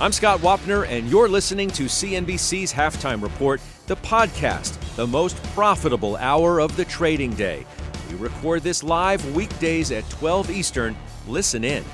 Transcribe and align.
I'm 0.00 0.10
Scott 0.10 0.40
Wapner, 0.40 0.88
and 0.88 1.08
you're 1.08 1.28
listening 1.28 1.70
to 1.70 1.84
CNBC's 1.84 2.72
Halftime 2.72 3.22
Report, 3.22 3.60
the 3.86 3.94
podcast, 3.94 4.76
the 4.96 5.06
most 5.06 5.40
profitable 5.54 6.16
hour 6.16 6.60
of 6.60 6.74
the 6.74 6.84
trading 6.84 7.32
day. 7.34 7.64
We 8.10 8.16
record 8.16 8.64
this 8.64 8.82
live 8.82 9.24
weekdays 9.36 9.92
at 9.92 10.08
12 10.10 10.50
Eastern. 10.50 10.96
Listen 11.28 11.62
in. 11.62 11.84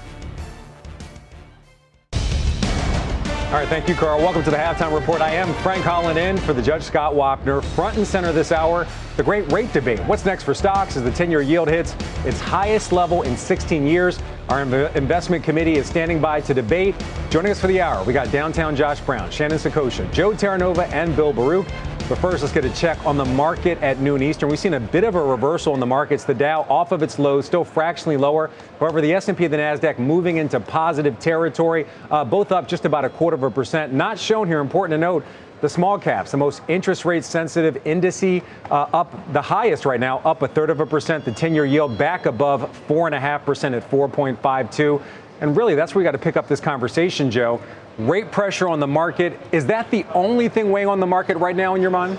All 2.14 3.56
right, 3.56 3.68
thank 3.68 3.86
you, 3.86 3.94
Carl. 3.94 4.18
Welcome 4.18 4.44
to 4.44 4.50
the 4.50 4.56
Halftime 4.56 4.98
Report. 4.98 5.20
I 5.20 5.34
am 5.34 5.52
Frank 5.62 5.84
Holland 5.84 6.18
in 6.18 6.38
for 6.38 6.54
the 6.54 6.62
Judge 6.62 6.84
Scott 6.84 7.12
Wapner. 7.12 7.62
Front 7.74 7.98
and 7.98 8.06
center 8.06 8.32
this 8.32 8.50
hour, 8.50 8.86
the 9.16 9.22
great 9.22 9.50
rate 9.52 9.72
debate. 9.72 10.00
What's 10.00 10.24
next 10.24 10.44
for 10.44 10.54
stocks 10.54 10.96
as 10.96 11.02
the 11.02 11.10
10 11.10 11.30
year 11.30 11.42
yield 11.42 11.68
hits 11.68 11.94
its 12.24 12.40
highest 12.40 12.92
level 12.92 13.22
in 13.22 13.36
16 13.36 13.86
years? 13.86 14.18
Our 14.48 14.62
investment 14.62 15.44
committee 15.44 15.76
is 15.76 15.86
standing 15.86 16.20
by 16.20 16.40
to 16.42 16.54
debate. 16.54 16.94
Joining 17.30 17.52
us 17.52 17.60
for 17.60 17.68
the 17.68 17.80
hour, 17.80 18.02
we 18.04 18.12
got 18.12 18.32
downtown 18.32 18.74
Josh 18.74 19.00
Brown, 19.00 19.30
Shannon 19.30 19.58
Saccocia, 19.58 20.10
Joe 20.12 20.32
Terranova, 20.32 20.90
and 20.92 21.14
Bill 21.14 21.32
Baruch. 21.32 21.66
But 22.10 22.18
first, 22.18 22.42
let's 22.42 22.52
get 22.52 22.64
a 22.64 22.70
check 22.70 22.98
on 23.06 23.16
the 23.16 23.24
market 23.24 23.80
at 23.82 24.00
noon 24.00 24.20
Eastern. 24.20 24.48
We've 24.48 24.58
seen 24.58 24.74
a 24.74 24.80
bit 24.80 25.04
of 25.04 25.14
a 25.14 25.22
reversal 25.22 25.74
in 25.74 25.78
the 25.78 25.86
markets. 25.86 26.24
The 26.24 26.34
Dow 26.34 26.62
off 26.62 26.90
of 26.90 27.04
its 27.04 27.20
lows, 27.20 27.46
still 27.46 27.62
fractionally 27.62 28.16
lower. 28.16 28.50
However, 28.80 29.00
the 29.00 29.14
S&P 29.14 29.44
and 29.44 29.54
the 29.54 29.58
Nasdaq 29.58 30.00
moving 30.00 30.38
into 30.38 30.58
positive 30.58 31.20
territory, 31.20 31.86
uh, 32.10 32.24
both 32.24 32.50
up 32.50 32.66
just 32.66 32.84
about 32.84 33.04
a 33.04 33.10
quarter 33.10 33.36
of 33.36 33.44
a 33.44 33.50
percent. 33.52 33.92
Not 33.92 34.18
shown 34.18 34.48
here. 34.48 34.58
Important 34.58 34.94
to 34.94 34.98
note. 34.98 35.24
The 35.60 35.68
small 35.68 35.98
caps, 35.98 36.30
the 36.30 36.36
most 36.36 36.62
interest 36.68 37.04
rate 37.04 37.24
sensitive 37.24 37.82
indice, 37.84 38.42
uh, 38.70 38.86
up 38.92 39.32
the 39.32 39.42
highest 39.42 39.84
right 39.84 40.00
now, 40.00 40.18
up 40.20 40.42
a 40.42 40.48
third 40.48 40.70
of 40.70 40.80
a 40.80 40.86
percent. 40.86 41.24
The 41.24 41.32
10 41.32 41.54
year 41.54 41.66
yield 41.66 41.98
back 41.98 42.26
above 42.26 42.62
4.5% 42.88 43.76
at 43.76 43.90
4.52. 43.90 45.02
And 45.42 45.56
really, 45.56 45.74
that's 45.74 45.94
where 45.94 46.00
we 46.00 46.04
got 46.04 46.12
to 46.12 46.18
pick 46.18 46.36
up 46.36 46.48
this 46.48 46.60
conversation, 46.60 47.30
Joe 47.30 47.60
rate 47.98 48.30
pressure 48.30 48.68
on 48.68 48.80
the 48.80 48.86
market. 48.86 49.38
Is 49.52 49.66
that 49.66 49.90
the 49.90 50.04
only 50.14 50.48
thing 50.48 50.70
weighing 50.70 50.88
on 50.88 51.00
the 51.00 51.06
market 51.06 51.36
right 51.36 51.56
now 51.56 51.74
in 51.74 51.82
your 51.82 51.90
mind? 51.90 52.18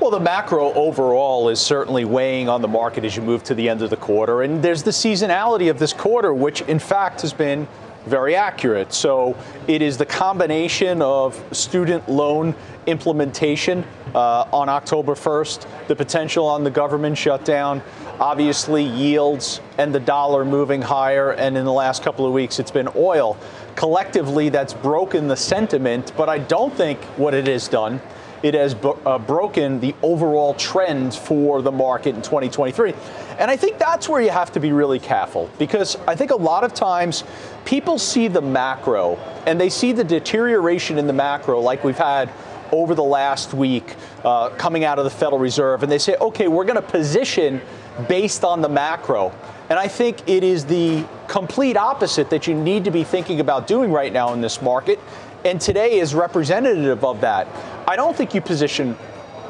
Well, 0.00 0.10
the 0.10 0.20
macro 0.20 0.72
overall 0.72 1.48
is 1.48 1.60
certainly 1.60 2.04
weighing 2.04 2.48
on 2.48 2.60
the 2.60 2.68
market 2.68 3.04
as 3.04 3.14
you 3.14 3.22
move 3.22 3.44
to 3.44 3.54
the 3.54 3.68
end 3.68 3.82
of 3.82 3.90
the 3.90 3.96
quarter. 3.96 4.42
And 4.42 4.62
there's 4.62 4.82
the 4.82 4.90
seasonality 4.90 5.70
of 5.70 5.78
this 5.78 5.92
quarter, 5.92 6.34
which 6.34 6.62
in 6.62 6.78
fact 6.78 7.20
has 7.22 7.32
been 7.32 7.68
very 8.06 8.34
accurate. 8.34 8.92
So 8.92 9.36
it 9.68 9.82
is 9.82 9.98
the 9.98 10.06
combination 10.06 11.02
of 11.02 11.42
student 11.52 12.08
loan 12.08 12.54
implementation 12.86 13.84
uh, 14.14 14.46
on 14.52 14.68
October 14.68 15.14
1st, 15.14 15.86
the 15.86 15.96
potential 15.96 16.46
on 16.46 16.64
the 16.64 16.70
government 16.70 17.16
shutdown, 17.16 17.80
obviously 18.18 18.84
yields 18.84 19.60
and 19.78 19.94
the 19.94 20.00
dollar 20.00 20.44
moving 20.44 20.82
higher. 20.82 21.32
And 21.32 21.56
in 21.56 21.64
the 21.64 21.72
last 21.72 22.02
couple 22.02 22.26
of 22.26 22.32
weeks, 22.32 22.58
it's 22.58 22.70
been 22.70 22.88
oil 22.96 23.36
collectively 23.76 24.48
that's 24.48 24.74
broken 24.74 25.28
the 25.28 25.36
sentiment, 25.36 26.12
but 26.16 26.28
I 26.28 26.38
don't 26.38 26.74
think 26.74 27.00
what 27.16 27.34
it 27.34 27.46
has 27.46 27.68
done, 27.68 28.00
it 28.42 28.54
has 28.54 28.74
uh, 28.74 29.18
broken 29.18 29.80
the 29.80 29.94
overall 30.02 30.54
trend 30.54 31.14
for 31.14 31.62
the 31.62 31.72
market 31.72 32.14
in 32.14 32.22
2023. 32.22 32.94
And 33.38 33.50
I 33.50 33.56
think 33.56 33.78
that's 33.78 34.08
where 34.08 34.20
you 34.20 34.30
have 34.30 34.52
to 34.52 34.60
be 34.60 34.72
really 34.72 34.98
careful 34.98 35.50
because 35.58 35.96
I 36.06 36.14
think 36.16 36.30
a 36.30 36.36
lot 36.36 36.64
of 36.64 36.74
times 36.74 37.24
people 37.64 37.98
see 37.98 38.28
the 38.28 38.42
macro 38.42 39.16
and 39.46 39.60
they 39.60 39.70
see 39.70 39.92
the 39.92 40.04
deterioration 40.04 40.98
in 40.98 41.06
the 41.06 41.12
macro 41.12 41.60
like 41.60 41.84
we've 41.84 41.98
had 41.98 42.30
over 42.72 42.94
the 42.94 43.04
last 43.04 43.52
week 43.52 43.94
uh, 44.24 44.48
coming 44.50 44.82
out 44.84 44.98
of 44.98 45.04
the 45.04 45.10
Federal 45.10 45.38
Reserve, 45.38 45.82
and 45.82 45.92
they 45.92 45.98
say, 45.98 46.16
okay, 46.16 46.48
we're 46.48 46.64
going 46.64 46.76
to 46.76 46.82
position 46.82 47.60
based 48.08 48.44
on 48.44 48.62
the 48.62 48.68
macro. 48.68 49.30
And 49.68 49.78
I 49.78 49.88
think 49.88 50.28
it 50.28 50.42
is 50.42 50.64
the 50.64 51.04
complete 51.28 51.76
opposite 51.76 52.30
that 52.30 52.46
you 52.46 52.54
need 52.54 52.84
to 52.84 52.90
be 52.90 53.04
thinking 53.04 53.40
about 53.40 53.66
doing 53.66 53.92
right 53.92 54.12
now 54.12 54.32
in 54.32 54.40
this 54.40 54.62
market. 54.62 54.98
And 55.44 55.60
today 55.60 55.98
is 55.98 56.14
representative 56.14 57.04
of 57.04 57.20
that. 57.22 57.48
I 57.88 57.96
don't 57.96 58.16
think 58.16 58.32
you 58.32 58.40
position 58.40 58.96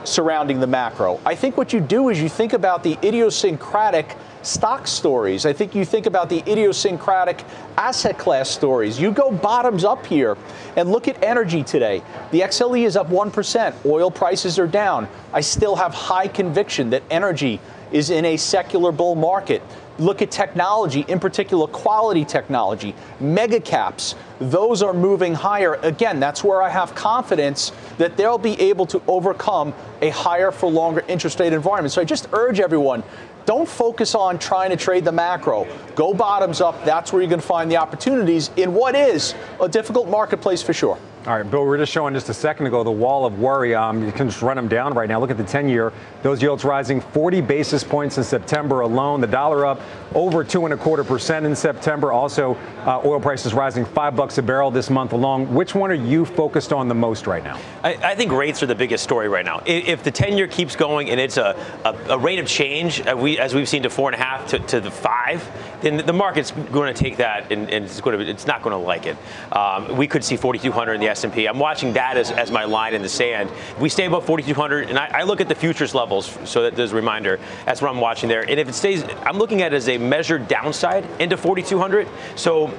surrounding 0.05 0.59
the 0.59 0.67
macro. 0.67 1.21
I 1.25 1.35
think 1.35 1.57
what 1.57 1.73
you 1.73 1.81
do 1.81 2.09
is 2.09 2.21
you 2.21 2.29
think 2.29 2.55
about 2.55 2.83
the 2.83 2.99
idiosyncratic 3.07 4.17
stock 4.43 4.87
stories. 4.87 5.47
I 5.47 5.53
think 5.53 5.75
you 5.75 5.85
think 5.85 6.07
about 6.07 6.29
the 6.29 6.43
idiosyncratic 6.51 7.45
asset 7.77 8.19
class 8.19 8.49
stories. 8.49 8.99
You 8.99 9.13
go 9.13 9.31
bottoms 9.31 9.85
up 9.85 10.05
here 10.07 10.37
and 10.77 10.91
look 10.91 11.09
at 11.09 11.23
energy 11.23 11.63
today. 11.63 12.03
The 12.33 12.41
XLE 12.41 12.85
is 12.85 12.97
up 12.97 13.09
1%. 13.09 13.87
Oil 13.87 14.11
prices 14.11 14.59
are 14.59 14.67
down. 14.67 15.09
I 15.33 15.43
still 15.43 15.77
have 15.77 15.95
high 15.95 16.27
conviction 16.27 16.91
that 16.91 17.03
energy 17.11 17.61
is 17.93 18.11
in 18.11 18.25
a 18.25 18.37
secular 18.37 18.91
bull 18.91 19.15
market. 19.15 19.63
Look 19.99 20.23
at 20.23 20.31
technology, 20.31 21.05
in 21.09 21.21
particular 21.21 21.67
quality 21.67 22.25
technology, 22.25 22.95
mega 23.21 23.61
caps. 23.61 24.15
Those 24.39 24.83
are 24.83 24.93
moving 24.93 25.35
higher. 25.35 25.75
Again, 25.75 26.19
that's 26.19 26.43
where 26.43 26.63
I 26.63 26.69
have 26.69 26.95
confidence 26.95 27.73
that 27.99 28.17
they'll 28.17 28.39
be 28.39 28.61
able 28.61 28.87
to 28.87 29.03
overcome 29.07 29.75
a 30.01 30.09
higher 30.11 30.51
for 30.51 30.71
longer 30.71 31.05
interest 31.09 31.39
rate 31.41 31.53
environment. 31.53 31.93
So 31.93 32.01
I 32.01 32.05
just 32.05 32.29
urge 32.33 32.59
everyone 32.59 33.05
don't 33.45 33.69
focus 33.69 34.15
on 34.15 34.39
trying 34.39 34.71
to 34.71 34.77
trade 34.77 35.05
the 35.05 35.13
macro. 35.13 35.67
Go 35.97 36.15
bottoms 36.15 36.61
up. 36.61 36.85
That's 36.85 37.13
where 37.13 37.21
you're 37.21 37.29
going 37.29 37.41
to 37.41 37.47
find 37.47 37.71
the 37.71 37.77
opportunities 37.77 38.51
in 38.57 38.73
what 38.73 38.95
is 38.95 39.35
a 39.61 39.69
difficult 39.69 40.09
marketplace 40.09 40.63
for 40.63 40.73
sure. 40.73 40.99
All 41.25 41.37
right, 41.37 41.49
Bill, 41.49 41.65
we 41.65 41.77
are 41.77 41.79
just 41.79 41.93
showing 41.93 42.15
just 42.15 42.29
a 42.31 42.35
second 42.35 42.67
ago 42.67 42.83
the 42.83 42.91
wall 42.91 43.25
of 43.25 43.39
worry. 43.39 43.77
Um, 43.77 44.05
you 44.05 44.11
can 44.11 44.29
just 44.29 44.43
run 44.43 44.57
them 44.57 44.67
down 44.67 44.93
right 44.93 45.09
now. 45.09 45.21
Look 45.21 45.31
at 45.31 45.37
the 45.37 45.45
10 45.45 45.69
year. 45.69 45.93
Those 46.25 46.43
yields 46.43 46.65
rising 46.65 47.01
40 47.01 47.41
basis 47.43 47.85
points 47.85 48.19
in 48.19 48.25
September 48.25 48.81
alone. 48.81 49.21
The 49.21 49.29
dollar 49.29 49.65
up 49.65 49.81
over 50.17 50.43
two 50.43 50.65
and 50.65 50.75
a 50.75 50.77
quarter 50.77 51.05
percent 51.05 51.47
in 51.47 51.55
September. 51.55 52.11
Also, 52.11 52.57
uh, 52.87 53.01
oil 53.05 53.21
prices 53.21 53.55
rising 53.55 53.85
five 53.85 54.17
bucks 54.17 54.39
a 54.39 54.43
barrel 54.43 54.73
this 54.73 54.91
month 54.91 55.13
alone. 55.13 55.55
Which 55.55 55.77
one 55.77 55.93
are 55.93 55.95
you 55.95 56.25
focused 56.25 56.73
on 56.73 56.89
the 56.89 56.95
most 56.97 57.29
right 57.29 57.45
now? 57.45 57.61
I, 57.85 57.95
I 57.95 58.15
think 58.17 58.33
rates 58.33 58.61
are 58.65 58.67
the 58.67 58.75
biggest 58.75 59.05
story 59.05 59.29
right 59.29 59.45
now. 59.45 59.63
If, 59.65 60.03
the 60.03 60.11
10 60.11 60.37
year 60.37 60.49
keeps 60.49 60.75
going 60.75 61.09
and 61.09 61.21
it's 61.21 61.37
a, 61.37 61.55
a, 61.85 62.15
a 62.15 62.19
rate 62.19 62.41
of 62.41 62.49
change, 62.49 63.01
uh, 63.07 63.17
we, 63.17 63.39
as 63.39 63.55
we've 63.55 63.69
seen 63.69 63.85
to 63.85 63.91
four 63.91 64.11
and 64.11 64.21
a 64.21 64.25
half 64.25 64.49
to, 64.49 64.59
to 64.59 64.81
the 64.81 64.91
five, 64.91 65.49
then 65.83 66.05
the 66.05 66.13
market's 66.13 66.51
going 66.51 66.93
to 66.93 67.01
take 67.01 67.19
that 67.19 67.53
and, 67.53 67.71
and 67.71 67.85
it's, 67.85 68.01
to, 68.01 68.19
it's 68.19 68.47
not 68.49 68.63
going 68.63 68.73
to 68.73 68.85
like 68.85 69.07
it. 69.07 69.17
Um, 69.53 69.97
we 69.97 70.09
could 70.09 70.25
see 70.25 70.37
4,200 70.37 70.95
in 70.95 71.01
the 71.01 71.12
S&P. 71.13 71.47
I'm 71.47 71.59
watching 71.59 71.93
that 71.93 72.17
as, 72.17 72.31
as 72.31 72.51
my 72.51 72.65
line 72.65 72.95
in 72.95 73.03
the 73.03 73.09
sand. 73.09 73.51
We 73.79 73.89
stay 73.89 74.07
above 74.07 74.27
4,200, 74.27 74.89
and 74.89 74.99
I, 74.99 75.21
I, 75.21 75.23
look 75.23 75.41
at 75.41 75.49
the 75.49 75.55
futures 75.55 75.95
levels, 75.95 76.37
so 76.45 76.63
that 76.63 76.75
there's 76.75 76.93
a 76.93 76.97
reminder. 76.97 77.39
That's 77.65 77.81
what 77.81 77.91
I'm 77.91 78.01
watching 78.01 78.29
there. 78.29 78.43
And 78.43 78.59
if 78.59 78.69
it 78.69 78.75
stays, 78.75 79.05
I'm 79.25 79.39
looking 79.39 79.63
at 79.63 79.73
it 79.73 79.77
as 79.77 79.89
a 79.89 79.99
measured 79.99 80.49
downside 80.49 81.07
into 81.21 81.37
4,200. 81.37 82.09
So 82.37 82.73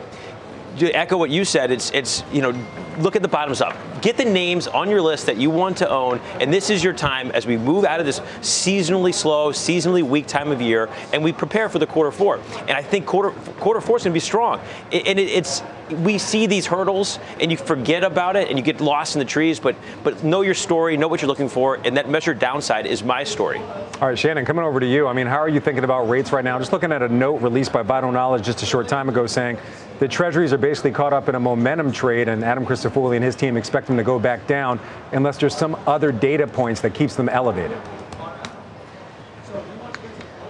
to 0.80 0.92
echo 0.92 1.18
what 1.18 1.30
you 1.30 1.46
said, 1.46 1.72
it's 1.72 1.92
it's 1.92 2.24
you 2.32 2.42
know 2.42 2.52
look 3.00 3.16
at 3.16 3.22
the 3.22 3.28
bottoms 3.28 3.62
up. 3.62 3.76
Get 4.02 4.18
the 4.18 4.26
names 4.26 4.68
on 4.68 4.90
your 4.90 5.02
list 5.02 5.26
that 5.26 5.38
you 5.38 5.50
want 5.50 5.78
to 5.78 5.90
own, 5.90 6.20
and 6.40 6.54
this 6.54 6.70
is 6.70 6.84
your 6.84 6.94
time 6.94 7.32
as 7.32 7.46
we 7.46 7.58
move 7.58 7.86
out 7.86 8.00
of 8.00 8.06
this 8.06 8.20
seasonally 8.42 9.14
slow, 9.14 9.52
seasonally 9.52 10.04
weak 10.04 10.28
time 10.28 10.52
of 10.52 10.62
year, 10.62 10.90
and 11.12 11.24
we 11.24 11.32
prepare 11.32 11.70
for 11.70 11.80
the 11.80 11.88
quarter 11.88 12.12
four. 12.12 12.40
And 12.62 12.72
I 12.72 12.82
think 12.82 13.06
quarter 13.06 13.32
quarter 13.60 13.82
four 13.82 13.98
is 13.98 14.04
going 14.04 14.12
to 14.12 14.16
be 14.16 14.20
strong. 14.20 14.60
And 14.92 15.20
it's 15.20 15.64
we 16.02 16.18
see 16.18 16.48
these 16.48 16.66
hurdles 16.66 17.20
and 17.40 17.52
you 17.52 17.58
forget 17.58 18.04
about 18.04 18.36
it 18.36 18.50
and 18.50 18.58
you 18.58 18.64
get 18.64 18.82
lost 18.82 19.16
in 19.16 19.20
the 19.20 19.26
trees, 19.26 19.60
but 19.60 19.76
but 20.04 20.24
know 20.24 20.42
your 20.42 20.54
story, 20.54 20.98
know 20.98 21.08
what 21.08 21.22
you're 21.22 21.28
looking 21.28 21.50
for, 21.50 21.76
and 21.84 21.98
that 21.98 22.10
measured 22.10 22.40
downside 22.40 22.86
is 22.86 23.04
my 23.04 23.24
story. 23.24 23.60
All 23.60 24.10
right, 24.10 24.18
Shannon, 24.18 24.46
coming 24.46 24.66
over 24.66 24.80
to 24.80 24.86
you. 24.86 25.08
I 25.08 25.14
mean, 25.14 25.28
how 25.28 25.38
are 25.38 25.50
you 25.50 25.60
thinking 25.60 25.84
about 25.84 26.10
rates 26.10 26.32
right 26.32 26.44
now? 26.44 26.58
Just 26.60 26.74
looking 26.74 26.92
at 26.92 27.02
a 27.02 27.10
note 27.10 27.38
released 27.42 27.72
by 27.72 27.84
Vital 27.84 28.12
Knowledge 28.12 28.44
just 28.44 28.64
a 28.64 28.66
short 28.66 28.88
time 28.88 29.08
ago 29.08 29.28
saying 29.28 29.58
the 30.00 30.08
treasuries 30.08 30.52
are 30.52 30.58
basically 30.58 30.92
caught 30.92 31.14
up 31.14 31.30
in 31.30 31.36
a 31.36 31.40
momentum 31.40 31.92
trade, 31.92 32.28
and 32.28 32.44
Adam 32.44 32.66
Crisafulli 32.84 33.16
and 33.16 33.24
his 33.24 33.36
team 33.36 33.58
expect 33.58 33.88
them 33.88 33.98
to 33.98 34.04
go 34.04 34.20
back 34.20 34.46
down 34.48 34.80
unless 35.12 35.38
there's 35.38 35.56
some 35.56 35.76
other 35.88 36.12
data 36.12 36.48
points 36.48 36.82
that 36.82 36.94
keeps 36.94 37.16
them 37.16 37.30
elevated. 37.30 37.78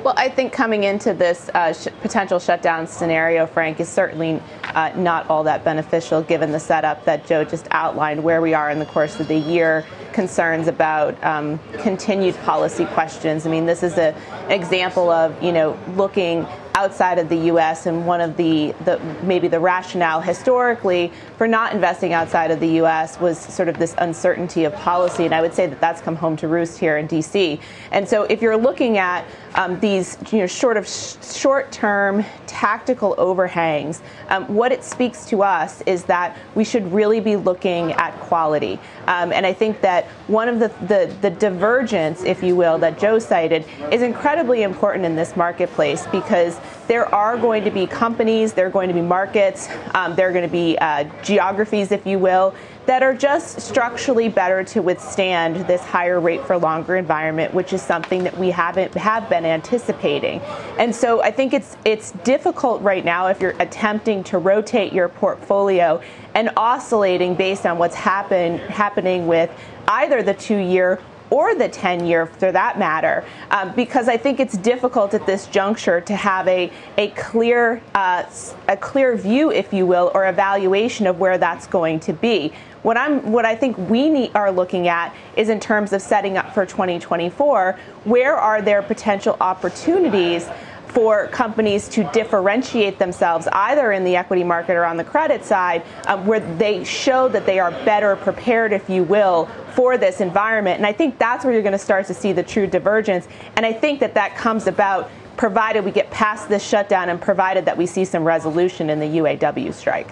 Well, 0.03 0.15
I 0.17 0.27
think 0.27 0.51
coming 0.51 0.83
into 0.83 1.13
this 1.13 1.49
uh, 1.53 1.71
sh- 1.71 1.87
potential 2.01 2.37
shutdown 2.37 2.87
scenario, 2.87 3.47
Frank, 3.47 3.79
is 3.79 3.87
certainly 3.87 4.41
uh, 4.75 4.91
not 4.97 5.29
all 5.29 5.43
that 5.45 5.63
beneficial 5.63 6.21
given 6.21 6.51
the 6.51 6.59
setup 6.59 7.05
that 7.05 7.25
Joe 7.25 7.45
just 7.45 7.69
outlined, 7.71 8.21
where 8.21 8.41
we 8.41 8.53
are 8.53 8.69
in 8.69 8.79
the 8.79 8.85
course 8.85 9.21
of 9.21 9.29
the 9.29 9.37
year 9.37 9.85
concerns 10.11 10.67
about 10.67 11.21
um, 11.23 11.57
continued 11.79 12.35
policy 12.43 12.85
questions. 12.87 13.47
I 13.47 13.49
mean, 13.49 13.65
this 13.65 13.81
is 13.81 13.97
a, 13.97 14.13
an 14.47 14.51
example 14.51 15.09
of 15.09 15.41
you 15.41 15.53
know 15.53 15.79
looking 15.95 16.45
outside 16.75 17.19
of 17.19 17.29
the 17.29 17.37
U.S. 17.37 17.85
and 17.85 18.05
one 18.05 18.19
of 18.19 18.35
the, 18.35 18.73
the 18.85 18.99
maybe 19.21 19.47
the 19.47 19.59
rationale 19.59 20.21
historically 20.21 21.11
for 21.37 21.47
not 21.47 21.73
investing 21.73 22.13
outside 22.13 22.49
of 22.49 22.59
the 22.59 22.67
U.S. 22.67 23.19
was 23.19 23.37
sort 23.37 23.69
of 23.69 23.77
this 23.77 23.93
uncertainty 23.99 24.63
of 24.63 24.73
policy, 24.73 25.25
and 25.25 25.35
I 25.35 25.41
would 25.41 25.53
say 25.53 25.67
that 25.67 25.79
that's 25.79 26.01
come 26.01 26.15
home 26.15 26.35
to 26.37 26.47
roost 26.47 26.79
here 26.79 26.97
in 26.97 27.05
D.C. 27.05 27.59
And 27.91 28.07
so 28.07 28.23
if 28.23 28.41
you're 28.41 28.57
looking 28.57 28.97
at 28.97 29.25
um, 29.55 29.79
these 29.79 30.17
you 30.31 30.39
know 30.39 30.71
of 30.71 30.87
sh- 30.87 31.15
short-term 31.23 32.25
tactical 32.47 33.13
overhangs, 33.17 34.01
um, 34.29 34.45
what 34.47 34.71
it 34.71 34.83
speaks 34.83 35.25
to 35.27 35.43
us 35.43 35.81
is 35.81 36.03
that 36.05 36.37
we 36.55 36.63
should 36.63 36.91
really 36.91 37.19
be 37.19 37.35
looking 37.35 37.91
at 37.93 38.17
quality. 38.21 38.79
Um, 39.07 39.31
and 39.31 39.45
I 39.45 39.53
think 39.53 39.81
that 39.81 40.05
one 40.27 40.49
of 40.49 40.59
the, 40.59 40.69
the 40.87 41.15
the 41.21 41.29
divergence, 41.29 42.23
if 42.23 42.41
you 42.41 42.55
will, 42.55 42.79
that 42.79 42.97
Joe 42.97 43.19
cited 43.19 43.65
is 43.91 44.01
incredibly 44.01 44.63
important 44.63 45.05
in 45.05 45.15
this 45.15 45.35
marketplace 45.35 46.07
because 46.11 46.59
there 46.87 47.13
are 47.13 47.37
going 47.37 47.63
to 47.63 47.71
be 47.71 47.87
companies, 47.87 48.53
there 48.53 48.67
are 48.67 48.71
going 48.71 48.87
to 48.87 48.93
be 48.93 49.01
markets, 49.01 49.69
um, 49.93 50.15
there 50.15 50.29
are 50.29 50.31
going 50.31 50.45
to 50.45 50.51
be 50.51 50.77
uh, 50.79 51.05
geographies, 51.23 51.91
if 51.91 52.05
you 52.05 52.19
will, 52.19 52.53
that 52.85 53.01
are 53.01 53.13
just 53.13 53.61
structurally 53.61 54.27
better 54.27 54.63
to 54.63 54.81
withstand 54.81 55.55
this 55.67 55.81
higher 55.81 56.19
rate 56.19 56.45
for 56.45 56.57
longer 56.57 56.97
environment, 56.97 57.53
which 57.53 57.71
is 57.71 57.81
something 57.81 58.23
that 58.23 58.37
we 58.37 58.49
haven't 58.49 58.93
have 58.93 59.29
been 59.29 59.45
anticipating. 59.45 60.41
And 60.77 60.93
so 60.93 61.21
I 61.21 61.31
think 61.31 61.53
it's 61.53 61.77
it's 61.85 62.11
difficult 62.23 62.81
right 62.81 63.05
now 63.05 63.27
if 63.27 63.39
you're 63.39 63.55
attempting 63.59 64.23
to 64.25 64.37
rotate 64.37 64.91
your 64.91 65.07
portfolio 65.07 66.01
and 66.35 66.49
oscillating 66.57 67.35
based 67.35 67.65
on 67.65 67.77
what's 67.77 67.95
happen, 67.95 68.57
happening 68.59 69.27
with 69.27 69.49
either 69.87 70.23
the 70.23 70.33
two 70.33 70.57
year 70.57 70.99
or 71.33 71.55
the 71.55 71.67
10 71.67 72.05
year 72.05 72.27
for 72.27 72.51
that 72.51 72.77
matter, 72.77 73.25
um, 73.49 73.73
because 73.75 74.07
I 74.07 74.17
think 74.17 74.39
it's 74.39 74.55
difficult 74.55 75.15
at 75.15 75.25
this 75.25 75.47
juncture 75.47 75.99
to 75.99 76.15
have 76.15 76.47
a, 76.47 76.71
a 76.99 77.07
clear 77.09 77.81
uh, 77.95 78.23
a 78.67 78.77
clear 78.77 79.17
view, 79.17 79.51
if 79.51 79.73
you 79.73 79.87
will, 79.87 80.11
or 80.13 80.27
evaluation 80.27 81.07
of 81.07 81.19
where 81.19 81.39
that's 81.39 81.65
going 81.65 81.99
to 82.01 82.13
be. 82.13 82.53
What 82.83 82.97
I'm 82.97 83.31
what 83.31 83.45
I 83.45 83.55
think 83.55 83.75
we 83.89 84.11
need, 84.11 84.31
are 84.35 84.51
looking 84.51 84.87
at 84.87 85.15
is 85.35 85.49
in 85.49 85.59
terms 85.59 85.91
of 85.91 86.03
setting 86.03 86.37
up 86.37 86.53
for 86.53 86.67
2024, 86.67 87.79
where 88.03 88.35
are 88.35 88.61
there 88.61 88.83
potential 88.83 89.35
opportunities 89.41 90.47
for 90.93 91.27
companies 91.27 91.87
to 91.89 92.03
differentiate 92.11 92.99
themselves 92.99 93.47
either 93.51 93.91
in 93.91 94.03
the 94.03 94.15
equity 94.15 94.43
market 94.43 94.73
or 94.73 94.85
on 94.85 94.95
the 94.95 95.03
credit 95.03 95.43
side, 95.43 95.83
um, 96.05 96.25
where 96.27 96.39
they 96.57 96.83
show 96.83 97.27
that 97.27 97.45
they 97.45 97.59
are 97.59 97.71
better 97.83 98.15
prepared, 98.15 98.71
if 98.71 98.89
you 98.89 99.03
will, 99.03 99.47
for 99.73 99.97
this 99.97 100.21
environment. 100.21 100.77
And 100.77 100.85
I 100.85 100.93
think 100.93 101.17
that's 101.17 101.43
where 101.43 101.51
you're 101.51 101.63
going 101.63 101.71
to 101.71 101.79
start 101.79 102.05
to 102.07 102.13
see 102.13 102.31
the 102.31 102.43
true 102.43 102.67
divergence. 102.67 103.27
And 103.55 103.65
I 103.65 103.73
think 103.73 103.99
that 104.01 104.13
that 104.13 104.35
comes 104.35 104.67
about 104.67 105.09
provided 105.35 105.83
we 105.83 105.89
get 105.89 106.11
past 106.11 106.47
this 106.47 106.63
shutdown 106.63 107.09
and 107.09 107.19
provided 107.19 107.65
that 107.65 107.75
we 107.75 107.87
see 107.87 108.05
some 108.05 108.23
resolution 108.23 108.91
in 108.91 108.99
the 108.99 109.17
UAW 109.17 109.73
strike. 109.73 110.07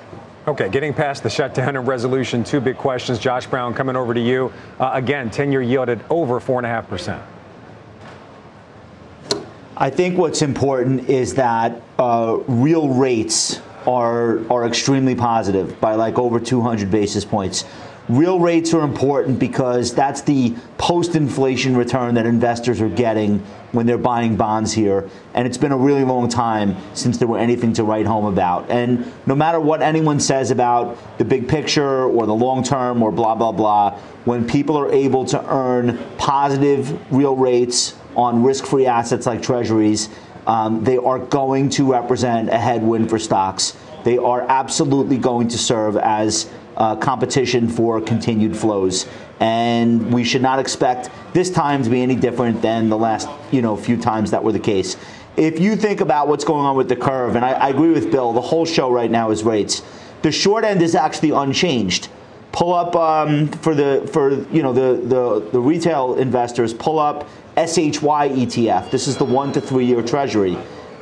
Okay, 0.48 0.70
getting 0.70 0.96
past 0.96 1.22
the 1.22 1.30
shutdown 1.30 1.76
and 1.76 1.88
resolution, 1.88 2.44
two 2.44 2.60
big 2.60 2.76
questions. 2.76 3.20
Josh 3.20 3.46
Brown, 3.46 3.76
coming 3.76 3.96
over 3.96 4.16
to 4.16 4.20
you. 4.20 4.52
Uh, 4.80 4.90
again, 4.94 5.30
10 5.30 5.52
year 5.52 5.62
yield 5.62 5.90
at 5.90 6.00
over 6.10 6.40
4.5%. 6.40 7.22
I 9.82 9.90
think 9.90 10.16
what's 10.16 10.44
important 10.44 11.10
is 11.10 11.34
that 11.34 11.82
uh, 11.98 12.38
real 12.48 12.90
rates 12.90 13.60
are 13.88 14.48
are 14.52 14.68
extremely 14.68 15.16
positive 15.16 15.82
by 15.82 15.96
like 15.96 16.20
over 16.20 16.40
200 16.40 16.92
basis 16.92 17.26
points. 17.26 17.66
Real 18.08 18.40
rates 18.40 18.76
are 18.76 18.84
important 18.84 19.40
because 19.40 19.92
that's 19.96 20.22
the 20.22 20.54
post-inflation 20.78 21.76
return 21.76 22.14
that 22.14 22.28
investors 22.28 22.80
are 22.80 22.90
getting 22.90 23.40
when 23.72 23.88
they're 23.88 23.98
buying 23.98 24.36
bonds 24.36 24.72
here. 24.72 25.10
And 25.34 25.48
it's 25.48 25.58
been 25.58 25.72
a 25.72 25.78
really 25.78 26.04
long 26.04 26.30
time 26.30 26.76
since 26.94 27.18
there 27.18 27.28
were 27.28 27.40
anything 27.40 27.74
to 27.74 27.84
write 27.84 28.06
home 28.06 28.26
about. 28.26 28.70
And 28.70 29.12
no 29.26 29.34
matter 29.34 29.60
what 29.60 29.82
anyone 29.82 30.20
says 30.20 30.52
about 30.52 30.96
the 31.18 31.26
big 31.26 31.48
picture 31.48 32.04
or 32.04 32.28
the 32.28 32.36
long 32.36 32.62
term 32.64 33.02
or 33.02 33.12
blah, 33.12 33.34
blah, 33.34 33.52
blah, 33.52 33.98
when 34.26 34.48
people 34.48 34.78
are 34.78 34.92
able 34.92 35.26
to 35.26 35.44
earn 35.52 35.98
positive 36.20 37.12
real 37.12 37.36
rates 37.36 37.96
on 38.16 38.44
risk 38.44 38.66
free 38.66 38.86
assets 38.86 39.26
like 39.26 39.42
treasuries, 39.42 40.10
um, 40.48 40.84
they 40.84 40.98
are 40.98 41.20
going 41.20 41.70
to 41.70 41.92
represent 41.92 42.50
a 42.50 42.58
headwind 42.58 43.10
for 43.10 43.20
stocks. 43.20 43.78
They 44.04 44.18
are 44.18 44.42
absolutely 44.42 45.18
going 45.18 45.48
to 45.50 45.58
serve 45.58 45.98
as 45.98 46.50
uh, 46.78 46.96
competition 46.96 47.68
for 47.68 48.02
continued 48.02 48.58
flows. 48.58 49.08
And 49.40 50.14
we 50.14 50.24
should 50.24 50.42
not 50.42 50.60
expect 50.60 51.10
this 51.34 51.52
time 51.52 51.84
to 51.84 51.90
be 51.90 52.02
any 52.02 52.16
different 52.16 52.62
than 52.62 52.90
the 52.90 52.98
last 52.98 53.30
you 53.52 53.62
know 53.62 53.76
few 53.76 53.98
times 53.98 54.32
that 54.32 54.44
were 54.44 54.52
the 54.52 54.60
case. 54.60 54.98
If 55.38 55.60
you 55.60 55.76
think 55.76 56.02
about 56.02 56.28
what's 56.28 56.44
going 56.44 56.66
on 56.66 56.76
with 56.76 56.90
the 56.90 56.96
curve, 56.96 57.36
and 57.36 57.46
I, 57.46 57.52
I 57.52 57.70
agree 57.70 57.92
with 57.92 58.12
Bill, 58.12 58.34
the 58.34 58.42
whole 58.42 58.66
show 58.66 58.92
right 58.92 59.10
now 59.10 59.32
is 59.32 59.44
rates. 59.44 59.82
The 60.22 60.32
short 60.32 60.64
end 60.64 60.82
is 60.82 60.94
actually 60.94 61.32
unchanged 61.32 62.10
pull 62.52 62.74
up 62.74 62.96
um, 62.96 63.48
for 63.48 63.74
the 63.74 64.10
for 64.12 64.32
you 64.54 64.62
know 64.62 64.74
the, 64.74 65.02
the 65.08 65.50
the 65.52 65.60
retail 65.60 66.16
investors 66.16 66.74
pull 66.74 67.00
up 67.00 67.28
SHY 67.58 68.30
ETF. 68.30 68.92
This 68.92 69.08
is 69.08 69.18
the 69.18 69.26
one 69.26 69.52
to 69.54 69.62
three 69.62 69.86
year 69.86 70.02
Treasury. 70.02 70.58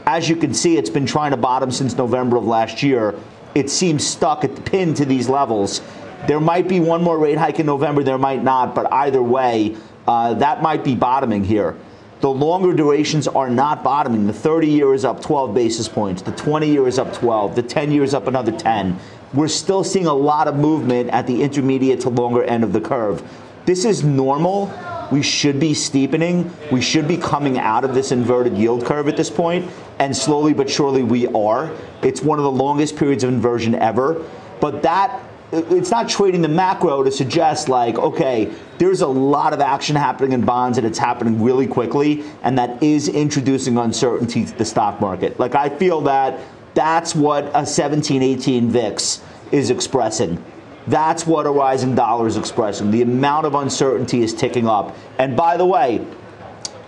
As 0.05 0.27
you 0.27 0.35
can 0.35 0.53
see, 0.53 0.77
it's 0.77 0.89
been 0.89 1.05
trying 1.05 1.31
to 1.31 1.37
bottom 1.37 1.69
since 1.69 1.95
November 1.95 2.37
of 2.37 2.45
last 2.45 2.81
year. 2.81 3.15
It 3.53 3.69
seems 3.69 4.05
stuck 4.05 4.43
at 4.43 4.55
the 4.55 4.61
pin 4.61 4.95
to 4.95 5.05
these 5.05 5.29
levels. 5.29 5.81
There 6.27 6.39
might 6.39 6.67
be 6.67 6.79
one 6.79 7.03
more 7.03 7.17
rate 7.17 7.37
hike 7.37 7.59
in 7.59 7.67
November. 7.67 8.03
There 8.03 8.17
might 8.17 8.43
not, 8.43 8.73
but 8.73 8.91
either 8.91 9.21
way, 9.21 9.77
uh, 10.07 10.33
that 10.35 10.63
might 10.63 10.83
be 10.83 10.95
bottoming 10.95 11.43
here. 11.43 11.75
The 12.21 12.29
longer 12.29 12.73
durations 12.73 13.27
are 13.27 13.49
not 13.49 13.83
bottoming. 13.83 14.27
The 14.27 14.33
30 14.33 14.67
year 14.67 14.93
is 14.93 15.05
up 15.05 15.21
12 15.21 15.53
basis 15.53 15.87
points. 15.87 16.21
The 16.21 16.31
20 16.31 16.67
year 16.67 16.87
is 16.87 16.99
up 16.99 17.13
12. 17.13 17.55
The 17.55 17.63
10 17.63 17.91
year 17.91 18.03
is 18.03 18.13
up 18.13 18.27
another 18.27 18.51
10. 18.51 18.99
We're 19.33 19.47
still 19.47 19.83
seeing 19.83 20.07
a 20.07 20.13
lot 20.13 20.47
of 20.47 20.55
movement 20.55 21.11
at 21.11 21.27
the 21.27 21.43
intermediate 21.43 22.01
to 22.01 22.09
longer 22.09 22.43
end 22.43 22.63
of 22.63 22.73
the 22.73 22.81
curve. 22.81 23.23
This 23.65 23.85
is 23.85 24.03
normal. 24.03 24.73
We 25.11 25.21
should 25.21 25.59
be 25.59 25.73
steepening. 25.73 26.51
We 26.71 26.81
should 26.81 27.07
be 27.07 27.17
coming 27.17 27.57
out 27.57 27.83
of 27.83 27.93
this 27.93 28.11
inverted 28.11 28.57
yield 28.57 28.85
curve 28.85 29.07
at 29.07 29.17
this 29.17 29.29
point, 29.29 29.69
and 29.99 30.15
slowly 30.15 30.53
but 30.53 30.69
surely 30.69 31.03
we 31.03 31.27
are. 31.27 31.71
It's 32.01 32.21
one 32.21 32.39
of 32.39 32.43
the 32.43 32.51
longest 32.51 32.95
periods 32.95 33.23
of 33.23 33.31
inversion 33.31 33.75
ever. 33.75 34.23
But 34.59 34.83
that 34.83 35.21
it's 35.51 35.89
not 35.89 36.07
trading 36.07 36.41
the 36.41 36.47
macro 36.47 37.01
to 37.01 37.11
suggest 37.11 37.69
like 37.69 37.97
okay 37.97 38.53
there's 38.77 39.01
a 39.01 39.07
lot 39.07 39.51
of 39.51 39.59
action 39.59 39.95
happening 39.95 40.33
in 40.33 40.41
bonds 40.45 40.77
and 40.77 40.85
it's 40.85 40.99
happening 40.99 41.41
really 41.41 41.65
quickly 41.65 42.23
and 42.43 42.57
that 42.57 42.81
is 42.83 43.07
introducing 43.07 43.77
uncertainty 43.77 44.45
to 44.45 44.55
the 44.59 44.65
stock 44.65 45.01
market 45.01 45.39
like 45.39 45.55
i 45.55 45.67
feel 45.67 46.01
that 46.01 46.39
that's 46.75 47.15
what 47.15 47.49
a 47.55 47.65
17 47.65 48.21
18 48.21 48.69
vix 48.69 49.23
is 49.51 49.71
expressing 49.71 50.43
that's 50.89 51.25
what 51.25 51.45
a 51.45 51.49
rising 51.49 51.95
dollar 51.95 52.27
is 52.27 52.37
expressing 52.37 52.91
the 52.91 53.01
amount 53.01 53.45
of 53.45 53.55
uncertainty 53.55 54.21
is 54.21 54.33
ticking 54.33 54.67
up 54.67 54.95
and 55.17 55.35
by 55.35 55.57
the 55.57 55.65
way 55.65 56.05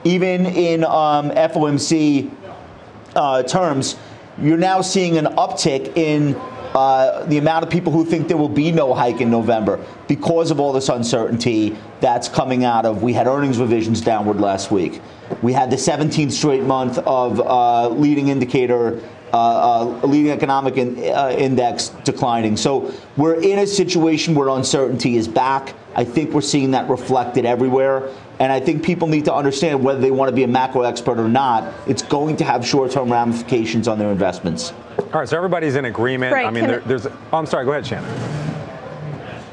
even 0.04 0.46
in 0.46 0.84
um, 0.84 1.30
fomc 1.32 2.32
uh, 3.16 3.44
terms 3.44 3.96
you're 4.42 4.58
now 4.58 4.82
seeing 4.82 5.18
an 5.18 5.26
uptick 5.26 5.96
in 5.98 6.36
uh, 6.74 7.26
the 7.26 7.38
amount 7.38 7.66
of 7.66 7.70
people 7.70 7.92
who 7.92 8.06
think 8.06 8.28
there 8.30 8.38
will 8.38 8.48
be 8.48 8.72
no 8.72 8.94
hike 8.94 9.20
in 9.20 9.30
November 9.30 9.84
because 10.08 10.52
of 10.52 10.60
all 10.60 10.72
this 10.72 10.88
uncertainty 10.88 11.76
that's 12.00 12.30
coming 12.30 12.64
out 12.64 12.86
of. 12.86 13.04
We 13.04 13.12
had 13.12 13.28
earnings 13.28 13.60
revisions 13.60 14.00
downward 14.00 14.40
last 14.40 14.72
week. 14.72 15.02
We 15.42 15.52
had 15.52 15.70
the 15.70 15.76
17th 15.76 16.32
straight 16.32 16.64
month 16.64 16.98
of 17.00 17.42
uh, 17.42 17.90
leading 17.90 18.30
indicator, 18.30 19.02
leading 20.04 20.32
economic 20.32 20.78
in, 20.78 20.98
uh, 20.98 21.36
index 21.38 21.90
declining. 22.04 22.58
So 22.58 22.94
we're 23.18 23.42
in 23.42 23.60
a 23.60 23.68
situation 23.68 24.36
where 24.36 24.50
uncertainty 24.50 25.16
is 25.16 25.28
back. 25.28 25.74
I 25.96 26.04
think 26.04 26.32
we're 26.32 26.42
seeing 26.42 26.72
that 26.72 26.90
reflected 26.90 27.46
everywhere. 27.46 28.10
And 28.40 28.52
I 28.52 28.60
think 28.60 28.84
people 28.84 29.08
need 29.08 29.26
to 29.26 29.34
understand 29.34 29.84
whether 29.84 30.00
they 30.00 30.12
want 30.12 30.30
to 30.30 30.36
be 30.36 30.44
a 30.44 30.48
macro 30.48 30.82
expert 30.82 31.20
or 31.20 31.30
not, 31.30 31.74
it's 31.88 32.02
going 32.02 32.38
to 32.38 32.44
have 32.44 32.66
short 32.66 32.92
term 32.92 33.12
ramifications 33.12 33.88
on 33.88 34.00
their 34.00 34.12
investments. 34.12 34.74
All 34.98 35.20
right, 35.20 35.30
so 35.30 35.38
everybody's 35.38 35.76
in 35.76 35.86
agreement. 35.86 36.32
Frank, 36.32 36.48
I 36.48 36.52
mean, 36.52 36.68
there, 36.68 36.80
there's. 36.82 37.06
Oh, 37.06 37.20
I'm 37.34 37.46
sorry. 37.46 37.66
Go 37.66 37.72
ahead, 37.72 37.86
Shannon. 37.86 38.41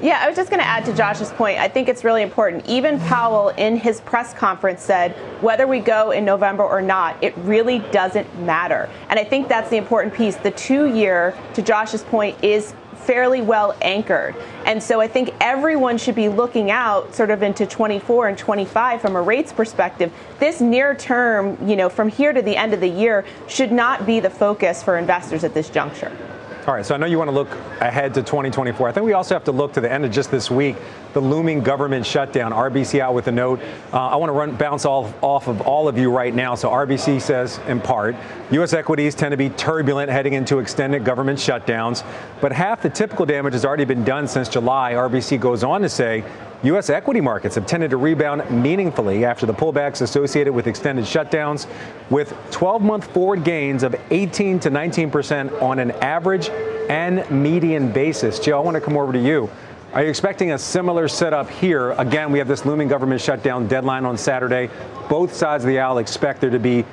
Yeah, 0.00 0.20
I 0.22 0.28
was 0.28 0.36
just 0.36 0.48
going 0.48 0.60
to 0.60 0.66
add 0.66 0.84
to 0.84 0.94
Josh's 0.94 1.30
point. 1.30 1.58
I 1.58 1.66
think 1.66 1.88
it's 1.88 2.04
really 2.04 2.22
important. 2.22 2.64
Even 2.68 3.00
Powell 3.00 3.48
in 3.48 3.76
his 3.76 4.00
press 4.00 4.32
conference 4.32 4.80
said 4.80 5.12
whether 5.42 5.66
we 5.66 5.80
go 5.80 6.12
in 6.12 6.24
November 6.24 6.62
or 6.62 6.80
not, 6.80 7.22
it 7.22 7.36
really 7.38 7.80
doesn't 7.90 8.38
matter. 8.40 8.88
And 9.08 9.18
I 9.18 9.24
think 9.24 9.48
that's 9.48 9.70
the 9.70 9.76
important 9.76 10.14
piece. 10.14 10.36
The 10.36 10.52
two 10.52 10.86
year, 10.86 11.36
to 11.54 11.62
Josh's 11.62 12.04
point, 12.04 12.42
is 12.44 12.74
fairly 12.94 13.42
well 13.42 13.76
anchored. 13.82 14.36
And 14.66 14.80
so 14.80 15.00
I 15.00 15.08
think 15.08 15.34
everyone 15.40 15.98
should 15.98 16.14
be 16.14 16.28
looking 16.28 16.70
out 16.70 17.12
sort 17.12 17.30
of 17.30 17.42
into 17.42 17.66
24 17.66 18.28
and 18.28 18.38
25 18.38 19.00
from 19.00 19.16
a 19.16 19.22
rates 19.22 19.52
perspective. 19.52 20.12
This 20.38 20.60
near 20.60 20.94
term, 20.94 21.58
you 21.68 21.74
know, 21.74 21.88
from 21.88 22.08
here 22.08 22.32
to 22.32 22.42
the 22.42 22.56
end 22.56 22.72
of 22.72 22.80
the 22.80 22.88
year 22.88 23.24
should 23.48 23.72
not 23.72 24.06
be 24.06 24.20
the 24.20 24.30
focus 24.30 24.80
for 24.80 24.96
investors 24.96 25.42
at 25.42 25.54
this 25.54 25.70
juncture. 25.70 26.16
All 26.68 26.74
right, 26.74 26.84
so 26.84 26.94
I 26.94 26.98
know 26.98 27.06
you 27.06 27.16
want 27.16 27.28
to 27.28 27.34
look 27.34 27.48
ahead 27.80 28.12
to 28.12 28.20
2024. 28.20 28.90
I 28.90 28.92
think 28.92 29.06
we 29.06 29.14
also 29.14 29.34
have 29.34 29.44
to 29.44 29.52
look 29.52 29.72
to 29.72 29.80
the 29.80 29.90
end 29.90 30.04
of 30.04 30.10
just 30.10 30.30
this 30.30 30.50
week, 30.50 30.76
the 31.14 31.20
looming 31.20 31.62
government 31.62 32.04
shutdown. 32.04 32.52
RBC 32.52 33.00
out 33.00 33.14
with 33.14 33.26
a 33.26 33.32
note. 33.32 33.60
Uh, 33.90 34.08
I 34.08 34.16
want 34.16 34.28
to 34.28 34.34
run 34.34 34.54
bounce 34.54 34.84
off, 34.84 35.14
off 35.22 35.48
of 35.48 35.62
all 35.62 35.88
of 35.88 35.96
you 35.96 36.10
right 36.10 36.34
now. 36.34 36.54
So 36.54 36.68
RBC 36.68 37.22
says, 37.22 37.58
in 37.68 37.80
part, 37.80 38.16
U.S. 38.50 38.74
equities 38.74 39.14
tend 39.14 39.30
to 39.30 39.38
be 39.38 39.48
turbulent 39.48 40.10
heading 40.10 40.34
into 40.34 40.58
extended 40.58 41.06
government 41.06 41.38
shutdowns, 41.38 42.04
but 42.42 42.52
half 42.52 42.82
the 42.82 42.90
typical 42.90 43.24
damage 43.24 43.54
has 43.54 43.64
already 43.64 43.86
been 43.86 44.04
done 44.04 44.28
since 44.28 44.46
July. 44.46 44.92
RBC 44.92 45.40
goes 45.40 45.64
on 45.64 45.80
to 45.80 45.88
say 45.88 46.22
U.S. 46.64 46.90
equity 46.90 47.20
markets 47.20 47.54
have 47.54 47.66
tended 47.66 47.90
to 47.90 47.96
rebound 47.96 48.50
meaningfully 48.50 49.24
after 49.24 49.46
the 49.46 49.54
pullbacks 49.54 50.02
associated 50.02 50.52
with 50.52 50.66
extended 50.66 51.04
shutdowns, 51.04 51.68
with 52.10 52.36
12 52.50 52.82
month 52.82 53.12
forward 53.12 53.44
gains 53.44 53.84
of 53.84 53.94
18 54.10 54.58
to 54.60 54.70
19 54.70 55.10
percent 55.10 55.52
on 55.54 55.78
an 55.78 55.92
average 55.92 56.48
and 56.88 57.30
median 57.30 57.92
basis. 57.92 58.40
Joe, 58.40 58.58
I 58.58 58.64
want 58.64 58.74
to 58.74 58.80
come 58.80 58.96
over 58.96 59.12
to 59.12 59.20
you. 59.20 59.48
Are 59.92 60.02
you 60.02 60.10
expecting 60.10 60.52
a 60.52 60.58
similar 60.58 61.06
setup 61.06 61.48
here? 61.48 61.92
Again, 61.92 62.32
we 62.32 62.38
have 62.38 62.48
this 62.48 62.66
looming 62.66 62.88
government 62.88 63.20
shutdown 63.20 63.68
deadline 63.68 64.04
on 64.04 64.18
Saturday. 64.18 64.68
Both 65.08 65.34
sides 65.34 65.64
of 65.64 65.68
the 65.68 65.78
aisle 65.78 65.98
expect 65.98 66.40
there 66.40 66.50
to 66.50 66.58
be 66.58 66.84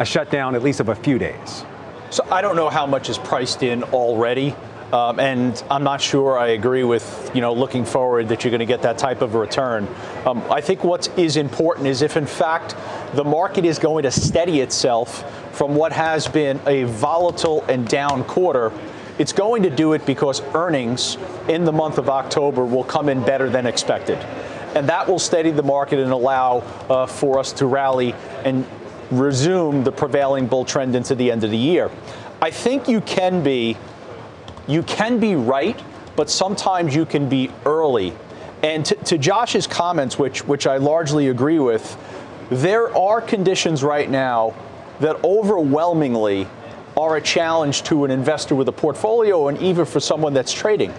a 0.00 0.04
shutdown 0.04 0.54
at 0.54 0.62
least 0.62 0.80
of 0.80 0.88
a 0.88 0.94
few 0.94 1.18
days. 1.18 1.64
So 2.10 2.26
I 2.30 2.42
don't 2.42 2.56
know 2.56 2.68
how 2.68 2.86
much 2.86 3.08
is 3.08 3.18
priced 3.18 3.62
in 3.62 3.84
already. 3.84 4.54
Um, 4.92 5.18
and 5.18 5.62
I'm 5.70 5.84
not 5.84 6.02
sure 6.02 6.38
I 6.38 6.48
agree 6.48 6.84
with, 6.84 7.30
you 7.34 7.40
know, 7.40 7.54
looking 7.54 7.86
forward 7.86 8.28
that 8.28 8.44
you're 8.44 8.50
going 8.50 8.60
to 8.60 8.66
get 8.66 8.82
that 8.82 8.98
type 8.98 9.22
of 9.22 9.34
return. 9.34 9.88
Um, 10.26 10.42
I 10.50 10.60
think 10.60 10.84
what 10.84 11.08
is 11.18 11.38
important 11.38 11.86
is 11.86 12.02
if, 12.02 12.18
in 12.18 12.26
fact, 12.26 12.76
the 13.14 13.24
market 13.24 13.64
is 13.64 13.78
going 13.78 14.02
to 14.02 14.10
steady 14.10 14.60
itself 14.60 15.24
from 15.56 15.74
what 15.74 15.92
has 15.92 16.28
been 16.28 16.60
a 16.66 16.84
volatile 16.84 17.62
and 17.68 17.88
down 17.88 18.22
quarter, 18.24 18.70
it's 19.18 19.32
going 19.32 19.62
to 19.62 19.70
do 19.70 19.94
it 19.94 20.04
because 20.04 20.42
earnings 20.54 21.16
in 21.48 21.64
the 21.64 21.72
month 21.72 21.96
of 21.96 22.10
October 22.10 22.66
will 22.66 22.84
come 22.84 23.08
in 23.08 23.22
better 23.24 23.48
than 23.48 23.66
expected. 23.66 24.18
And 24.74 24.88
that 24.90 25.08
will 25.08 25.18
steady 25.18 25.50
the 25.52 25.62
market 25.62 26.00
and 26.00 26.12
allow 26.12 26.58
uh, 26.90 27.06
for 27.06 27.38
us 27.38 27.52
to 27.54 27.66
rally 27.66 28.14
and 28.44 28.66
resume 29.10 29.84
the 29.84 29.92
prevailing 29.92 30.46
bull 30.46 30.64
trend 30.64 30.96
into 30.96 31.14
the 31.14 31.30
end 31.30 31.44
of 31.44 31.50
the 31.50 31.58
year. 31.58 31.90
I 32.40 32.50
think 32.50 32.88
you 32.88 33.00
can 33.02 33.42
be 33.42 33.76
you 34.72 34.82
can 34.82 35.18
be 35.18 35.34
right, 35.34 35.80
but 36.16 36.30
sometimes 36.30 36.94
you 36.94 37.04
can 37.04 37.28
be 37.28 37.50
early. 37.66 38.14
And 38.62 38.84
to, 38.86 38.94
to 38.94 39.18
Josh's 39.18 39.66
comments, 39.66 40.18
which 40.18 40.46
which 40.46 40.66
I 40.66 40.76
largely 40.76 41.28
agree 41.28 41.58
with, 41.58 41.96
there 42.50 42.96
are 42.96 43.20
conditions 43.20 43.82
right 43.82 44.08
now 44.08 44.54
that 45.00 45.22
overwhelmingly 45.24 46.46
are 46.96 47.16
a 47.16 47.20
challenge 47.20 47.82
to 47.84 48.04
an 48.04 48.10
investor 48.10 48.54
with 48.54 48.68
a 48.68 48.72
portfolio 48.72 49.48
and 49.48 49.58
even 49.58 49.84
for 49.84 50.00
someone 50.00 50.34
that's 50.34 50.52
trading. 50.52 50.92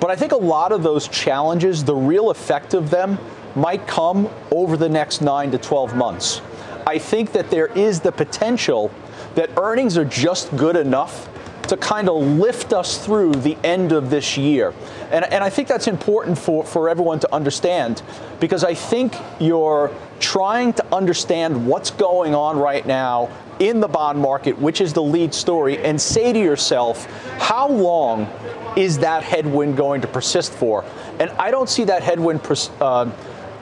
But 0.00 0.10
I 0.10 0.16
think 0.16 0.32
a 0.32 0.36
lot 0.36 0.72
of 0.72 0.82
those 0.82 1.08
challenges, 1.08 1.84
the 1.84 1.94
real 1.94 2.30
effect 2.30 2.74
of 2.74 2.90
them, 2.90 3.18
might 3.54 3.86
come 3.86 4.28
over 4.50 4.76
the 4.76 4.88
next 4.88 5.22
nine 5.22 5.50
to 5.52 5.58
12 5.58 5.96
months. 5.96 6.42
I 6.86 6.98
think 6.98 7.32
that 7.32 7.50
there 7.50 7.68
is 7.68 8.00
the 8.00 8.12
potential 8.12 8.90
that 9.34 9.50
earnings 9.56 9.96
are 9.96 10.04
just 10.04 10.54
good 10.56 10.76
enough 10.76 11.28
to 11.66 11.76
kind 11.76 12.08
of 12.08 12.16
lift 12.16 12.72
us 12.72 13.04
through 13.04 13.32
the 13.32 13.56
end 13.64 13.92
of 13.92 14.10
this 14.10 14.36
year. 14.36 14.72
And, 15.10 15.24
and 15.32 15.42
I 15.42 15.50
think 15.50 15.68
that's 15.68 15.86
important 15.86 16.38
for, 16.38 16.64
for 16.64 16.88
everyone 16.88 17.20
to 17.20 17.34
understand 17.34 18.02
because 18.40 18.64
I 18.64 18.74
think 18.74 19.14
you're 19.40 19.90
trying 20.20 20.72
to 20.74 20.94
understand 20.94 21.66
what's 21.66 21.90
going 21.90 22.34
on 22.34 22.58
right 22.58 22.86
now 22.86 23.30
in 23.58 23.80
the 23.80 23.88
bond 23.88 24.18
market, 24.18 24.58
which 24.58 24.80
is 24.80 24.92
the 24.92 25.02
lead 25.02 25.32
story, 25.32 25.78
and 25.78 26.00
say 26.00 26.32
to 26.32 26.38
yourself, 26.38 27.06
how 27.38 27.68
long 27.68 28.28
is 28.76 28.98
that 28.98 29.22
headwind 29.22 29.76
going 29.76 30.00
to 30.02 30.06
persist 30.06 30.52
for? 30.52 30.84
And 31.18 31.30
I 31.32 31.50
don't 31.50 31.68
see 31.68 31.84
that 31.84 32.02
headwind 32.02 32.40
uh, 32.80 33.10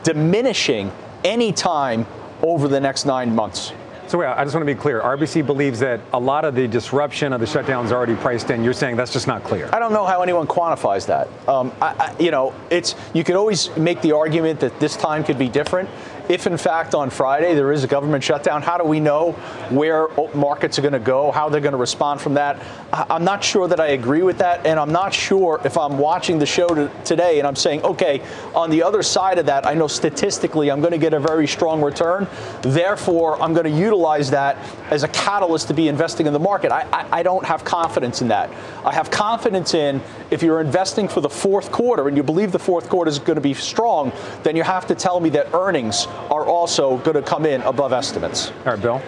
diminishing 0.03 0.91
anytime 1.23 2.07
over 2.43 2.67
the 2.69 2.81
next 2.81 3.07
nine 3.07 3.35
months. 3.35 3.73
So 4.15 4.23
yeah, 4.23 4.33
I 4.37 4.45
just 4.45 4.55
want 4.55 4.65
to 4.65 4.73
be 4.73 4.81
clear. 4.81 5.01
RBC 5.01 5.45
believes 5.45 5.81
that 5.81 6.01
a 6.13 6.21
lot 6.21 6.45
of 6.45 6.55
the 6.55 6.69
disruption 6.69 7.33
of 7.33 7.41
the 7.41 7.49
shutdown 7.49 7.85
is 7.85 7.91
already 7.91 8.15
priced 8.15 8.49
in. 8.49 8.63
You're 8.63 8.73
saying 8.73 8.95
that's 8.95 9.13
just 9.13 9.27
not 9.27 9.43
clear. 9.43 9.69
I 9.73 9.81
don't 9.81 9.93
know 9.93 10.07
how 10.07 10.23
anyone 10.23 10.47
quantifies 10.47 11.05
that. 11.09 11.27
Um, 11.49 11.73
I, 11.83 11.97
I, 11.99 12.23
you 12.23 12.31
know, 12.31 12.55
it's 12.71 12.95
you 13.13 13.25
could 13.25 13.35
always 13.35 13.77
make 13.77 14.01
the 14.03 14.13
argument 14.13 14.61
that 14.61 14.79
this 14.79 14.97
time 14.97 15.25
could 15.25 15.37
be 15.37 15.49
different 15.49 15.91
if 16.29 16.47
in 16.47 16.57
fact 16.57 16.95
on 16.95 17.11
Friday 17.11 17.55
there 17.55 17.73
is 17.73 17.85
a 17.85 17.87
government 17.87 18.25
shutdown, 18.25 18.63
how 18.63 18.79
do 18.79 18.85
we 18.85 19.01
know 19.01 19.33
where 19.71 20.09
markets 20.35 20.79
are 20.79 20.83
going 20.83 20.93
to 20.93 20.99
go, 20.99 21.31
how 21.31 21.49
they're 21.49 21.61
going 21.61 21.73
to 21.73 21.79
respond 21.79 22.21
from 22.21 22.35
that? 22.35 22.63
I'm 22.93 23.25
not 23.25 23.43
sure 23.43 23.69
that 23.69 23.81
I 23.81 23.89
agree 23.89 24.23
with 24.23 24.39
that, 24.39 24.67
and 24.67 24.79
I'm 24.79 24.93
not 24.93 25.13
sure 25.13 25.61
if 25.65 25.77
I'm 25.77 25.99
watching 25.99 26.39
the 26.39 26.47
show 26.47 26.69
to, 26.69 26.91
today 27.05 27.39
and 27.39 27.47
I'm 27.47 27.57
saying, 27.57 27.83
okay, 27.83 28.23
on 28.55 28.71
the 28.71 28.83
other 28.83 29.03
side 29.03 29.39
of 29.39 29.47
that, 29.47 29.67
I 29.67 29.75
know 29.75 29.87
statistically 29.87 30.71
I'm 30.71 30.81
going 30.81 30.93
to 30.93 30.99
get 30.99 31.13
a 31.13 31.21
very 31.21 31.47
strong 31.47 31.83
return. 31.83 32.27
Therefore, 32.63 33.41
I'm 33.43 33.53
going 33.53 33.65
to 33.65 33.79
utilize 33.79 34.31
that 34.31 34.57
as 34.91 35.03
a 35.03 35.09
catalyst 35.09 35.69
to 35.69 35.75
be 35.75 35.89
investing 35.89 36.27
in 36.27 36.33
the 36.33 36.39
market. 36.39 36.73
I, 36.73 36.87
I, 36.93 37.21
I 37.21 37.23
don't 37.23 37.45
have 37.45 37.65
confidence 37.65 38.23
in 38.23 38.29
that. 38.29 38.51
I 38.85 38.93
have 38.93 39.11
confidence 39.11 39.75
in 39.75 40.01
if 40.31 40.43
you're 40.43 40.61
investing 40.61 41.09
for 41.09 41.21
the 41.21 41.29
fourth 41.29 41.71
quarter 41.71 42.09
and 42.09 42.17
you 42.17 42.23
believe 42.23 42.53
the 42.53 42.59
fourth 42.59 42.89
quarter 42.89 43.09
is 43.09 43.19
going 43.19 43.37
to 43.37 43.41
be 43.41 43.55
strong, 43.55 44.13
then 44.43 44.57
you 44.57 44.63
have 44.63 44.87
to 44.87 44.95
tell 44.95 45.21
me 45.21 45.31
that 45.31 45.53
earnings 45.55 46.07
are 46.31 46.47
also 46.47 46.99
going 46.99 47.17
to 47.17 47.23
come 47.23 47.47
in 47.47 47.61
above 47.63 47.93
estimates. 47.93 48.51
All 48.51 48.73
right, 48.73 48.81
Bill. 48.81 49.03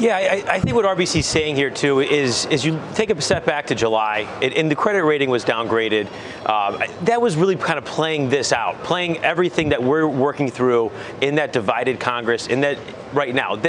Yeah, 0.00 0.16
I, 0.16 0.54
I, 0.54 0.60
think 0.60 0.74
what 0.74 0.86
RBC 0.86 1.16
is 1.16 1.26
saying 1.26 1.56
here 1.56 1.68
too 1.68 2.00
is 2.00 2.46
is 2.46 2.64
you 2.64 2.80
take 2.94 3.10
a 3.10 3.20
step 3.20 3.44
back 3.44 3.66
to 3.66 3.74
July, 3.74 4.26
it, 4.40 4.54
and 4.54 4.70
the 4.70 4.74
credit 4.74 5.04
rating 5.04 5.28
was 5.28 5.44
downgraded. 5.44 6.08
Uh, 6.46 6.86
that 7.02 7.20
was 7.20 7.36
really 7.36 7.54
kind 7.54 7.76
of 7.76 7.84
playing 7.84 8.30
this 8.30 8.50
out, 8.50 8.82
playing 8.82 9.18
everything 9.18 9.68
that 9.68 9.82
we're 9.82 10.06
working 10.06 10.50
through 10.50 10.90
in 11.20 11.34
that 11.34 11.52
divided 11.52 12.00
Congress, 12.00 12.46
in 12.46 12.62
that 12.62 12.78
right 13.12 13.34
now. 13.34 13.60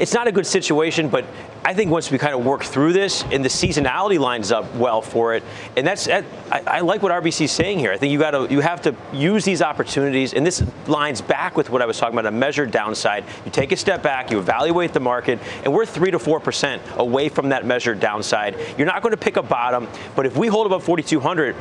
It's 0.00 0.12
not 0.12 0.26
a 0.26 0.32
good 0.32 0.46
situation, 0.46 1.08
but 1.08 1.24
I 1.62 1.74
think 1.74 1.90
once 1.90 2.10
we 2.10 2.16
kind 2.16 2.34
of 2.34 2.44
work 2.44 2.64
through 2.64 2.94
this 2.94 3.22
and 3.24 3.44
the 3.44 3.48
seasonality 3.48 4.18
lines 4.18 4.50
up 4.50 4.74
well 4.76 5.02
for 5.02 5.34
it, 5.34 5.42
and 5.76 5.86
that's 5.86 6.08
I, 6.08 6.24
I 6.50 6.80
like 6.80 7.02
what 7.02 7.12
RBC 7.12 7.42
is 7.42 7.52
saying 7.52 7.78
here. 7.78 7.92
I 7.92 7.98
think 7.98 8.12
you 8.12 8.18
got 8.18 8.30
to 8.30 8.46
you 8.50 8.60
have 8.60 8.80
to 8.82 8.94
use 9.12 9.44
these 9.44 9.60
opportunities, 9.60 10.32
and 10.32 10.46
this 10.46 10.64
lines 10.86 11.20
back 11.20 11.58
with 11.58 11.68
what 11.68 11.82
I 11.82 11.86
was 11.86 11.98
talking 11.98 12.18
about 12.18 12.26
a 12.26 12.34
measured 12.34 12.70
downside. 12.70 13.24
You 13.44 13.50
take 13.50 13.72
a 13.72 13.76
step 13.76 14.02
back, 14.02 14.30
you 14.30 14.38
evaluate 14.38 14.94
the 14.94 15.00
market, 15.00 15.38
and 15.62 15.72
we're 15.72 15.84
three 15.84 16.10
to 16.10 16.18
four 16.18 16.40
percent 16.40 16.82
away 16.96 17.28
from 17.28 17.50
that 17.50 17.66
measured 17.66 18.00
downside. 18.00 18.56
You're 18.78 18.86
not 18.86 19.02
going 19.02 19.12
to 19.12 19.18
pick 19.18 19.36
a 19.36 19.42
bottom, 19.42 19.86
but 20.16 20.24
if 20.24 20.36
we 20.36 20.46
hold 20.48 20.66
above 20.66 20.82
4,200 20.84 21.54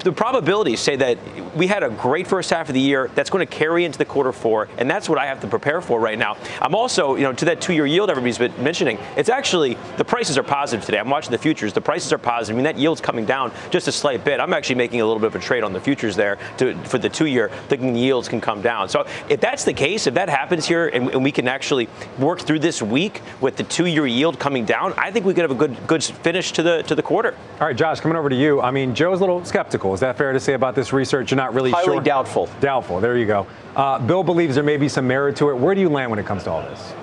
the 0.00 0.12
probabilities 0.12 0.80
say 0.80 0.96
that 0.96 1.18
we 1.54 1.66
had 1.66 1.82
a 1.82 1.90
great 1.90 2.26
first 2.26 2.50
half 2.50 2.68
of 2.68 2.74
the 2.74 2.80
year 2.80 3.10
that's 3.14 3.30
going 3.30 3.46
to 3.46 3.52
carry 3.52 3.84
into 3.84 3.98
the 3.98 4.04
quarter 4.04 4.32
four, 4.32 4.68
and 4.78 4.90
that's 4.90 5.08
what 5.08 5.18
I 5.18 5.26
have 5.26 5.40
to 5.40 5.46
prepare 5.46 5.80
for 5.80 6.00
right 6.00 6.18
now. 6.18 6.36
I'm 6.60 6.74
also, 6.74 7.14
you 7.16 7.22
know, 7.22 7.32
to 7.32 7.44
that 7.46 7.60
two-year 7.60 7.86
yield 7.86 8.10
everybody's 8.10 8.38
been 8.38 8.52
mentioning, 8.62 8.98
it's 9.16 9.28
actually 9.28 9.76
the 9.96 10.04
prices 10.04 10.38
are 10.38 10.42
positive 10.42 10.84
today. 10.84 10.98
I'm 10.98 11.10
watching 11.10 11.30
the 11.30 11.38
futures. 11.38 11.72
The 11.72 11.80
prices 11.80 12.12
are 12.12 12.18
positive. 12.18 12.54
I 12.54 12.56
mean, 12.56 12.64
that 12.64 12.78
yield's 12.78 13.00
coming 13.00 13.24
down 13.24 13.52
just 13.70 13.88
a 13.88 13.92
slight 13.92 14.24
bit. 14.24 14.40
I'm 14.40 14.52
actually 14.52 14.76
making 14.76 15.00
a 15.00 15.06
little 15.06 15.20
bit 15.20 15.28
of 15.28 15.36
a 15.36 15.38
trade 15.38 15.62
on 15.62 15.72
the 15.72 15.80
futures 15.80 16.16
there 16.16 16.38
to, 16.58 16.74
for 16.84 16.98
the 16.98 17.08
two-year, 17.08 17.50
thinking 17.68 17.94
yields 17.94 18.28
can 18.28 18.40
come 18.40 18.62
down. 18.62 18.88
So 18.88 19.06
if 19.28 19.40
that's 19.40 19.64
the 19.64 19.72
case, 19.72 20.06
if 20.06 20.14
that 20.14 20.28
happens 20.28 20.66
here, 20.66 20.88
and, 20.88 21.10
and 21.10 21.22
we 21.22 21.32
can 21.32 21.48
actually 21.48 21.88
work 22.18 22.40
through 22.40 22.60
this 22.60 22.82
week 22.82 23.20
with 23.40 23.56
the 23.56 23.64
two-year 23.64 24.06
yield 24.06 24.38
coming 24.38 24.64
down, 24.64 24.92
I 24.96 25.10
think 25.10 25.26
we 25.26 25.34
could 25.34 25.42
have 25.42 25.50
a 25.50 25.54
good 25.54 25.74
good 25.86 26.02
finish 26.02 26.52
to 26.52 26.62
the 26.62 26.82
to 26.82 26.94
the 26.94 27.02
quarter. 27.02 27.34
All 27.60 27.66
right, 27.66 27.76
Josh, 27.76 28.00
coming 28.00 28.16
over 28.16 28.28
to 28.28 28.36
you. 28.36 28.60
I 28.60 28.70
mean, 28.70 28.94
Joe's 28.94 29.18
a 29.18 29.22
little 29.22 29.44
skeptical. 29.44 29.83
Is 29.92 30.00
that 30.00 30.16
fair 30.16 30.32
to 30.32 30.40
say 30.40 30.54
about 30.54 30.74
this 30.74 30.92
research? 30.92 31.30
You're 31.30 31.36
not 31.36 31.52
really 31.52 31.72
Highly 31.72 31.84
sure. 31.84 32.00
doubtful. 32.00 32.48
Doubtful. 32.60 33.00
There 33.00 33.18
you 33.18 33.26
go. 33.26 33.46
Uh, 33.76 33.98
Bill 33.98 34.22
believes 34.22 34.54
there 34.54 34.64
may 34.64 34.78
be 34.78 34.88
some 34.88 35.06
merit 35.06 35.36
to 35.36 35.50
it. 35.50 35.56
Where 35.56 35.74
do 35.74 35.80
you 35.80 35.88
land 35.88 36.10
when 36.10 36.18
it 36.18 36.26
comes 36.26 36.44
to 36.44 36.50
all 36.50 36.62
this? 36.62 36.94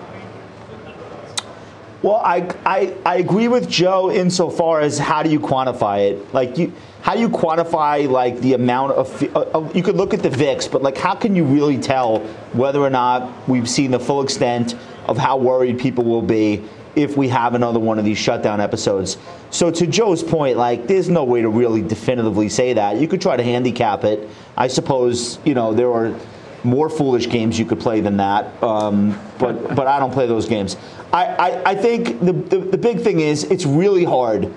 Well, 2.01 2.15
I, 2.15 2.49
I, 2.65 2.95
I 3.05 3.17
agree 3.17 3.47
with 3.47 3.69
Joe 3.69 4.11
insofar 4.11 4.81
as 4.81 4.97
how 4.97 5.21
do 5.21 5.29
you 5.29 5.39
quantify 5.39 6.11
it? 6.11 6.33
Like 6.33 6.57
you, 6.57 6.73
how 7.03 7.13
do 7.13 7.19
you 7.19 7.29
quantify 7.29 8.09
like 8.09 8.39
the 8.39 8.53
amount 8.53 8.93
of, 8.93 9.35
uh, 9.35 9.69
you 9.75 9.83
could 9.83 9.95
look 9.95 10.13
at 10.15 10.23
the 10.23 10.29
VIX, 10.29 10.67
but 10.67 10.81
like 10.81 10.97
how 10.97 11.13
can 11.13 11.35
you 11.35 11.43
really 11.43 11.77
tell 11.77 12.19
whether 12.53 12.79
or 12.79 12.89
not 12.89 13.47
we've 13.47 13.69
seen 13.69 13.91
the 13.91 13.99
full 13.99 14.23
extent 14.23 14.75
of 15.05 15.17
how 15.17 15.37
worried 15.37 15.77
people 15.77 16.03
will 16.03 16.23
be 16.23 16.63
if 16.95 17.17
we 17.17 17.27
have 17.29 17.55
another 17.55 17.79
one 17.79 17.99
of 17.99 18.05
these 18.05 18.17
shutdown 18.17 18.59
episodes. 18.59 19.17
So 19.49 19.71
to 19.71 19.87
Joe's 19.87 20.23
point, 20.23 20.57
like 20.57 20.87
there's 20.87 21.09
no 21.09 21.23
way 21.23 21.41
to 21.41 21.49
really 21.49 21.81
definitively 21.81 22.49
say 22.49 22.73
that. 22.73 22.97
You 22.97 23.07
could 23.07 23.21
try 23.21 23.37
to 23.37 23.43
handicap 23.43 24.03
it. 24.03 24.29
I 24.57 24.67
suppose 24.67 25.39
you 25.45 25.53
know 25.53 25.73
there 25.73 25.91
are 25.91 26.15
more 26.63 26.89
foolish 26.89 27.27
games 27.29 27.57
you 27.57 27.65
could 27.65 27.79
play 27.79 28.01
than 28.01 28.17
that, 28.17 28.61
um, 28.63 29.19
but 29.39 29.75
but 29.75 29.87
I 29.87 29.99
don't 29.99 30.11
play 30.11 30.27
those 30.27 30.47
games. 30.47 30.77
I, 31.13 31.25
I, 31.25 31.71
I 31.71 31.75
think 31.75 32.19
the, 32.19 32.33
the 32.33 32.57
the 32.59 32.77
big 32.77 33.01
thing 33.01 33.19
is 33.19 33.43
it's 33.45 33.65
really 33.65 34.03
hard 34.03 34.53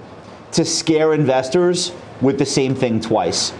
to 0.53 0.65
scare 0.65 1.15
investors 1.15 1.93
with 2.21 2.39
the 2.39 2.47
same 2.47 2.75
thing 2.75 3.01
twice. 3.01 3.53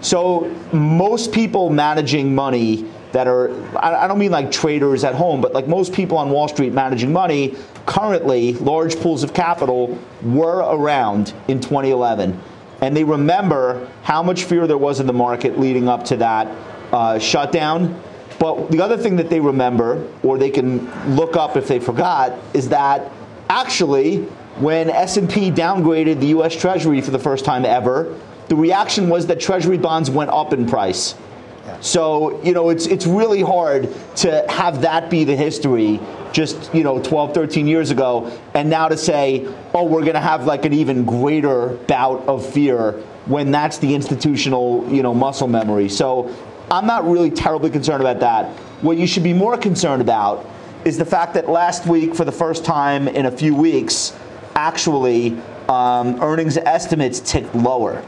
So 0.00 0.54
most 0.72 1.32
people 1.32 1.70
managing 1.70 2.34
money 2.34 2.86
that 3.12 3.26
are, 3.26 3.50
I 3.78 4.06
don't 4.06 4.18
mean 4.18 4.30
like 4.30 4.50
traders 4.50 5.02
at 5.02 5.14
home, 5.14 5.40
but 5.40 5.52
like 5.52 5.66
most 5.66 5.92
people 5.92 6.18
on 6.18 6.30
Wall 6.30 6.46
Street 6.48 6.72
managing 6.72 7.12
money, 7.12 7.56
currently 7.88 8.52
large 8.52 8.96
pools 9.00 9.22
of 9.22 9.32
capital 9.32 9.98
were 10.22 10.58
around 10.58 11.32
in 11.48 11.58
2011. 11.58 12.38
And 12.82 12.96
they 12.96 13.02
remember 13.02 13.88
how 14.02 14.22
much 14.22 14.44
fear 14.44 14.66
there 14.66 14.78
was 14.78 15.00
in 15.00 15.06
the 15.06 15.12
market 15.12 15.58
leading 15.58 15.88
up 15.88 16.04
to 16.04 16.16
that 16.18 16.46
uh, 16.92 17.18
shutdown. 17.18 18.00
But 18.38 18.70
the 18.70 18.80
other 18.80 18.96
thing 18.96 19.16
that 19.16 19.30
they 19.30 19.40
remember, 19.40 20.06
or 20.22 20.38
they 20.38 20.50
can 20.50 21.16
look 21.16 21.34
up 21.34 21.56
if 21.56 21.66
they 21.66 21.80
forgot, 21.80 22.38
is 22.54 22.68
that 22.68 23.10
actually 23.48 24.24
when 24.60 24.90
S&P 24.90 25.50
downgraded 25.50 26.20
the 26.20 26.28
U.S. 26.28 26.54
Treasury 26.54 27.00
for 27.00 27.10
the 27.10 27.18
first 27.18 27.44
time 27.44 27.64
ever, 27.64 28.16
the 28.48 28.56
reaction 28.56 29.08
was 29.08 29.26
that 29.26 29.40
Treasury 29.40 29.78
bonds 29.78 30.10
went 30.10 30.30
up 30.30 30.52
in 30.52 30.66
price. 30.66 31.14
So, 31.80 32.42
you 32.42 32.52
know, 32.52 32.70
it's 32.70 32.86
it's 32.86 33.06
really 33.06 33.42
hard 33.42 33.94
to 34.16 34.44
have 34.48 34.82
that 34.82 35.10
be 35.10 35.24
the 35.24 35.36
history 35.36 36.00
just, 36.32 36.74
you 36.74 36.84
know, 36.84 37.02
12, 37.02 37.32
13 37.32 37.66
years 37.66 37.90
ago 37.90 38.30
and 38.54 38.68
now 38.68 38.88
to 38.88 38.96
say, 38.96 39.46
"Oh, 39.74 39.84
we're 39.84 40.02
going 40.02 40.14
to 40.14 40.20
have 40.20 40.44
like 40.44 40.64
an 40.64 40.72
even 40.72 41.04
greater 41.04 41.68
bout 41.86 42.26
of 42.28 42.44
fear" 42.44 42.92
when 43.26 43.50
that's 43.50 43.78
the 43.78 43.94
institutional, 43.94 44.86
you 44.90 45.02
know, 45.02 45.14
muscle 45.14 45.48
memory. 45.48 45.88
So, 45.88 46.34
I'm 46.70 46.86
not 46.86 47.08
really 47.08 47.30
terribly 47.30 47.70
concerned 47.70 48.02
about 48.02 48.20
that. 48.20 48.50
What 48.82 48.98
you 48.98 49.06
should 49.06 49.22
be 49.22 49.32
more 49.32 49.56
concerned 49.56 50.02
about 50.02 50.46
is 50.84 50.98
the 50.98 51.04
fact 51.04 51.34
that 51.34 51.48
last 51.48 51.86
week 51.86 52.14
for 52.14 52.24
the 52.24 52.32
first 52.32 52.64
time 52.64 53.08
in 53.08 53.26
a 53.26 53.30
few 53.30 53.54
weeks, 53.54 54.12
actually 54.54 55.40
um, 55.68 56.20
earnings 56.22 56.56
estimates 56.56 57.20
ticked 57.20 57.54
lower. 57.54 58.02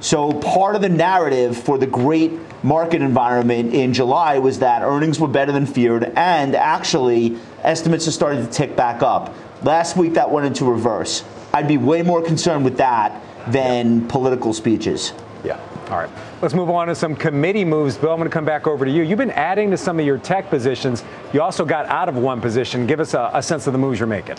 So 0.00 0.32
part 0.32 0.76
of 0.76 0.82
the 0.82 0.88
narrative 0.88 1.56
for 1.56 1.78
the 1.78 1.86
great 1.86 2.32
market 2.62 3.02
environment 3.02 3.74
in 3.74 3.92
July 3.92 4.38
was 4.38 4.60
that 4.60 4.82
earnings 4.82 5.18
were 5.18 5.28
better 5.28 5.52
than 5.52 5.66
feared, 5.66 6.04
and 6.04 6.54
actually 6.54 7.36
estimates 7.62 8.06
are 8.06 8.12
starting 8.12 8.44
to 8.44 8.50
tick 8.50 8.76
back 8.76 9.02
up. 9.02 9.34
Last 9.62 9.96
week 9.96 10.14
that 10.14 10.30
went 10.30 10.46
into 10.46 10.64
reverse. 10.64 11.24
I'd 11.52 11.66
be 11.66 11.78
way 11.78 12.02
more 12.02 12.22
concerned 12.22 12.64
with 12.64 12.76
that 12.76 13.22
than 13.48 14.06
political 14.08 14.52
speeches. 14.52 15.12
Yeah. 15.44 15.58
All 15.90 15.96
right. 15.96 16.10
Let's 16.42 16.54
move 16.54 16.70
on 16.70 16.88
to 16.88 16.94
some 16.94 17.16
committee 17.16 17.64
moves. 17.64 17.96
Bill, 17.96 18.12
I'm 18.12 18.18
going 18.18 18.28
to 18.28 18.32
come 18.32 18.44
back 18.44 18.66
over 18.66 18.84
to 18.84 18.90
you. 18.90 19.02
You've 19.02 19.18
been 19.18 19.30
adding 19.30 19.70
to 19.70 19.76
some 19.76 19.98
of 19.98 20.04
your 20.04 20.18
tech 20.18 20.50
positions. 20.50 21.02
You 21.32 21.42
also 21.42 21.64
got 21.64 21.86
out 21.86 22.08
of 22.08 22.16
one 22.16 22.40
position. 22.40 22.86
Give 22.86 23.00
us 23.00 23.14
a, 23.14 23.30
a 23.32 23.42
sense 23.42 23.66
of 23.66 23.72
the 23.72 23.78
moves 23.78 23.98
you're 23.98 24.06
making. 24.06 24.36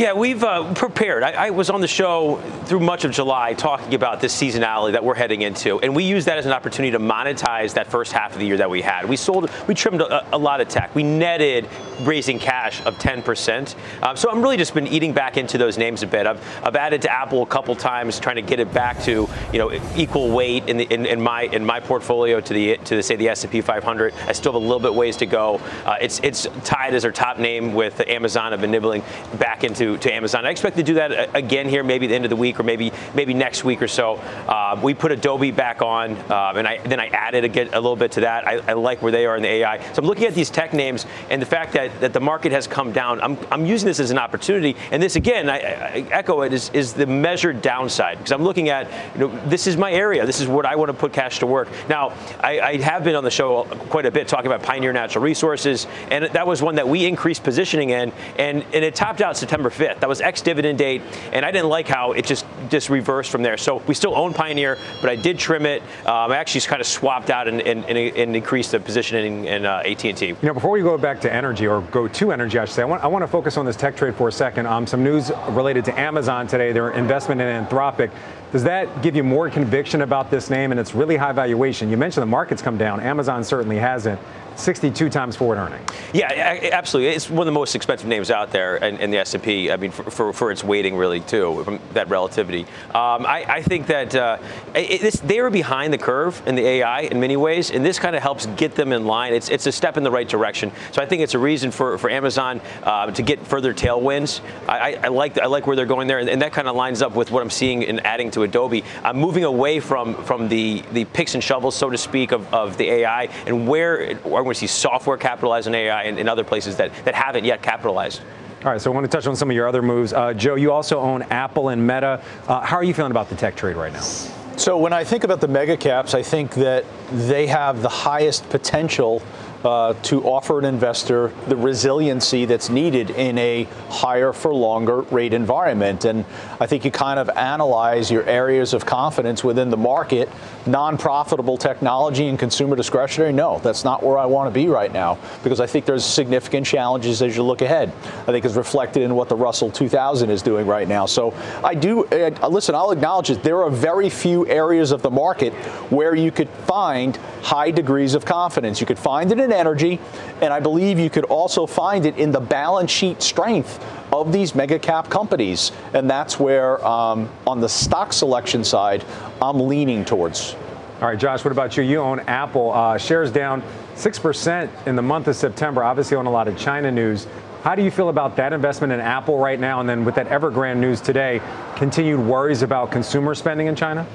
Yeah, 0.00 0.14
we've 0.14 0.42
uh, 0.42 0.72
prepared. 0.72 1.22
I, 1.22 1.32
I, 1.32 1.50
was 1.50 1.68
on 1.68 1.82
the 1.82 1.86
show 1.86 2.36
through 2.64 2.80
much 2.80 3.04
of 3.04 3.10
July 3.10 3.52
talking 3.52 3.92
about 3.92 4.22
this 4.22 4.34
seasonality 4.34 4.92
that 4.92 5.04
we're 5.04 5.14
heading 5.14 5.42
into, 5.42 5.78
and 5.78 5.94
we 5.94 6.04
used 6.04 6.26
that 6.26 6.38
as 6.38 6.46
an 6.46 6.52
opportunity 6.52 6.92
to 6.92 6.98
monetize 6.98 7.74
that 7.74 7.86
first 7.86 8.10
half 8.10 8.32
of 8.32 8.38
the 8.38 8.46
year 8.46 8.56
that 8.56 8.70
we 8.70 8.80
had. 8.80 9.06
We 9.06 9.16
sold, 9.16 9.50
we 9.68 9.74
trimmed 9.74 10.00
a, 10.00 10.34
a 10.34 10.38
lot 10.38 10.62
of 10.62 10.70
tech. 10.70 10.94
We 10.94 11.02
netted 11.02 11.68
raising 12.06 12.38
cash 12.38 12.84
of 12.84 12.98
10%. 12.98 13.74
Um, 14.02 14.16
so 14.16 14.30
I'm 14.30 14.42
really 14.42 14.56
just 14.56 14.74
been 14.74 14.86
eating 14.86 15.12
back 15.12 15.36
into 15.36 15.58
those 15.58 15.78
names 15.78 16.02
a 16.02 16.06
bit. 16.06 16.26
I've, 16.26 16.42
I've 16.64 16.76
added 16.76 17.02
to 17.02 17.12
Apple 17.12 17.42
a 17.42 17.46
couple 17.46 17.74
times, 17.74 18.18
trying 18.18 18.36
to 18.36 18.42
get 18.42 18.60
it 18.60 18.72
back 18.72 19.00
to 19.02 19.28
you 19.52 19.58
know 19.58 19.72
equal 19.96 20.30
weight 20.30 20.68
in, 20.68 20.76
the, 20.76 20.84
in, 20.92 21.06
in 21.06 21.20
my 21.20 21.42
in 21.42 21.64
my 21.64 21.80
portfolio 21.80 22.40
to 22.40 22.52
the 22.52 22.76
to 22.78 22.96
the, 22.96 23.02
say 23.02 23.16
the 23.16 23.28
S&P 23.28 23.60
500. 23.60 24.14
I 24.26 24.32
still 24.32 24.52
have 24.52 24.62
a 24.62 24.64
little 24.64 24.80
bit 24.80 24.94
ways 24.94 25.16
to 25.18 25.26
go. 25.26 25.60
Uh, 25.84 25.96
it's 26.00 26.20
it's 26.22 26.46
tied 26.64 26.94
as 26.94 27.04
our 27.04 27.12
top 27.12 27.38
name 27.38 27.74
with 27.74 28.00
Amazon. 28.08 28.52
I've 28.52 28.60
been 28.60 28.70
nibbling 28.70 29.02
back 29.38 29.64
into 29.64 29.96
to, 29.98 30.12
Amazon. 30.12 30.44
I 30.44 30.50
expect 30.50 30.76
to 30.76 30.82
do 30.82 30.94
that 30.94 31.12
uh, 31.12 31.26
again 31.34 31.68
here, 31.68 31.82
maybe 31.82 32.06
the 32.06 32.14
end 32.14 32.24
of 32.24 32.30
the 32.30 32.36
week 32.36 32.58
or 32.60 32.62
maybe 32.62 32.92
maybe 33.14 33.34
next 33.34 33.64
week 33.64 33.82
or 33.82 33.88
so. 33.88 34.16
Uh, 34.48 34.78
we 34.82 34.94
put 34.94 35.12
Adobe 35.12 35.50
back 35.50 35.82
on, 35.82 36.16
uh, 36.30 36.52
and 36.56 36.66
I, 36.66 36.78
then 36.78 37.00
I 37.00 37.08
added 37.08 37.56
a, 37.56 37.62
a 37.76 37.80
little 37.80 37.96
bit 37.96 38.12
to 38.12 38.20
that. 38.20 38.46
I, 38.46 38.58
I, 38.68 38.72
like 38.74 39.02
where 39.02 39.12
they 39.12 39.26
are 39.26 39.36
in 39.36 39.42
the 39.42 39.48
AI. 39.48 39.78
So 39.92 40.02
I'm 40.02 40.06
looking 40.06 40.24
at 40.24 40.34
these 40.34 40.50
tech 40.50 40.72
names 40.72 41.06
and 41.28 41.40
the 41.40 41.46
fact 41.46 41.72
that, 41.74 41.89
that 42.00 42.12
the 42.12 42.20
market 42.20 42.52
has 42.52 42.66
come 42.66 42.92
down. 42.92 43.20
I'm, 43.20 43.38
I'm 43.50 43.66
using 43.66 43.86
this 43.86 44.00
as 44.00 44.10
an 44.10 44.18
opportunity, 44.18 44.76
and 44.90 45.02
this 45.02 45.16
again, 45.16 45.48
I, 45.48 45.58
I 45.58 46.06
echo 46.10 46.42
it, 46.42 46.52
is, 46.52 46.70
is 46.70 46.92
the 46.92 47.06
measured 47.06 47.62
downside 47.62 48.18
because 48.18 48.32
I'm 48.32 48.42
looking 48.42 48.68
at 48.68 48.88
you 49.14 49.20
know 49.20 49.48
this 49.48 49.66
is 49.66 49.76
my 49.76 49.92
area. 49.92 50.26
This 50.26 50.40
is 50.40 50.46
what 50.46 50.66
I 50.66 50.76
want 50.76 50.88
to 50.88 50.94
put 50.94 51.12
cash 51.12 51.38
to 51.40 51.46
work. 51.46 51.68
Now 51.88 52.10
I, 52.40 52.60
I 52.60 52.76
have 52.78 53.04
been 53.04 53.16
on 53.16 53.24
the 53.24 53.30
show 53.30 53.64
quite 53.64 54.06
a 54.06 54.10
bit 54.10 54.28
talking 54.28 54.46
about 54.46 54.62
Pioneer 54.62 54.92
Natural 54.92 55.24
Resources, 55.24 55.86
and 56.10 56.24
that 56.24 56.46
was 56.46 56.62
one 56.62 56.76
that 56.76 56.88
we 56.88 57.06
increased 57.06 57.42
positioning 57.42 57.90
in, 57.90 58.12
and, 58.38 58.64
and 58.72 58.84
it 58.84 58.94
topped 58.94 59.20
out 59.20 59.36
September 59.36 59.70
5th. 59.70 60.00
That 60.00 60.08
was 60.08 60.20
ex-dividend 60.20 60.78
date, 60.78 61.02
and 61.32 61.44
I 61.44 61.50
didn't 61.50 61.68
like 61.68 61.88
how 61.88 62.12
it 62.12 62.24
just 62.24 62.46
just 62.68 62.88
reversed 62.88 63.30
from 63.30 63.42
there. 63.42 63.56
So 63.56 63.82
we 63.86 63.94
still 63.94 64.14
own 64.14 64.32
Pioneer, 64.32 64.78
but 65.00 65.10
I 65.10 65.16
did 65.16 65.38
trim 65.38 65.66
it. 65.66 65.82
Um, 66.06 66.32
I 66.32 66.36
actually 66.36 66.58
just 66.58 66.68
kind 66.68 66.80
of 66.80 66.86
swapped 66.86 67.30
out 67.30 67.48
and, 67.48 67.60
and, 67.60 67.84
and 67.84 68.36
increased 68.36 68.72
the 68.72 68.80
positioning 68.80 69.46
in 69.46 69.66
uh, 69.66 69.82
AT&T. 69.84 70.26
You 70.26 70.36
know, 70.42 70.54
before 70.54 70.70
we 70.70 70.82
go 70.82 70.96
back 70.96 71.20
to 71.22 71.32
energy 71.32 71.66
or 71.66 71.79
go 71.80 72.08
to 72.08 72.32
energy, 72.32 72.58
I 72.58 72.64
should 72.64 72.74
say, 72.74 72.82
I 72.82 72.86
want, 72.86 73.02
I 73.02 73.06
want 73.06 73.22
to 73.22 73.26
focus 73.26 73.56
on 73.56 73.66
this 73.66 73.76
tech 73.76 73.96
trade 73.96 74.14
for 74.14 74.28
a 74.28 74.32
second. 74.32 74.66
Um, 74.66 74.86
some 74.86 75.02
news 75.02 75.30
related 75.50 75.84
to 75.86 75.98
Amazon 75.98 76.46
today, 76.46 76.72
their 76.72 76.90
investment 76.90 77.40
in 77.40 77.66
Anthropic. 77.66 78.10
Does 78.52 78.64
that 78.64 79.02
give 79.02 79.14
you 79.14 79.22
more 79.22 79.48
conviction 79.48 80.02
about 80.02 80.30
this 80.30 80.50
name 80.50 80.70
and 80.70 80.80
its 80.80 80.94
really 80.94 81.16
high 81.16 81.32
valuation? 81.32 81.90
You 81.90 81.96
mentioned 81.96 82.22
the 82.22 82.26
market's 82.26 82.62
come 82.62 82.78
down. 82.78 83.00
Amazon 83.00 83.44
certainly 83.44 83.76
hasn't. 83.76 84.20
62 84.60 85.08
times 85.10 85.36
forward 85.36 85.58
earning. 85.58 85.84
Yeah, 86.12 86.70
absolutely. 86.72 87.14
It's 87.14 87.28
one 87.28 87.40
of 87.40 87.46
the 87.46 87.52
most 87.52 87.74
expensive 87.74 88.08
names 88.08 88.30
out 88.30 88.52
there 88.52 88.76
in, 88.76 89.10
the 89.10 89.18
S&P. 89.18 89.70
I 89.70 89.76
mean, 89.76 89.90
for, 89.90 90.10
for, 90.10 90.32
for, 90.32 90.50
its 90.50 90.62
weighting, 90.64 90.96
really, 90.96 91.20
too, 91.20 91.80
that 91.92 92.08
relativity. 92.08 92.62
Um, 92.94 93.26
I, 93.26 93.44
I, 93.48 93.62
think 93.62 93.86
that 93.86 94.14
uh, 94.14 94.38
it, 94.74 95.00
this, 95.00 95.20
they 95.20 95.40
were 95.40 95.50
behind 95.50 95.92
the 95.92 95.98
curve 95.98 96.42
in 96.46 96.54
the 96.54 96.66
AI 96.66 97.00
in 97.02 97.20
many 97.20 97.36
ways, 97.36 97.70
and 97.70 97.84
this 97.84 97.98
kind 97.98 98.16
of 98.16 98.22
helps 98.22 98.46
get 98.46 98.74
them 98.74 98.92
in 98.92 99.04
line. 99.06 99.32
It's, 99.32 99.48
it's 99.48 99.66
a 99.66 99.72
step 99.72 99.96
in 99.96 100.02
the 100.02 100.10
right 100.10 100.28
direction. 100.28 100.72
So 100.92 101.02
I 101.02 101.06
think 101.06 101.22
it's 101.22 101.34
a 101.34 101.38
reason 101.38 101.70
for, 101.70 101.98
for 101.98 102.10
Amazon 102.10 102.60
uh, 102.82 103.10
to 103.10 103.22
get 103.22 103.46
further 103.46 103.72
tailwinds. 103.72 104.40
I, 104.68 104.94
I, 104.94 105.08
like 105.08 105.38
I 105.38 105.46
like 105.46 105.66
where 105.66 105.76
they're 105.76 105.86
going 105.86 106.08
there, 106.08 106.18
and, 106.18 106.28
and 106.28 106.42
that 106.42 106.52
kind 106.52 106.68
of 106.68 106.76
lines 106.76 107.02
up 107.02 107.14
with 107.14 107.30
what 107.30 107.42
I'm 107.42 107.50
seeing 107.50 107.82
in 107.82 108.00
adding 108.00 108.30
to 108.32 108.42
Adobe. 108.42 108.84
I'm 109.04 109.16
moving 109.16 109.44
away 109.44 109.80
from 109.80 110.14
from 110.24 110.48
the 110.48 110.82
the 110.92 111.04
picks 111.06 111.34
and 111.34 111.42
shovels, 111.42 111.74
so 111.74 111.90
to 111.90 111.98
speak, 111.98 112.32
of, 112.32 112.52
of 112.52 112.76
the 112.76 112.90
AI, 112.90 113.24
and 113.46 113.66
where 113.68 114.18
are 114.24 114.44
we 114.50 114.54
see 114.54 114.66
software 114.66 115.16
capitalize 115.16 115.66
on 115.66 115.74
AI 115.74 116.02
and, 116.02 116.18
and 116.18 116.28
other 116.28 116.44
places 116.44 116.76
that, 116.76 116.92
that 117.04 117.14
haven't 117.14 117.44
yet 117.44 117.62
capitalized. 117.62 118.20
All 118.64 118.70
right, 118.70 118.80
so 118.80 118.90
I 118.90 118.94
want 118.94 119.04
to 119.04 119.10
touch 119.10 119.26
on 119.26 119.36
some 119.36 119.48
of 119.48 119.56
your 119.56 119.66
other 119.66 119.80
moves. 119.80 120.12
Uh, 120.12 120.34
Joe, 120.34 120.56
you 120.56 120.70
also 120.72 121.00
own 121.00 121.22
Apple 121.22 121.70
and 121.70 121.80
Meta. 121.86 122.22
Uh, 122.46 122.60
how 122.60 122.76
are 122.76 122.84
you 122.84 122.92
feeling 122.92 123.12
about 123.12 123.30
the 123.30 123.36
tech 123.36 123.56
trade 123.56 123.76
right 123.76 123.92
now? 123.92 124.00
So 124.00 124.76
when 124.76 124.92
I 124.92 125.04
think 125.04 125.24
about 125.24 125.40
the 125.40 125.48
mega 125.48 125.76
caps, 125.76 126.12
I 126.12 126.22
think 126.22 126.52
that 126.54 126.84
they 127.10 127.46
have 127.46 127.80
the 127.80 127.88
highest 127.88 128.50
potential 128.50 129.22
uh, 129.64 129.94
to 130.02 130.22
offer 130.24 130.58
an 130.58 130.64
investor 130.64 131.32
the 131.48 131.56
resiliency 131.56 132.44
that's 132.44 132.70
needed 132.70 133.10
in 133.10 133.36
a 133.38 133.64
higher 133.88 134.32
for 134.32 134.54
longer 134.54 135.02
rate 135.02 135.34
environment. 135.34 136.04
And 136.04 136.24
I 136.60 136.66
think 136.66 136.84
you 136.84 136.90
kind 136.90 137.18
of 137.18 137.28
analyze 137.30 138.10
your 138.10 138.24
areas 138.24 138.72
of 138.72 138.86
confidence 138.86 139.44
within 139.44 139.70
the 139.70 139.76
market. 139.76 140.28
Non 140.66 140.98
profitable 140.98 141.56
technology 141.56 142.28
and 142.28 142.38
consumer 142.38 142.76
discretionary, 142.76 143.32
no, 143.32 143.58
that's 143.60 143.84
not 143.84 144.02
where 144.02 144.18
I 144.18 144.26
want 144.26 144.48
to 144.48 144.54
be 144.54 144.68
right 144.68 144.92
now 144.92 145.18
because 145.42 145.60
I 145.60 145.66
think 145.66 145.86
there's 145.86 146.04
significant 146.04 146.66
challenges 146.66 147.22
as 147.22 147.36
you 147.36 147.42
look 147.42 147.62
ahead. 147.62 147.92
I 148.22 148.32
think 148.32 148.44
it's 148.44 148.54
reflected 148.54 149.02
in 149.02 149.14
what 149.14 149.28
the 149.28 149.36
Russell 149.36 149.70
2000 149.70 150.30
is 150.30 150.42
doing 150.42 150.66
right 150.66 150.86
now. 150.86 151.06
So 151.06 151.34
I 151.64 151.74
do, 151.74 152.04
uh, 152.06 152.48
listen, 152.48 152.74
I'll 152.74 152.90
acknowledge 152.90 153.30
it. 153.30 153.42
There 153.42 153.62
are 153.62 153.70
very 153.70 154.10
few 154.10 154.46
areas 154.46 154.92
of 154.92 155.02
the 155.02 155.10
market 155.10 155.52
where 155.90 156.14
you 156.14 156.30
could 156.30 156.48
find 156.50 157.16
high 157.42 157.70
degrees 157.70 158.14
of 158.14 158.24
confidence. 158.24 158.80
You 158.80 158.86
could 158.86 158.98
find 158.98 159.32
it 159.32 159.40
in 159.40 159.49
energy, 159.52 160.00
and 160.40 160.52
I 160.52 160.60
believe 160.60 160.98
you 160.98 161.10
could 161.10 161.24
also 161.24 161.66
find 161.66 162.06
it 162.06 162.16
in 162.16 162.30
the 162.30 162.40
balance 162.40 162.90
sheet 162.90 163.22
strength 163.22 163.84
of 164.12 164.32
these 164.32 164.54
mega 164.54 164.78
cap 164.78 165.08
companies. 165.08 165.72
And 165.94 166.10
that's 166.10 166.38
where, 166.38 166.84
um, 166.86 167.28
on 167.46 167.60
the 167.60 167.68
stock 167.68 168.12
selection 168.12 168.64
side, 168.64 169.04
I'm 169.40 169.60
leaning 169.60 170.04
towards. 170.04 170.54
All 171.00 171.08
right, 171.08 171.18
Josh, 171.18 171.44
what 171.44 171.52
about 171.52 171.76
you? 171.76 171.82
You 171.82 172.00
own 172.00 172.20
Apple. 172.20 172.72
Uh, 172.72 172.98
shares 172.98 173.30
down 173.30 173.62
6% 173.94 174.68
in 174.86 174.96
the 174.96 175.02
month 175.02 175.28
of 175.28 175.36
September. 175.36 175.82
Obviously, 175.82 176.16
on 176.16 176.26
a 176.26 176.30
lot 176.30 176.46
of 176.48 176.58
China 176.58 176.90
news. 176.90 177.26
How 177.62 177.74
do 177.74 177.82
you 177.82 177.90
feel 177.90 178.08
about 178.08 178.36
that 178.36 178.52
investment 178.52 178.92
in 178.92 179.00
Apple 179.00 179.38
right 179.38 179.60
now? 179.60 179.80
And 179.80 179.88
then 179.88 180.04
with 180.04 180.14
that 180.16 180.28
Evergrande 180.28 180.78
news 180.78 181.00
today, 181.00 181.42
continued 181.76 182.20
worries 182.20 182.62
about 182.62 182.90
consumer 182.90 183.34
spending 183.34 183.66
in 183.66 183.76
China? 183.76 184.06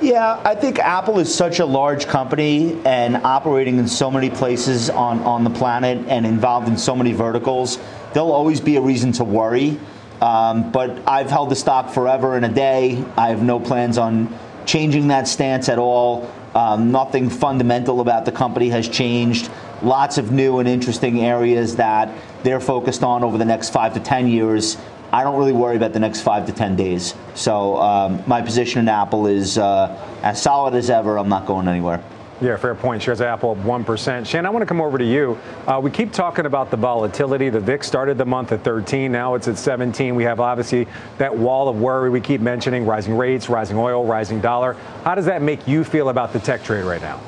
Yeah, 0.00 0.40
I 0.44 0.54
think 0.54 0.78
Apple 0.78 1.18
is 1.18 1.32
such 1.32 1.60
a 1.60 1.66
large 1.66 2.06
company 2.06 2.80
and 2.84 3.16
operating 3.16 3.78
in 3.78 3.86
so 3.86 4.10
many 4.10 4.28
places 4.28 4.90
on, 4.90 5.20
on 5.20 5.44
the 5.44 5.50
planet 5.50 6.06
and 6.08 6.26
involved 6.26 6.68
in 6.68 6.76
so 6.76 6.96
many 6.96 7.12
verticals. 7.12 7.78
There'll 8.12 8.32
always 8.32 8.60
be 8.60 8.76
a 8.76 8.80
reason 8.80 9.12
to 9.12 9.24
worry. 9.24 9.78
Um, 10.20 10.70
but 10.70 11.06
I've 11.08 11.30
held 11.30 11.50
the 11.50 11.56
stock 11.56 11.90
forever 11.90 12.36
and 12.36 12.44
a 12.44 12.48
day. 12.48 13.04
I 13.16 13.28
have 13.28 13.42
no 13.42 13.60
plans 13.60 13.98
on 13.98 14.36
changing 14.66 15.08
that 15.08 15.28
stance 15.28 15.68
at 15.68 15.78
all. 15.78 16.30
Um, 16.54 16.92
nothing 16.92 17.30
fundamental 17.30 18.00
about 18.00 18.24
the 18.24 18.32
company 18.32 18.70
has 18.70 18.88
changed. 18.88 19.50
Lots 19.82 20.18
of 20.18 20.30
new 20.30 20.60
and 20.60 20.68
interesting 20.68 21.20
areas 21.20 21.76
that 21.76 22.10
they're 22.42 22.60
focused 22.60 23.02
on 23.02 23.24
over 23.24 23.38
the 23.38 23.44
next 23.44 23.70
five 23.70 23.94
to 23.94 24.00
10 24.00 24.28
years 24.28 24.76
I 25.14 25.22
don't 25.22 25.38
really 25.38 25.52
worry 25.52 25.76
about 25.76 25.92
the 25.92 26.00
next 26.00 26.22
five 26.22 26.44
to 26.46 26.52
10 26.52 26.74
days. 26.74 27.14
So 27.36 27.76
um, 27.76 28.24
my 28.26 28.42
position 28.42 28.80
in 28.80 28.88
Apple 28.88 29.28
is 29.28 29.56
uh, 29.56 29.96
as 30.24 30.42
solid 30.42 30.74
as 30.74 30.90
ever. 30.90 31.18
I'm 31.20 31.28
not 31.28 31.46
going 31.46 31.68
anywhere. 31.68 32.02
Yeah, 32.40 32.56
fair 32.56 32.74
point. 32.74 33.00
Shares 33.00 33.20
Apple 33.20 33.52
up 33.52 33.58
1%. 33.58 34.26
Shannon, 34.26 34.44
I 34.44 34.50
want 34.50 34.62
to 34.62 34.66
come 34.66 34.80
over 34.80 34.98
to 34.98 35.04
you. 35.04 35.38
Uh, 35.68 35.80
we 35.80 35.92
keep 35.92 36.12
talking 36.12 36.46
about 36.46 36.72
the 36.72 36.76
volatility. 36.76 37.48
The 37.48 37.60
VIX 37.60 37.86
started 37.86 38.18
the 38.18 38.24
month 38.24 38.50
at 38.50 38.64
13. 38.64 39.12
Now 39.12 39.36
it's 39.36 39.46
at 39.46 39.56
17. 39.56 40.16
We 40.16 40.24
have 40.24 40.40
obviously 40.40 40.88
that 41.18 41.38
wall 41.38 41.68
of 41.68 41.80
worry 41.80 42.10
we 42.10 42.20
keep 42.20 42.40
mentioning 42.40 42.84
rising 42.84 43.16
rates, 43.16 43.48
rising 43.48 43.78
oil, 43.78 44.04
rising 44.04 44.40
dollar. 44.40 44.72
How 45.04 45.14
does 45.14 45.26
that 45.26 45.42
make 45.42 45.68
you 45.68 45.84
feel 45.84 46.08
about 46.08 46.32
the 46.32 46.40
tech 46.40 46.64
trade 46.64 46.82
right 46.82 47.00
now? 47.00 47.20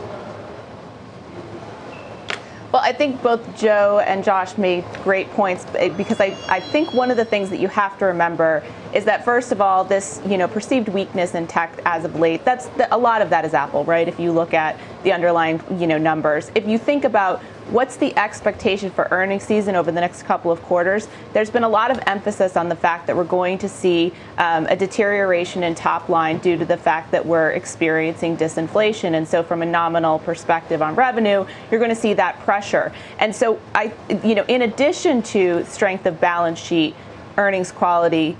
Well, 2.77 2.85
I 2.85 2.93
think 2.93 3.23
both 3.23 3.57
Joe 3.57 4.03
and 4.05 4.23
Josh 4.23 4.59
made 4.59 4.85
great 5.03 5.31
points 5.31 5.65
because 5.97 6.21
I, 6.21 6.37
I 6.47 6.61
think 6.61 6.93
one 6.93 7.11
of 7.11 7.17
the 7.17 7.25
things 7.25 7.49
that 7.49 7.59
you 7.59 7.69
have 7.69 7.99
to 8.01 8.05
remember 8.05 8.63
is 8.93 9.07
that 9.07 9.25
first 9.25 9.51
of 9.51 9.63
all, 9.63 9.83
this 9.83 10.21
you 10.27 10.37
know 10.37 10.47
perceived 10.47 10.89
weakness 10.89 11.35
in 11.35 11.47
tech 11.47 11.81
as 11.87 12.05
of 12.05 12.17
late. 12.17 12.45
That's 12.45 12.69
a 12.91 12.99
lot 12.99 13.23
of 13.23 13.31
that 13.31 13.47
is 13.47 13.55
Apple, 13.55 13.87
right? 13.87 14.07
If 14.07 14.21
you 14.21 14.31
look 14.31 14.53
at 14.53 14.79
the 15.05 15.13
underlying 15.13 15.59
you 15.81 15.87
know 15.87 15.97
numbers, 15.97 16.51
if 16.55 16.69
you 16.69 16.77
think 16.77 17.05
about 17.05 17.41
what's 17.71 17.97
the 17.97 18.17
expectation 18.17 18.91
for 18.91 19.09
earnings 19.11 19.43
season 19.43 19.75
over 19.75 19.91
the 19.91 20.01
next 20.01 20.23
couple 20.23 20.51
of 20.51 20.63
quarters? 20.63 21.09
There's 21.33 21.51
been 21.51 21.65
a 21.65 21.69
lot 21.69 21.91
of 21.91 22.01
emphasis 22.07 22.57
on 22.57 22.69
the 22.69 22.77
fact 22.77 23.07
that 23.07 23.17
we're 23.17 23.25
going 23.25 23.59
to 23.59 23.69
see 23.69 24.13
um, 24.39 24.67
a 24.67 24.77
deterioration 24.77 25.63
in 25.63 25.75
top 25.75 26.09
line 26.09 26.39
due 26.39 26.57
to 26.57 26.65
the 26.65 26.77
fact 26.77 27.11
that 27.11 27.25
we're 27.25 27.51
experiencing 27.51 28.37
disinflation. 28.37 29.15
And 29.15 29.27
so, 29.27 29.43
from 29.43 29.63
a 29.63 29.67
nominal 29.67 30.19
perspective 30.19 30.83
on 30.83 30.95
revenue, 30.95 31.47
you're 31.71 31.81
going 31.81 31.95
to 31.95 32.01
see 32.01 32.15
that 32.15 32.39
pressure. 32.41 32.93
And 33.19 33.35
so, 33.35 33.61
I, 33.75 33.93
you 34.25 34.35
know, 34.35 34.45
in 34.47 34.63
addition 34.63 35.23
to 35.25 35.65
strength 35.65 36.07
of 36.07 36.21
balance 36.21 36.59
sheet, 36.59 36.95
earnings 37.37 37.73
quality, 37.73 38.37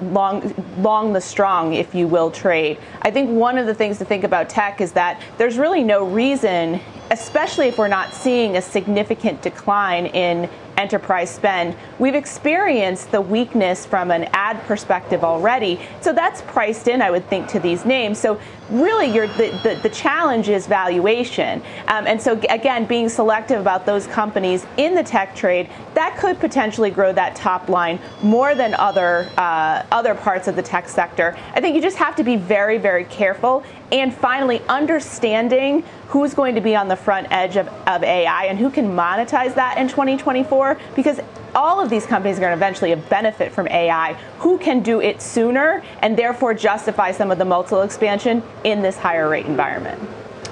long, 0.00 0.54
long 0.78 1.12
the 1.12 1.20
strong, 1.20 1.74
if 1.74 1.94
you 1.94 2.06
will, 2.06 2.30
trade. 2.30 2.78
I 3.02 3.10
think 3.10 3.30
one 3.30 3.58
of 3.58 3.66
the 3.66 3.74
things 3.74 3.98
to 3.98 4.04
think 4.04 4.24
about 4.24 4.48
tech 4.48 4.80
is 4.80 4.92
that 4.92 5.22
there's 5.38 5.58
really 5.58 5.84
no 5.84 6.04
reason, 6.04 6.80
especially 7.12 7.68
if 7.68 7.76
we're 7.76 7.88
not 7.88 8.14
seeing 8.14 8.56
a 8.56 8.62
significant 8.62 9.42
decline 9.42 10.06
in 10.06 10.48
enterprise 10.78 11.30
spend. 11.30 11.76
We've 11.98 12.14
experienced 12.14 13.10
the 13.10 13.20
weakness 13.20 13.84
from 13.84 14.10
an 14.10 14.24
ad 14.32 14.58
perspective 14.62 15.22
already. 15.22 15.78
So 16.00 16.14
that's 16.14 16.40
priced 16.42 16.88
in, 16.88 17.02
I 17.02 17.10
would 17.10 17.28
think, 17.28 17.48
to 17.48 17.60
these 17.60 17.84
names. 17.84 18.18
So 18.18 18.40
really, 18.72 19.10
the, 19.10 19.60
the, 19.62 19.78
the, 19.82 19.88
challenge 19.90 20.48
is 20.48 20.66
valuation. 20.66 21.62
Um, 21.88 22.06
and 22.06 22.20
so, 22.20 22.40
again, 22.48 22.86
being 22.86 23.08
selective 23.08 23.60
about 23.60 23.84
those 23.84 24.06
companies 24.06 24.66
in 24.78 24.94
the 24.94 25.02
tech 25.02 25.36
trade, 25.36 25.68
that 25.94 26.16
could 26.18 26.40
potentially 26.40 26.90
grow 26.90 27.12
that 27.12 27.36
top 27.36 27.68
line 27.68 28.00
more 28.22 28.54
than 28.54 28.74
other, 28.74 29.28
uh, 29.36 29.84
other 29.92 30.14
parts 30.14 30.48
of 30.48 30.56
the 30.56 30.62
tech 30.62 30.88
sector. 30.88 31.36
I 31.54 31.60
think 31.60 31.76
you 31.76 31.82
just 31.82 31.98
have 31.98 32.16
to 32.16 32.24
be 32.24 32.36
very, 32.36 32.78
very 32.78 33.04
careful. 33.04 33.62
And 33.92 34.12
finally, 34.12 34.62
understanding 34.68 35.84
who's 36.08 36.32
going 36.32 36.54
to 36.54 36.62
be 36.62 36.74
on 36.74 36.88
the 36.88 36.96
front 36.96 37.26
edge 37.30 37.56
of, 37.56 37.68
of 37.86 38.02
AI 38.02 38.46
and 38.46 38.58
who 38.58 38.70
can 38.70 38.86
monetize 38.86 39.54
that 39.54 39.76
in 39.76 39.88
2024 39.88 40.78
because 40.96 41.20
all 41.54 41.80
of 41.80 41.90
these 41.90 42.06
companies 42.06 42.38
are 42.38 42.40
going 42.40 42.50
to 42.50 42.56
eventually 42.56 42.94
benefit 42.94 43.52
from 43.52 43.68
AI. 43.68 44.14
Who 44.38 44.58
can 44.58 44.82
do 44.82 45.00
it 45.00 45.20
sooner 45.20 45.82
and 46.00 46.16
therefore 46.16 46.54
justify 46.54 47.12
some 47.12 47.30
of 47.30 47.38
the 47.38 47.44
multiple 47.44 47.82
expansion 47.82 48.42
in 48.64 48.82
this 48.82 48.96
higher 48.96 49.28
rate 49.28 49.46
environment? 49.46 50.00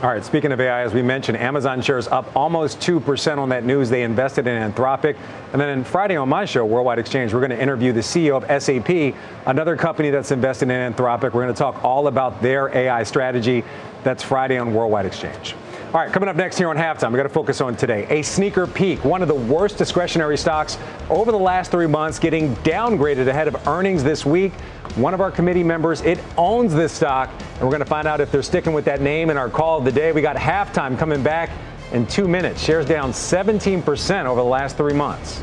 All 0.02 0.08
right, 0.08 0.24
speaking 0.24 0.50
of 0.50 0.58
AI, 0.58 0.80
as 0.80 0.94
we 0.94 1.02
mentioned, 1.02 1.36
Amazon 1.36 1.82
shares 1.82 2.08
up 2.08 2.34
almost 2.34 2.80
2% 2.80 3.36
on 3.36 3.50
that 3.50 3.64
news. 3.64 3.90
They 3.90 4.02
invested 4.02 4.46
in 4.46 4.72
Anthropic. 4.72 5.18
And 5.52 5.60
then 5.60 5.84
Friday 5.84 6.16
on 6.16 6.26
my 6.26 6.46
show, 6.46 6.64
Worldwide 6.64 6.98
Exchange, 6.98 7.34
we're 7.34 7.40
going 7.40 7.50
to 7.50 7.60
interview 7.60 7.92
the 7.92 8.00
CEO 8.00 8.42
of 8.42 8.62
SAP, 8.62 9.14
another 9.46 9.76
company 9.76 10.08
that's 10.08 10.30
invested 10.30 10.70
in 10.70 10.92
Anthropic. 10.94 11.34
We're 11.34 11.42
going 11.42 11.48
to 11.48 11.58
talk 11.58 11.84
all 11.84 12.06
about 12.06 12.40
their 12.40 12.74
AI 12.74 13.02
strategy. 13.02 13.62
That's 14.02 14.22
Friday 14.22 14.56
on 14.56 14.72
Worldwide 14.72 15.04
Exchange. 15.04 15.54
All 15.92 16.00
right, 16.00 16.12
coming 16.12 16.28
up 16.28 16.36
next 16.36 16.56
here 16.56 16.68
on 16.68 16.76
halftime, 16.76 17.10
we 17.10 17.16
got 17.16 17.24
to 17.24 17.28
focus 17.28 17.60
on 17.60 17.74
today. 17.74 18.06
A 18.10 18.22
sneaker 18.22 18.64
peek, 18.64 19.04
one 19.04 19.22
of 19.22 19.28
the 19.28 19.34
worst 19.34 19.76
discretionary 19.76 20.38
stocks 20.38 20.78
over 21.08 21.32
the 21.32 21.38
last 21.38 21.72
three 21.72 21.88
months, 21.88 22.20
getting 22.20 22.54
downgraded 22.58 23.26
ahead 23.26 23.48
of 23.48 23.66
earnings 23.66 24.04
this 24.04 24.24
week. 24.24 24.52
One 24.94 25.14
of 25.14 25.20
our 25.20 25.32
committee 25.32 25.64
members, 25.64 26.00
it 26.02 26.20
owns 26.38 26.72
this 26.72 26.92
stock, 26.92 27.28
and 27.54 27.62
we're 27.62 27.70
going 27.70 27.80
to 27.80 27.86
find 27.86 28.06
out 28.06 28.20
if 28.20 28.30
they're 28.30 28.40
sticking 28.40 28.72
with 28.72 28.84
that 28.84 29.00
name 29.00 29.30
in 29.30 29.36
our 29.36 29.50
call 29.50 29.78
of 29.78 29.84
the 29.84 29.90
day. 29.90 30.12
We 30.12 30.22
got 30.22 30.36
halftime 30.36 30.96
coming 30.96 31.24
back 31.24 31.50
in 31.90 32.06
two 32.06 32.28
minutes. 32.28 32.62
Shares 32.62 32.86
down 32.86 33.10
17% 33.10 34.26
over 34.26 34.40
the 34.40 34.46
last 34.46 34.76
three 34.76 34.94
months. 34.94 35.42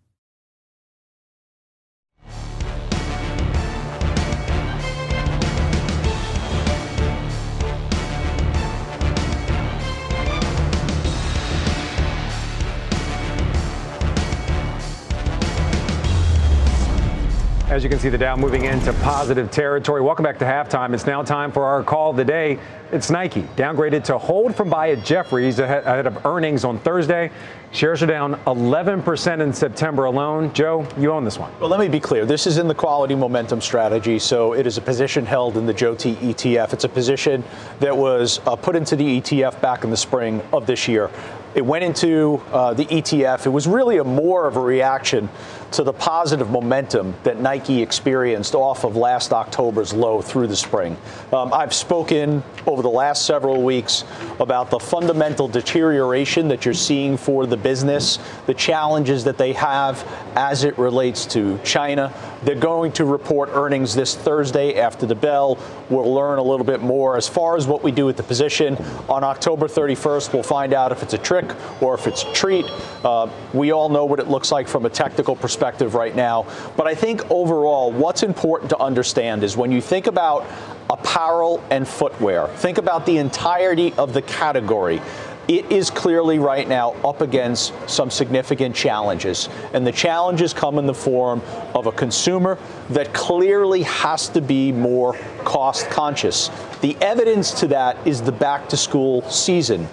As 17.71 17.85
you 17.85 17.89
can 17.89 17.99
see, 17.99 18.09
the 18.09 18.17
Dow 18.17 18.35
moving 18.35 18.65
into 18.65 18.91
positive 18.95 19.49
territory. 19.49 20.01
Welcome 20.01 20.23
back 20.23 20.37
to 20.39 20.45
halftime. 20.45 20.93
It's 20.93 21.05
now 21.05 21.23
time 21.23 21.53
for 21.53 21.63
our 21.63 21.81
call 21.85 22.11
of 22.11 22.17
the 22.17 22.25
day. 22.25 22.59
It's 22.91 23.09
Nike, 23.09 23.43
downgraded 23.55 24.03
to 24.03 24.17
hold 24.17 24.53
from 24.53 24.69
buy 24.69 24.89
at 24.89 25.05
Jefferies 25.05 25.57
ahead 25.59 26.05
of 26.05 26.25
earnings 26.25 26.65
on 26.65 26.79
Thursday. 26.79 27.31
Shares 27.71 28.03
are 28.03 28.07
down 28.07 28.35
11% 28.45 29.39
in 29.39 29.53
September 29.53 30.03
alone. 30.03 30.51
Joe, 30.53 30.85
you 30.97 31.13
own 31.13 31.23
this 31.23 31.39
one. 31.39 31.49
Well, 31.61 31.69
let 31.69 31.79
me 31.79 31.87
be 31.87 32.01
clear. 32.01 32.25
This 32.25 32.45
is 32.45 32.57
in 32.57 32.67
the 32.67 32.75
quality 32.75 33.15
momentum 33.15 33.61
strategy, 33.61 34.19
so 34.19 34.51
it 34.51 34.67
is 34.67 34.77
a 34.77 34.81
position 34.81 35.25
held 35.25 35.55
in 35.55 35.65
the 35.65 35.73
JOET 35.73 36.17
ETF. 36.17 36.73
It's 36.73 36.83
a 36.83 36.89
position 36.89 37.41
that 37.79 37.95
was 37.95 38.41
uh, 38.45 38.57
put 38.57 38.75
into 38.75 38.97
the 38.97 39.21
ETF 39.21 39.61
back 39.61 39.85
in 39.85 39.89
the 39.89 39.95
spring 39.95 40.41
of 40.51 40.67
this 40.67 40.89
year. 40.89 41.09
It 41.55 41.65
went 41.65 41.85
into 41.85 42.41
uh, 42.51 42.73
the 42.73 42.85
ETF. 42.85 43.45
It 43.45 43.49
was 43.49 43.67
really 43.67 43.97
a 43.97 44.03
more 44.03 44.47
of 44.47 44.57
a 44.57 44.61
reaction 44.61 45.29
to 45.71 45.83
the 45.83 45.93
positive 45.93 46.49
momentum 46.49 47.15
that 47.23 47.39
Nike 47.39 47.81
experienced 47.81 48.55
off 48.55 48.83
of 48.83 48.97
last 48.97 49.31
October's 49.31 49.93
low 49.93 50.21
through 50.21 50.47
the 50.47 50.55
spring. 50.55 50.97
Um, 51.31 51.53
I've 51.53 51.73
spoken 51.73 52.43
over 52.67 52.81
the 52.81 52.89
last 52.89 53.25
several 53.25 53.63
weeks 53.63 54.03
about 54.39 54.69
the 54.69 54.79
fundamental 54.79 55.47
deterioration 55.47 56.49
that 56.49 56.65
you're 56.65 56.73
seeing 56.73 57.15
for 57.15 57.45
the 57.45 57.55
business, 57.55 58.19
the 58.47 58.53
challenges 58.53 59.23
that 59.23 59.37
they 59.37 59.53
have 59.53 60.05
as 60.35 60.65
it 60.65 60.77
relates 60.77 61.25
to 61.27 61.57
China. 61.63 62.13
They're 62.43 62.55
going 62.55 62.91
to 62.93 63.05
report 63.05 63.49
earnings 63.53 63.95
this 63.95 64.13
Thursday 64.13 64.77
after 64.77 65.05
the 65.05 65.15
bell. 65.15 65.57
We'll 65.89 66.13
learn 66.13 66.37
a 66.37 66.43
little 66.43 66.65
bit 66.65 66.81
more. 66.81 67.15
As 67.15 67.29
far 67.29 67.55
as 67.55 67.65
what 67.65 67.81
we 67.81 67.91
do 67.91 68.05
with 68.05 68.17
the 68.17 68.23
position, 68.23 68.75
on 69.07 69.23
October 69.23 69.67
31st, 69.67 70.33
we'll 70.33 70.43
find 70.43 70.73
out 70.73 70.91
if 70.91 71.01
it's 71.01 71.13
a 71.13 71.17
trick 71.17 71.49
or 71.81 71.93
if 71.93 72.07
it's 72.07 72.23
a 72.23 72.33
treat. 72.33 72.65
Uh, 73.05 73.29
we 73.53 73.71
all 73.71 73.87
know 73.87 74.03
what 74.03 74.19
it 74.19 74.27
looks 74.27 74.51
like 74.51 74.67
from 74.67 74.85
a 74.85 74.89
technical 74.89 75.35
perspective 75.35 75.60
right 75.61 76.15
now. 76.15 76.45
But 76.75 76.87
I 76.87 76.95
think 76.95 77.29
overall, 77.29 77.91
what's 77.91 78.23
important 78.23 78.69
to 78.71 78.79
understand 78.79 79.43
is 79.43 79.55
when 79.55 79.71
you 79.71 79.81
think 79.81 80.07
about 80.07 80.45
apparel 80.89 81.63
and 81.69 81.87
footwear, 81.87 82.47
think 82.47 82.77
about 82.77 83.05
the 83.05 83.17
entirety 83.17 83.93
of 83.93 84.13
the 84.13 84.21
category 84.21 85.01
it 85.47 85.71
is 85.71 85.89
clearly 85.89 86.39
right 86.39 86.67
now 86.67 86.91
up 87.03 87.19
against 87.19 87.73
some 87.89 88.09
significant 88.09 88.75
challenges. 88.75 89.49
And 89.73 89.85
the 89.85 89.91
challenges 89.91 90.53
come 90.53 90.77
in 90.77 90.85
the 90.85 90.93
form 90.93 91.41
of 91.73 91.87
a 91.87 91.91
consumer 91.91 92.57
that 92.91 93.13
clearly 93.13 93.83
has 93.83 94.29
to 94.29 94.41
be 94.41 94.71
more 94.71 95.13
cost 95.43 95.89
conscious. 95.89 96.49
The 96.81 96.95
evidence 97.01 97.51
to 97.59 97.67
that 97.67 97.97
is 98.07 98.21
the 98.21 98.31
back 98.31 98.69
to 98.69 98.77
school 98.77 99.23
season 99.23 99.89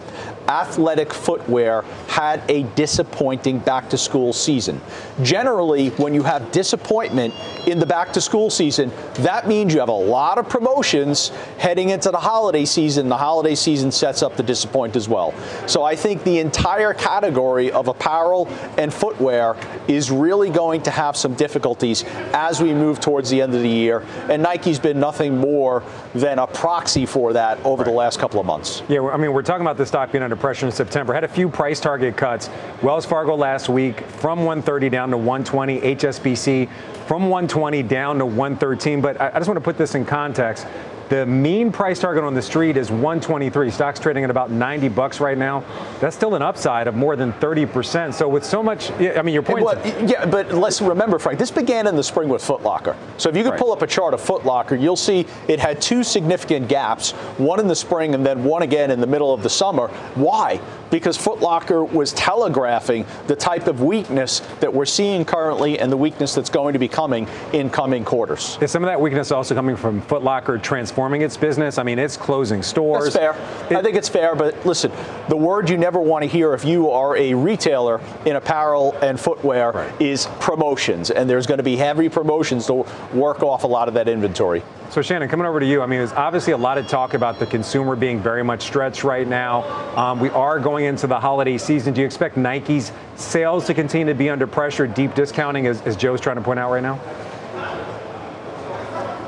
athletic 0.48 1.12
footwear 1.12 1.82
had 2.08 2.42
a 2.48 2.62
disappointing 2.74 3.58
back 3.58 3.88
to 3.90 3.98
school 3.98 4.32
season. 4.32 4.80
Generally, 5.22 5.90
when 5.90 6.14
you 6.14 6.22
have 6.22 6.50
disappointment 6.52 7.34
in 7.66 7.78
the 7.78 7.86
back 7.86 8.12
to 8.14 8.20
school 8.20 8.50
season, 8.50 8.90
that 9.14 9.46
means 9.46 9.72
you 9.74 9.80
have 9.80 9.88
a 9.88 9.92
lot 9.92 10.38
of 10.38 10.48
promotions 10.48 11.28
heading 11.58 11.90
into 11.90 12.10
the 12.10 12.18
holiday 12.18 12.64
season. 12.64 13.08
The 13.08 13.16
holiday 13.16 13.54
season 13.54 13.92
sets 13.92 14.22
up 14.22 14.36
the 14.36 14.42
disappoint 14.42 14.96
as 14.96 15.08
well. 15.08 15.34
So 15.66 15.84
I 15.84 15.94
think 15.94 16.24
the 16.24 16.38
entire 16.38 16.94
category 16.94 17.70
of 17.70 17.88
apparel 17.88 18.48
and 18.78 18.92
footwear 18.92 19.56
is 19.86 20.10
really 20.10 20.50
going 20.50 20.82
to 20.82 20.90
have 20.90 21.16
some 21.16 21.34
difficulties 21.34 22.04
as 22.32 22.62
we 22.62 22.72
move 22.72 23.00
towards 23.00 23.30
the 23.30 23.42
end 23.42 23.54
of 23.54 23.62
the 23.62 23.68
year. 23.68 24.04
And 24.28 24.42
Nike's 24.42 24.78
been 24.78 25.00
nothing 25.00 25.36
more 25.36 25.82
than 26.14 26.38
a 26.38 26.46
proxy 26.46 27.06
for 27.06 27.32
that 27.34 27.58
over 27.64 27.82
right. 27.82 27.90
the 27.90 27.96
last 27.96 28.18
couple 28.18 28.40
of 28.40 28.46
months. 28.46 28.82
Yeah, 28.88 29.06
I 29.08 29.16
mean, 29.16 29.32
we're 29.32 29.42
talking 29.42 29.62
about 29.62 29.76
the 29.76 29.86
stock 29.86 30.12
being 30.12 30.24
under 30.24 30.36
pressure 30.38 30.66
in 30.66 30.72
September. 30.72 31.12
Had 31.12 31.24
a 31.24 31.28
few 31.28 31.48
price 31.48 31.80
target 31.80 32.16
cuts. 32.16 32.50
Wells 32.82 33.06
Fargo 33.06 33.34
last 33.36 33.68
week 33.68 34.00
from 34.02 34.40
130 34.40 34.88
down 34.88 35.10
to 35.10 35.16
120. 35.16 35.80
HSBC 35.80 36.68
from 37.06 37.28
120 37.28 37.82
down 37.82 38.18
to 38.18 38.26
113. 38.26 39.00
But 39.00 39.20
I 39.20 39.30
just 39.38 39.48
want 39.48 39.56
to 39.56 39.62
put 39.62 39.78
this 39.78 39.94
in 39.94 40.04
context. 40.04 40.66
The 41.08 41.24
mean 41.24 41.72
price 41.72 41.98
target 41.98 42.22
on 42.22 42.34
the 42.34 42.42
street 42.42 42.76
is 42.76 42.90
123. 42.90 43.70
Stock's 43.70 43.98
trading 43.98 44.24
at 44.24 44.30
about 44.30 44.50
90 44.50 44.88
bucks 44.88 45.20
right 45.20 45.38
now. 45.38 45.64
That's 46.00 46.14
still 46.14 46.34
an 46.34 46.42
upside 46.42 46.86
of 46.86 46.94
more 46.94 47.16
than 47.16 47.32
30%. 47.34 48.12
So 48.12 48.28
with 48.28 48.44
so 48.44 48.62
much, 48.62 48.90
I 48.92 49.22
mean, 49.22 49.32
your 49.32 49.42
point. 49.42 49.64
Well, 49.64 49.80
yeah, 50.06 50.26
but 50.26 50.52
let's 50.52 50.82
remember, 50.82 51.18
Frank, 51.18 51.38
this 51.38 51.50
began 51.50 51.86
in 51.86 51.96
the 51.96 52.02
spring 52.02 52.28
with 52.28 52.42
Footlocker. 52.42 52.94
So 53.16 53.30
if 53.30 53.36
you 53.36 53.42
could 53.42 53.50
right. 53.50 53.58
pull 53.58 53.72
up 53.72 53.80
a 53.80 53.86
chart 53.86 54.12
of 54.12 54.20
Footlocker, 54.20 54.78
you'll 54.78 54.96
see 54.96 55.26
it 55.48 55.58
had 55.58 55.80
two 55.80 56.04
significant 56.04 56.68
gaps, 56.68 57.12
one 57.38 57.58
in 57.58 57.68
the 57.68 57.76
spring 57.76 58.14
and 58.14 58.24
then 58.24 58.44
one 58.44 58.62
again 58.62 58.90
in 58.90 59.00
the 59.00 59.06
middle 59.06 59.32
of 59.32 59.42
the 59.42 59.50
summer. 59.50 59.88
Why? 60.14 60.60
because 60.90 61.18
Footlocker 61.18 61.90
was 61.90 62.12
telegraphing 62.12 63.06
the 63.26 63.36
type 63.36 63.66
of 63.66 63.82
weakness 63.82 64.40
that 64.60 64.72
we're 64.72 64.86
seeing 64.86 65.24
currently 65.24 65.78
and 65.78 65.90
the 65.90 65.96
weakness 65.96 66.34
that's 66.34 66.50
going 66.50 66.72
to 66.72 66.78
be 66.78 66.88
coming 66.88 67.26
in 67.52 67.70
coming 67.70 68.04
quarters. 68.04 68.58
Is 68.60 68.70
some 68.70 68.82
of 68.82 68.88
that 68.88 69.00
weakness 69.00 69.30
also 69.30 69.54
coming 69.54 69.76
from 69.76 70.02
Footlocker 70.02 70.62
transforming 70.98 71.22
its 71.22 71.36
business? 71.36 71.78
I 71.78 71.84
mean, 71.84 71.98
it's 71.98 72.16
closing 72.16 72.60
stores. 72.60 73.14
That's 73.14 73.16
fair. 73.16 73.70
It, 73.70 73.76
I 73.76 73.82
think 73.82 73.96
it's 73.96 74.08
fair, 74.08 74.34
but 74.34 74.66
listen, 74.66 74.90
the 75.28 75.36
word 75.36 75.70
you 75.70 75.78
never 75.78 76.00
want 76.00 76.24
to 76.24 76.28
hear 76.28 76.54
if 76.54 76.64
you 76.64 76.90
are 76.90 77.16
a 77.16 77.34
retailer 77.34 78.00
in 78.26 78.34
apparel 78.34 78.96
and 79.00 79.18
footwear 79.18 79.70
right. 79.70 80.02
is 80.02 80.26
promotions, 80.40 81.12
and 81.12 81.30
there's 81.30 81.46
going 81.46 81.58
to 81.58 81.64
be 81.64 81.76
heavy 81.76 82.08
promotions 82.08 82.66
to 82.66 82.84
work 83.14 83.44
off 83.44 83.62
a 83.62 83.66
lot 83.66 83.86
of 83.86 83.94
that 83.94 84.08
inventory. 84.08 84.60
So, 84.90 85.00
Shannon, 85.00 85.28
coming 85.28 85.46
over 85.46 85.60
to 85.60 85.66
you. 85.66 85.82
I 85.82 85.86
mean, 85.86 86.00
there's 86.00 86.12
obviously 86.12 86.54
a 86.54 86.56
lot 86.56 86.78
of 86.78 86.88
talk 86.88 87.14
about 87.14 87.38
the 87.38 87.46
consumer 87.46 87.94
being 87.94 88.20
very 88.20 88.42
much 88.42 88.62
stretched 88.62 89.04
right 89.04 89.28
now. 89.28 89.62
Um, 89.96 90.18
we 90.18 90.30
are 90.30 90.58
going 90.58 90.86
into 90.86 91.06
the 91.06 91.20
holiday 91.20 91.58
season. 91.58 91.94
Do 91.94 92.00
you 92.00 92.06
expect 92.06 92.36
Nike's 92.36 92.90
sales 93.14 93.66
to 93.66 93.74
continue 93.74 94.06
to 94.06 94.14
be 94.14 94.30
under 94.30 94.46
pressure, 94.46 94.86
deep 94.86 95.14
discounting, 95.14 95.66
as, 95.66 95.80
as 95.82 95.96
Joe's 95.96 96.20
trying 96.20 96.36
to 96.36 96.42
point 96.42 96.58
out 96.58 96.72
right 96.72 96.82
now? 96.82 96.98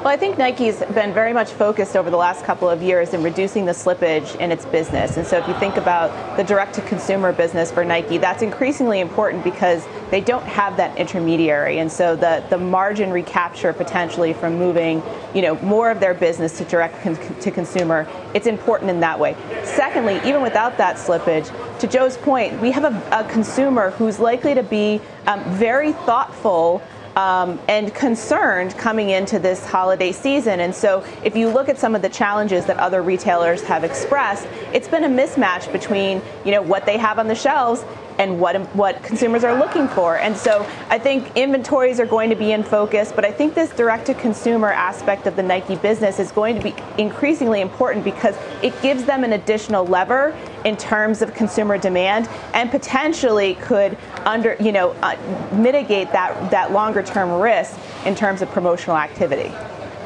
Well, 0.01 0.09
I 0.09 0.17
think 0.17 0.39
Nike's 0.39 0.79
been 0.95 1.13
very 1.13 1.35
much 1.35 1.51
focused 1.51 1.95
over 1.95 2.09
the 2.09 2.17
last 2.17 2.43
couple 2.47 2.71
of 2.71 2.81
years 2.81 3.13
in 3.13 3.23
reducing 3.23 3.67
the 3.67 3.73
slippage 3.73 4.35
in 4.37 4.51
its 4.51 4.65
business. 4.65 5.19
And 5.19 5.27
so 5.27 5.37
if 5.37 5.47
you 5.47 5.53
think 5.61 5.77
about 5.77 6.39
the 6.39 6.43
direct 6.43 6.75
to 6.77 6.81
consumer 6.81 7.35
business 7.35 7.71
for 7.71 7.85
Nike, 7.85 8.17
that's 8.17 8.41
increasingly 8.41 9.01
important 9.01 9.45
because 9.45 9.87
they 10.11 10.23
don't 10.23 10.47
have 10.47 10.79
that 10.79 10.97
intermediary. 10.97 11.81
And 11.81 11.93
so 11.93 12.17
the, 12.17 12.43
the 12.49 12.57
margin 12.57 13.11
recapture 13.11 13.75
potentially 13.75 14.33
from 14.33 14.57
moving, 14.57 15.03
you 15.35 15.43
know, 15.43 15.57
more 15.57 15.91
of 15.91 16.01
their 16.01 16.15
business 16.15 16.57
to 16.57 16.65
direct 16.65 17.03
con- 17.03 17.19
to 17.41 17.51
consumer, 17.51 18.09
it's 18.33 18.47
important 18.47 18.89
in 18.89 19.01
that 19.01 19.21
way. 19.21 19.37
Secondly, 19.65 20.19
even 20.25 20.41
without 20.41 20.79
that 20.79 20.97
slippage, 20.97 21.53
to 21.79 21.87
Joe's 21.87 22.17
point, 22.17 22.59
we 22.63 22.71
have 22.71 22.85
a, 22.85 23.21
a 23.21 23.31
consumer 23.31 23.91
who's 23.91 24.19
likely 24.19 24.55
to 24.55 24.63
be 24.63 24.99
um, 25.27 25.45
very 25.57 25.93
thoughtful 25.93 26.83
um, 27.17 27.61
and 27.69 27.95
concerned 27.95 28.77
coming 28.77 29.11
into 29.11 29.39
this 29.39 29.67
holiday 29.67 30.13
season. 30.13 30.61
And 30.61 30.75
so, 30.75 31.05
if 31.25 31.37
you 31.37 31.49
look 31.49 31.69
at 31.69 31.79
some 31.79 31.95
of 31.95 32.03
the 32.03 32.09
challenges 32.09 32.67
that 32.67 32.79
other 32.79 33.03
retailers 33.03 33.63
have 33.63 33.85
expressed, 33.85 34.47
it's 34.73 34.89
been 34.89 35.05
a 35.05 35.09
mismatch 35.09 35.71
between 35.73 36.23
you 36.45 36.53
know 36.53 36.63
what 36.63 36.87
they 36.87 36.99
have 36.99 37.19
on 37.19 37.29
the 37.29 37.35
shelves 37.35 37.85
and 38.19 38.39
what 38.39 38.61
what 38.77 39.03
consumers 39.03 39.45
are 39.45 39.59
looking 39.59 39.89
for. 39.89 40.19
And 40.19 40.37
so 40.37 40.67
I 40.89 40.99
think 40.99 41.37
inventories 41.37 41.99
are 41.99 42.07
going 42.07 42.29
to 42.31 42.37
be 42.37 42.53
in 42.53 42.63
focus, 42.63 43.13
but 43.13 43.25
I 43.25 43.33
think 43.33 43.55
this 43.55 43.71
direct 43.71 44.07
to 44.07 44.15
consumer 44.15 44.71
aspect 44.71 45.27
of 45.27 45.37
the 45.37 45.43
Nike 45.43 45.77
business 45.77 46.19
is 46.19 46.31
going 46.31 46.57
to 46.57 46.63
be 46.63 46.75
increasingly 46.99 47.63
important 47.63 48.05
because 48.05 48.37
it 48.63 48.81
gives 48.83 49.05
them 49.05 49.25
an 49.25 49.33
additional 49.33 49.87
lever 49.87 50.37
in 50.65 50.77
terms 50.77 51.23
of 51.23 51.33
consumer 51.35 51.79
demand 51.79 52.29
and 52.55 52.71
potentially 52.71 53.55
could 53.55 53.97
under 54.25 54.57
you 54.61 54.73
know 54.73 54.91
uh, 55.03 55.17
mitigate 55.53 56.11
that 56.13 56.51
that 56.51 56.73
longer 56.73 57.03
term 57.03 57.41
risk 57.41 57.79
in 58.05 58.15
terms 58.15 58.43
of 58.43 58.51
promotional 58.51 58.97
activity. 58.97 59.53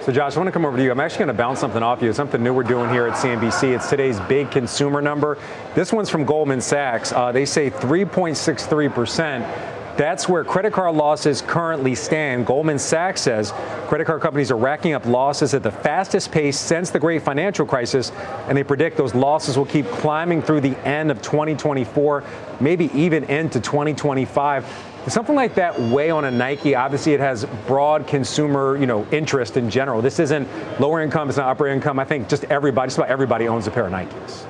So, 0.04 0.12
Josh, 0.12 0.36
I 0.36 0.38
want 0.38 0.48
to 0.48 0.52
come 0.52 0.66
over 0.66 0.76
to 0.76 0.82
you. 0.82 0.92
I'm 0.92 1.00
actually 1.00 1.20
going 1.20 1.28
to 1.28 1.34
bounce 1.34 1.60
something 1.60 1.82
off 1.82 2.02
you. 2.02 2.12
Something 2.12 2.42
new 2.42 2.52
we're 2.52 2.62
doing 2.62 2.90
here 2.90 3.06
at 3.06 3.14
CNBC. 3.14 3.74
It's 3.74 3.88
today's 3.88 4.20
big 4.20 4.50
consumer 4.50 5.00
number. 5.00 5.38
This 5.74 5.94
one's 5.94 6.10
from 6.10 6.26
Goldman 6.26 6.60
Sachs. 6.60 7.10
Uh, 7.10 7.32
they 7.32 7.46
say 7.46 7.70
3.63%. 7.70 9.83
That's 9.96 10.28
where 10.28 10.42
credit 10.42 10.72
card 10.72 10.96
losses 10.96 11.40
currently 11.40 11.94
stand. 11.94 12.46
Goldman 12.46 12.80
Sachs 12.80 13.20
says 13.20 13.52
credit 13.86 14.06
card 14.06 14.20
companies 14.20 14.50
are 14.50 14.56
racking 14.56 14.92
up 14.92 15.06
losses 15.06 15.54
at 15.54 15.62
the 15.62 15.70
fastest 15.70 16.32
pace 16.32 16.58
since 16.58 16.90
the 16.90 16.98
great 16.98 17.22
financial 17.22 17.64
crisis, 17.64 18.10
and 18.48 18.58
they 18.58 18.64
predict 18.64 18.96
those 18.96 19.14
losses 19.14 19.56
will 19.56 19.66
keep 19.66 19.86
climbing 19.86 20.42
through 20.42 20.62
the 20.62 20.76
end 20.86 21.12
of 21.12 21.22
2024, 21.22 22.24
maybe 22.60 22.90
even 22.92 23.24
into 23.24 23.60
2025 23.60 24.90
something 25.06 25.34
like 25.34 25.54
that 25.56 25.78
weigh 25.78 26.10
on 26.10 26.24
a 26.24 26.30
Nike? 26.30 26.74
Obviously, 26.74 27.12
it 27.12 27.20
has 27.20 27.44
broad 27.66 28.06
consumer, 28.06 28.76
you 28.76 28.86
know, 28.86 29.06
interest 29.12 29.58
in 29.58 29.68
general. 29.68 30.00
This 30.00 30.18
isn't 30.18 30.48
lower 30.80 31.02
income; 31.02 31.28
it's 31.28 31.36
not 31.36 31.48
upper 31.48 31.66
income. 31.66 31.98
I 31.98 32.04
think 32.04 32.28
just 32.28 32.44
everybody, 32.44 32.86
just 32.86 32.98
about 32.98 33.10
everybody, 33.10 33.46
owns 33.46 33.66
a 33.66 33.70
pair 33.70 33.86
of 33.86 33.92
Nikes. 33.92 34.46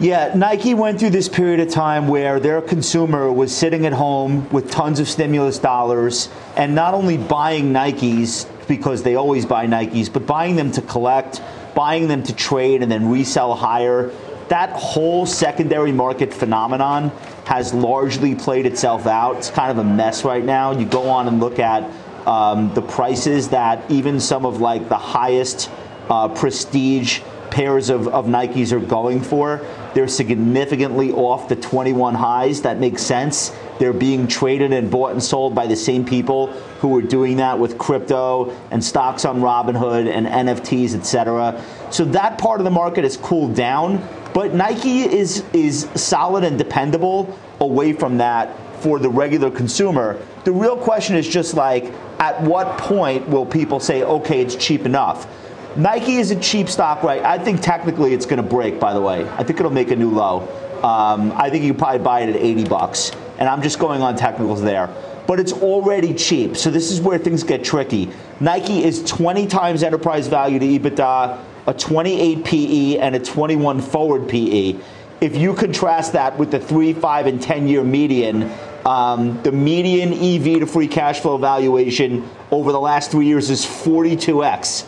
Yeah, 0.00 0.32
Nike 0.36 0.74
went 0.74 1.00
through 1.00 1.10
this 1.10 1.28
period 1.28 1.58
of 1.58 1.70
time 1.70 2.06
where 2.06 2.38
their 2.38 2.62
consumer 2.62 3.32
was 3.32 3.52
sitting 3.52 3.84
at 3.84 3.92
home 3.92 4.48
with 4.50 4.70
tons 4.70 5.00
of 5.00 5.08
stimulus 5.08 5.58
dollars 5.58 6.28
and 6.56 6.72
not 6.72 6.94
only 6.94 7.16
buying 7.16 7.72
Nikes 7.72 8.46
because 8.68 9.02
they 9.02 9.16
always 9.16 9.44
buy 9.44 9.66
Nikes, 9.66 10.12
but 10.12 10.24
buying 10.24 10.54
them 10.54 10.70
to 10.70 10.82
collect, 10.82 11.42
buying 11.74 12.06
them 12.06 12.22
to 12.22 12.32
trade 12.32 12.80
and 12.80 12.92
then 12.92 13.10
resell 13.10 13.56
higher. 13.56 14.12
That 14.50 14.70
whole 14.70 15.26
secondary 15.26 15.90
market 15.90 16.32
phenomenon 16.32 17.08
has 17.46 17.74
largely 17.74 18.36
played 18.36 18.66
itself 18.66 19.08
out. 19.08 19.38
It's 19.38 19.50
kind 19.50 19.72
of 19.72 19.78
a 19.78 19.84
mess 19.84 20.24
right 20.24 20.44
now. 20.44 20.78
You 20.78 20.86
go 20.86 21.08
on 21.08 21.26
and 21.26 21.40
look 21.40 21.58
at 21.58 21.82
um, 22.24 22.72
the 22.72 22.82
prices 22.82 23.48
that 23.48 23.90
even 23.90 24.20
some 24.20 24.46
of 24.46 24.60
like 24.60 24.88
the 24.88 24.96
highest 24.96 25.68
uh, 26.08 26.28
prestige 26.28 27.20
pairs 27.50 27.90
of, 27.90 28.08
of 28.08 28.26
Nikes 28.26 28.72
are 28.72 28.80
going 28.80 29.20
for. 29.20 29.64
They're 29.94 30.08
significantly 30.08 31.12
off 31.12 31.48
the 31.48 31.56
21 31.56 32.14
highs. 32.14 32.62
That 32.62 32.78
makes 32.78 33.02
sense. 33.02 33.52
They're 33.78 33.92
being 33.92 34.26
traded 34.26 34.72
and 34.72 34.90
bought 34.90 35.12
and 35.12 35.22
sold 35.22 35.54
by 35.54 35.66
the 35.66 35.76
same 35.76 36.04
people 36.04 36.48
who 36.80 36.96
are 36.96 37.02
doing 37.02 37.36
that 37.38 37.58
with 37.58 37.78
crypto 37.78 38.50
and 38.70 38.82
stocks 38.82 39.24
on 39.24 39.40
Robinhood 39.40 40.08
and 40.12 40.26
NFTs, 40.26 40.94
etc. 40.94 41.62
So 41.90 42.04
that 42.06 42.38
part 42.38 42.60
of 42.60 42.64
the 42.64 42.70
market 42.70 43.04
has 43.04 43.16
cooled 43.16 43.54
down. 43.54 44.06
But 44.34 44.54
Nike 44.54 45.00
is 45.00 45.44
is 45.52 45.88
solid 45.94 46.44
and 46.44 46.58
dependable 46.58 47.38
away 47.60 47.92
from 47.92 48.18
that 48.18 48.54
for 48.82 48.98
the 48.98 49.08
regular 49.08 49.50
consumer. 49.50 50.20
The 50.44 50.52
real 50.52 50.76
question 50.76 51.16
is 51.16 51.28
just 51.28 51.54
like, 51.54 51.92
at 52.20 52.40
what 52.42 52.78
point 52.78 53.28
will 53.28 53.46
people 53.46 53.80
say, 53.80 54.02
okay, 54.02 54.40
it's 54.40 54.56
cheap 54.56 54.86
enough? 54.86 55.26
Nike 55.78 56.16
is 56.16 56.32
a 56.32 56.40
cheap 56.40 56.68
stock, 56.68 57.04
right? 57.04 57.22
I 57.22 57.38
think 57.38 57.60
technically 57.60 58.12
it's 58.12 58.26
going 58.26 58.42
to 58.42 58.48
break, 58.48 58.80
by 58.80 58.92
the 58.92 59.00
way. 59.00 59.28
I 59.28 59.44
think 59.44 59.60
it'll 59.60 59.70
make 59.70 59.92
a 59.92 59.96
new 59.96 60.10
low. 60.10 60.40
Um, 60.82 61.32
I 61.36 61.50
think 61.50 61.62
you 61.62 61.70
can 61.70 61.78
probably 61.78 62.00
buy 62.00 62.22
it 62.22 62.30
at 62.30 62.34
80 62.34 62.64
bucks. 62.64 63.12
And 63.38 63.48
I'm 63.48 63.62
just 63.62 63.78
going 63.78 64.02
on 64.02 64.16
technicals 64.16 64.60
there. 64.60 64.88
But 65.28 65.38
it's 65.38 65.52
already 65.52 66.14
cheap. 66.14 66.56
So 66.56 66.72
this 66.72 66.90
is 66.90 67.00
where 67.00 67.16
things 67.16 67.44
get 67.44 67.62
tricky. 67.62 68.10
Nike 68.40 68.82
is 68.82 69.04
20 69.04 69.46
times 69.46 69.84
enterprise 69.84 70.26
value 70.26 70.58
to 70.58 70.66
EBITDA, 70.66 71.44
a 71.68 71.74
28 71.74 72.44
PE, 72.44 72.98
and 72.98 73.14
a 73.14 73.20
21 73.20 73.80
forward 73.80 74.28
PE. 74.28 74.74
If 75.20 75.36
you 75.36 75.54
contrast 75.54 76.14
that 76.14 76.36
with 76.38 76.50
the 76.50 76.58
3, 76.58 76.92
5, 76.92 77.26
and 77.28 77.40
10 77.40 77.68
year 77.68 77.84
median, 77.84 78.50
um, 78.84 79.40
the 79.44 79.52
median 79.52 80.12
EV 80.12 80.58
to 80.58 80.66
free 80.66 80.88
cash 80.88 81.20
flow 81.20 81.36
valuation 81.36 82.28
over 82.50 82.72
the 82.72 82.80
last 82.80 83.12
three 83.12 83.26
years 83.26 83.48
is 83.48 83.64
42x. 83.64 84.84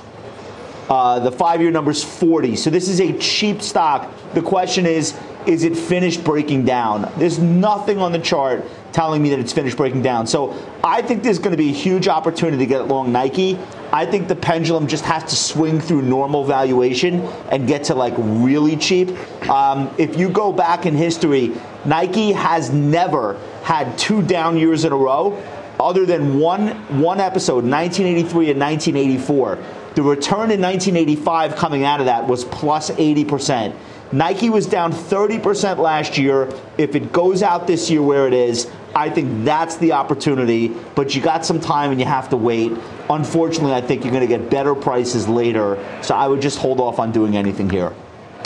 Uh, 0.91 1.21
the 1.21 1.31
five 1.31 1.63
year 1.63 1.71
number 1.71 1.93
is 1.93 2.03
40. 2.03 2.57
So 2.57 2.69
this 2.69 2.89
is 2.89 3.01
a 3.01 3.17
cheap 3.19 3.63
stock. 3.63 4.13
The 4.35 4.43
question 4.43 4.87
is, 4.87 5.17
is 5.47 5.63
it 5.63 5.77
finished 5.77 6.25
breaking 6.25 6.65
down? 6.65 7.11
There's 7.17 7.39
nothing 7.39 7.99
on 7.99 8.11
the 8.11 8.19
chart 8.19 8.65
telling 8.93 9.23
me 9.23 9.31
that 9.31 9.39
it's 9.39 9.53
finished 9.53 9.77
breaking 9.77 10.03
down. 10.03 10.27
So 10.27 10.53
I 10.83 11.01
think 11.01 11.23
there's 11.23 11.39
going 11.39 11.53
to 11.53 11.57
be 11.57 11.71
a 11.71 11.73
huge 11.73 12.09
opportunity 12.09 12.59
to 12.59 12.67
get 12.67 12.89
long 12.89 13.13
Nike. 13.13 13.57
I 13.93 14.05
think 14.05 14.27
the 14.27 14.35
pendulum 14.35 14.89
just 14.89 15.05
has 15.05 15.23
to 15.25 15.37
swing 15.37 15.81
through 15.81 16.03
normal 16.03 16.45
valuation 16.45 17.21
and 17.51 17.69
get 17.69 17.85
to 17.85 17.95
like 17.95 18.15
really 18.17 18.77
cheap. 18.77 19.11
Um, 19.49 19.95
if 19.97 20.19
you 20.19 20.29
go 20.29 20.53
back 20.53 20.87
in 20.87 20.97
history, 20.97 21.55
Nike 21.85 22.33
has 22.33 22.71
never 22.71 23.41
had 23.63 23.97
two 23.97 24.23
down 24.23 24.59
years 24.59 24.85
in 24.85 24.93
a 24.93 24.97
row, 24.97 25.41
other 25.79 26.05
than 26.05 26.39
one 26.39 26.69
one 27.01 27.21
episode, 27.21 27.65
1983 27.65 28.51
and 28.51 28.61
1984. 28.61 29.80
The 29.95 30.03
return 30.03 30.51
in 30.51 30.61
1985 30.61 31.57
coming 31.57 31.85
out 31.85 32.01
of 32.01 32.07
that 32.07 32.27
was 32.27 32.45
plus 32.45 32.71
plus 32.71 32.91
80 32.99 33.25
percent. 33.25 33.75
Nike 34.13 34.51
was 34.51 34.67
down 34.67 34.93
30% 34.93 35.79
last 35.79 36.19
year. 36.19 36.53
If 36.79 36.97
it 36.97 37.13
goes 37.13 37.43
out 37.43 37.67
this 37.67 37.91
year 37.91 38.03
where 38.03 38.27
it 38.27 38.33
is, 38.33 38.71
I 38.95 39.09
think 39.09 39.45
that's 39.45 39.77
the 39.77 39.93
opportunity, 39.93 40.69
but 40.97 41.15
you 41.15 41.23
got 41.23 41.45
some 41.45 41.61
time 41.61 41.93
and 41.93 42.01
you 42.01 42.07
have 42.07 42.29
to 42.31 42.37
wait. 42.37 42.73
Unfortunately, 43.09 43.73
I 43.73 43.81
think 43.81 44.05
you're 44.05 44.13
going 44.13 44.29
to 44.29 44.39
get 44.39 44.51
better 44.51 44.75
prices 44.75 45.29
later, 45.29 45.85
so 46.03 46.15
I 46.15 46.27
would 46.27 46.43
just 46.43 46.59
hold 46.59 46.81
off 46.81 46.99
on 46.99 47.13
doing 47.13 47.37
anything 47.37 47.71
here. 47.71 47.93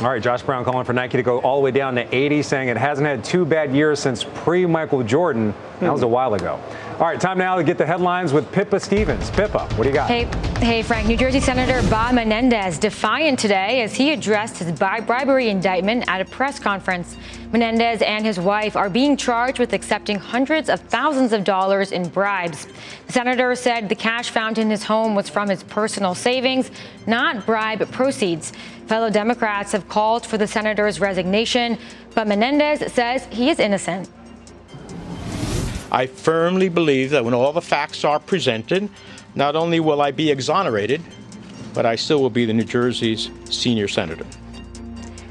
All 0.00 0.08
right, 0.10 0.22
Josh 0.22 0.42
Brown 0.42 0.64
calling 0.64 0.84
for 0.84 0.92
Nike 0.92 1.16
to 1.16 1.22
go 1.22 1.38
all 1.40 1.60
the 1.60 1.64
way 1.64 1.70
down 1.70 1.94
to 1.94 2.14
80, 2.14 2.42
saying 2.42 2.68
it 2.68 2.76
hasn't 2.76 3.06
had 3.06 3.24
two 3.24 3.46
bad 3.46 3.74
years 3.74 4.00
since 4.00 4.24
pre 4.24 4.66
Michael 4.66 5.02
Jordan. 5.02 5.54
That 5.80 5.92
was 5.92 6.02
a 6.02 6.08
while 6.08 6.34
ago. 6.34 6.60
All 6.94 7.06
right, 7.06 7.20
time 7.20 7.38
now 7.38 7.56
to 7.56 7.64
get 7.64 7.76
the 7.76 7.84
headlines 7.84 8.32
with 8.32 8.50
Pippa 8.52 8.78
Stevens. 8.78 9.28
Pippa, 9.32 9.66
what 9.74 9.82
do 9.82 9.88
you 9.88 9.92
got? 9.92 10.08
Hey, 10.08 10.28
hey, 10.64 10.80
Frank. 10.80 11.08
New 11.08 11.16
Jersey 11.16 11.40
Senator 11.40 11.82
Bob 11.90 12.14
Menendez 12.14 12.78
defiant 12.78 13.36
today 13.36 13.82
as 13.82 13.96
he 13.96 14.12
addressed 14.12 14.58
his 14.58 14.70
bribery 14.78 15.48
indictment 15.48 16.04
at 16.06 16.20
a 16.20 16.24
press 16.24 16.60
conference. 16.60 17.16
Menendez 17.50 18.00
and 18.02 18.24
his 18.24 18.38
wife 18.38 18.76
are 18.76 18.88
being 18.88 19.16
charged 19.16 19.58
with 19.58 19.72
accepting 19.72 20.20
hundreds 20.20 20.68
of 20.68 20.78
thousands 20.82 21.32
of 21.32 21.42
dollars 21.42 21.90
in 21.90 22.08
bribes. 22.08 22.68
The 23.08 23.12
senator 23.12 23.52
said 23.56 23.88
the 23.88 23.96
cash 23.96 24.30
found 24.30 24.58
in 24.58 24.70
his 24.70 24.84
home 24.84 25.16
was 25.16 25.28
from 25.28 25.48
his 25.48 25.64
personal 25.64 26.14
savings, 26.14 26.70
not 27.08 27.44
bribe 27.44 27.90
proceeds. 27.90 28.52
Fellow 28.86 29.10
Democrats 29.10 29.72
have 29.72 29.88
called 29.88 30.24
for 30.24 30.38
the 30.38 30.46
senator's 30.46 31.00
resignation, 31.00 31.76
but 32.14 32.28
Menendez 32.28 32.92
says 32.92 33.26
he 33.32 33.50
is 33.50 33.58
innocent. 33.58 34.08
I 35.94 36.08
firmly 36.08 36.68
believe 36.68 37.10
that 37.10 37.24
when 37.24 37.34
all 37.34 37.52
the 37.52 37.62
facts 37.62 38.04
are 38.04 38.18
presented, 38.18 38.90
not 39.36 39.54
only 39.54 39.78
will 39.78 40.02
I 40.02 40.10
be 40.10 40.28
exonerated, 40.28 41.00
but 41.72 41.86
I 41.86 41.94
still 41.94 42.20
will 42.20 42.30
be 42.30 42.44
the 42.44 42.52
New 42.52 42.64
Jersey's 42.64 43.30
senior 43.44 43.86
senator. 43.86 44.26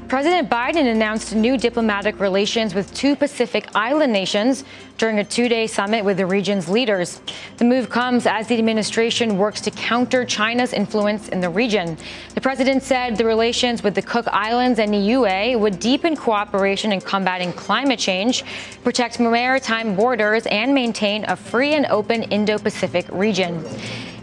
President 0.08 0.48
Biden 0.48 0.90
announced 0.90 1.34
new 1.34 1.58
diplomatic 1.58 2.18
relations 2.18 2.74
with 2.74 2.94
two 2.94 3.14
Pacific 3.14 3.68
Island 3.74 4.10
nations 4.10 4.64
during 4.98 5.18
a 5.18 5.24
two 5.24 5.48
day 5.48 5.66
summit 5.66 6.04
with 6.04 6.16
the 6.16 6.26
region's 6.26 6.68
leaders. 6.68 7.20
The 7.56 7.64
move 7.64 7.90
comes 7.90 8.26
as 8.26 8.46
the 8.46 8.58
administration 8.58 9.36
works 9.36 9.60
to 9.62 9.70
counter 9.70 10.24
China's 10.24 10.72
influence 10.72 11.28
in 11.28 11.40
the 11.40 11.50
region. 11.50 11.96
The 12.34 12.40
president 12.40 12.82
said 12.82 13.16
the 13.16 13.24
relations 13.24 13.82
with 13.82 13.94
the 13.94 14.02
Cook 14.02 14.26
Islands 14.28 14.78
and 14.78 14.92
the 14.92 14.98
Niue 14.98 15.58
would 15.58 15.80
deepen 15.80 16.16
cooperation 16.16 16.92
in 16.92 17.00
combating 17.00 17.52
climate 17.52 17.98
change, 17.98 18.44
protect 18.82 19.18
maritime 19.20 19.94
borders, 19.94 20.46
and 20.46 20.74
maintain 20.74 21.24
a 21.24 21.36
free 21.36 21.74
and 21.74 21.86
open 21.86 22.22
Indo 22.24 22.58
Pacific 22.58 23.06
region. 23.10 23.64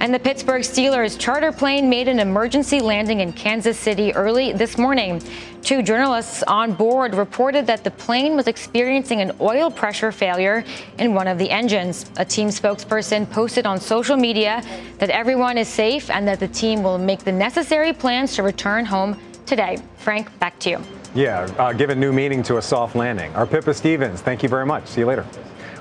And 0.01 0.12
the 0.12 0.17
Pittsburgh 0.17 0.63
Steelers 0.63 1.19
charter 1.19 1.51
plane 1.51 1.88
made 1.88 2.07
an 2.07 2.17
emergency 2.17 2.79
landing 2.79 3.19
in 3.19 3.31
Kansas 3.34 3.77
City 3.77 4.12
early 4.15 4.51
this 4.51 4.79
morning. 4.79 5.21
Two 5.62 5.84
journalists 5.84 6.41
on 6.47 6.73
board 6.73 7.13
reported 7.13 7.67
that 7.67 7.84
the 7.84 7.91
plane 7.91 8.36
was 8.36 8.47
experiencing 8.47 9.21
an 9.21 9.31
oil 9.39 9.69
pressure 9.69 10.12
failure 10.12 10.61
in 10.97 11.13
one 11.13 11.28
of 11.28 11.38
the 11.38 11.50
engines. 11.50 12.10
A 12.17 12.26
team 12.26 12.50
spokesperson 12.50 13.30
posted 13.30 13.65
on 13.65 13.80
social 13.80 14.17
media 14.17 14.63
that 15.00 15.10
everyone 15.10 15.58
is 15.58 15.67
safe 15.67 16.10
and 16.10 16.28
that 16.28 16.39
the 16.39 16.47
team 16.47 16.84
will 16.84 16.97
make 16.97 17.24
the 17.24 17.32
necessary 17.32 17.93
plans 17.93 18.36
to 18.36 18.43
return 18.43 18.86
home 18.86 19.17
today. 19.45 19.78
Frank, 19.97 20.38
back 20.39 20.58
to 20.60 20.69
you. 20.69 20.80
Yeah, 21.13 21.41
uh, 21.58 21.74
new 21.74 22.13
meaning 22.13 22.41
to 22.43 22.58
a 22.58 22.62
soft 22.62 22.95
landing. 22.95 23.36
Our 23.36 23.45
Pippa 23.45 23.74
Stevens, 23.74 24.21
thank 24.21 24.43
you 24.43 24.50
very 24.50 24.65
much. 24.65 24.88
See 24.88 25.02
you 25.02 25.08
later. 25.08 25.26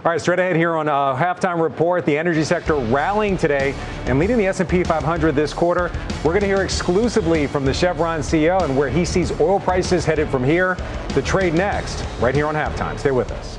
All 0.02 0.10
right, 0.10 0.18
straight 0.18 0.38
ahead 0.38 0.56
here 0.56 0.76
on 0.76 0.88
uh, 0.88 1.14
halftime 1.14 1.62
report, 1.62 2.06
the 2.06 2.16
energy 2.16 2.42
sector 2.42 2.74
rallying 2.74 3.36
today 3.36 3.74
and 4.06 4.18
leading 4.18 4.38
the 4.38 4.46
S&P 4.46 4.82
500 4.82 5.34
this 5.34 5.52
quarter. 5.52 5.92
We're 6.24 6.32
going 6.32 6.40
to 6.40 6.46
hear 6.46 6.62
exclusively 6.62 7.46
from 7.46 7.66
the 7.66 7.74
Chevron 7.74 8.20
CEO 8.20 8.62
and 8.62 8.74
where 8.78 8.88
he 8.88 9.04
sees 9.04 9.38
oil 9.40 9.60
prices 9.60 10.06
headed 10.06 10.30
from 10.30 10.42
here. 10.42 10.78
The 11.08 11.20
trade 11.20 11.52
next, 11.52 12.02
right 12.18 12.34
here 12.34 12.46
on 12.46 12.54
halftime. 12.54 12.98
Stay 12.98 13.10
with 13.10 13.30
us. 13.30 13.58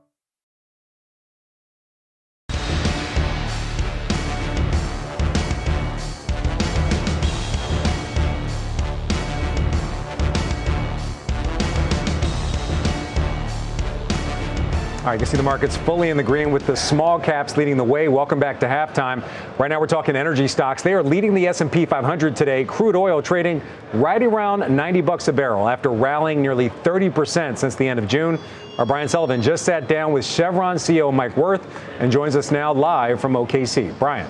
All 15.01 15.07
right, 15.07 15.19
you 15.19 15.25
see 15.25 15.35
the 15.35 15.41
markets 15.41 15.75
fully 15.75 16.11
in 16.11 16.17
the 16.17 16.21
green 16.21 16.51
with 16.51 16.67
the 16.67 16.77
small 16.77 17.19
caps 17.19 17.57
leading 17.57 17.75
the 17.75 17.83
way. 17.83 18.07
Welcome 18.07 18.39
back 18.39 18.59
to 18.59 18.67
halftime. 18.67 19.27
Right 19.57 19.67
now 19.67 19.79
we're 19.79 19.87
talking 19.87 20.15
energy 20.15 20.47
stocks. 20.47 20.83
They 20.83 20.93
are 20.93 21.01
leading 21.01 21.33
the 21.33 21.47
S&P 21.47 21.87
500 21.87 22.35
today. 22.35 22.63
Crude 22.65 22.95
oil 22.95 23.19
trading 23.19 23.63
right 23.93 24.21
around 24.21 24.59
90 24.59 25.01
bucks 25.01 25.27
a 25.27 25.33
barrel 25.33 25.67
after 25.67 25.89
rallying 25.89 26.39
nearly 26.39 26.69
30% 26.69 27.57
since 27.57 27.73
the 27.73 27.87
end 27.87 27.97
of 27.97 28.07
June. 28.07 28.37
Our 28.77 28.85
Brian 28.85 29.07
Sullivan 29.07 29.41
just 29.41 29.65
sat 29.65 29.87
down 29.87 30.13
with 30.13 30.23
Chevron 30.23 30.75
CEO 30.75 31.11
Mike 31.11 31.35
Wirth 31.35 31.67
and 31.97 32.11
joins 32.11 32.35
us 32.35 32.51
now 32.51 32.71
live 32.71 33.19
from 33.19 33.33
OKC. 33.33 33.97
Brian. 33.97 34.29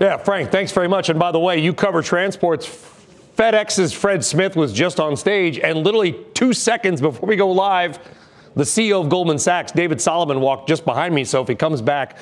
Yeah, 0.00 0.16
Frank, 0.16 0.50
thanks 0.50 0.72
very 0.72 0.88
much. 0.88 1.10
And 1.10 1.18
by 1.18 1.32
the 1.32 1.38
way, 1.38 1.58
you 1.58 1.74
cover 1.74 2.00
transports. 2.00 2.66
FedEx's 3.36 3.92
Fred 3.92 4.24
Smith 4.24 4.56
was 4.56 4.72
just 4.72 4.98
on 4.98 5.18
stage, 5.18 5.58
and 5.58 5.80
literally 5.80 6.24
two 6.32 6.54
seconds 6.54 7.02
before 7.02 7.28
we 7.28 7.36
go 7.36 7.50
live, 7.50 7.98
the 8.56 8.64
CEO 8.64 9.02
of 9.02 9.10
Goldman 9.10 9.38
Sachs, 9.38 9.70
David 9.70 10.00
Solomon, 10.00 10.40
walked 10.40 10.66
just 10.66 10.86
behind 10.86 11.14
me. 11.14 11.24
So 11.24 11.42
if 11.42 11.48
he 11.48 11.54
comes 11.54 11.82
back, 11.82 12.16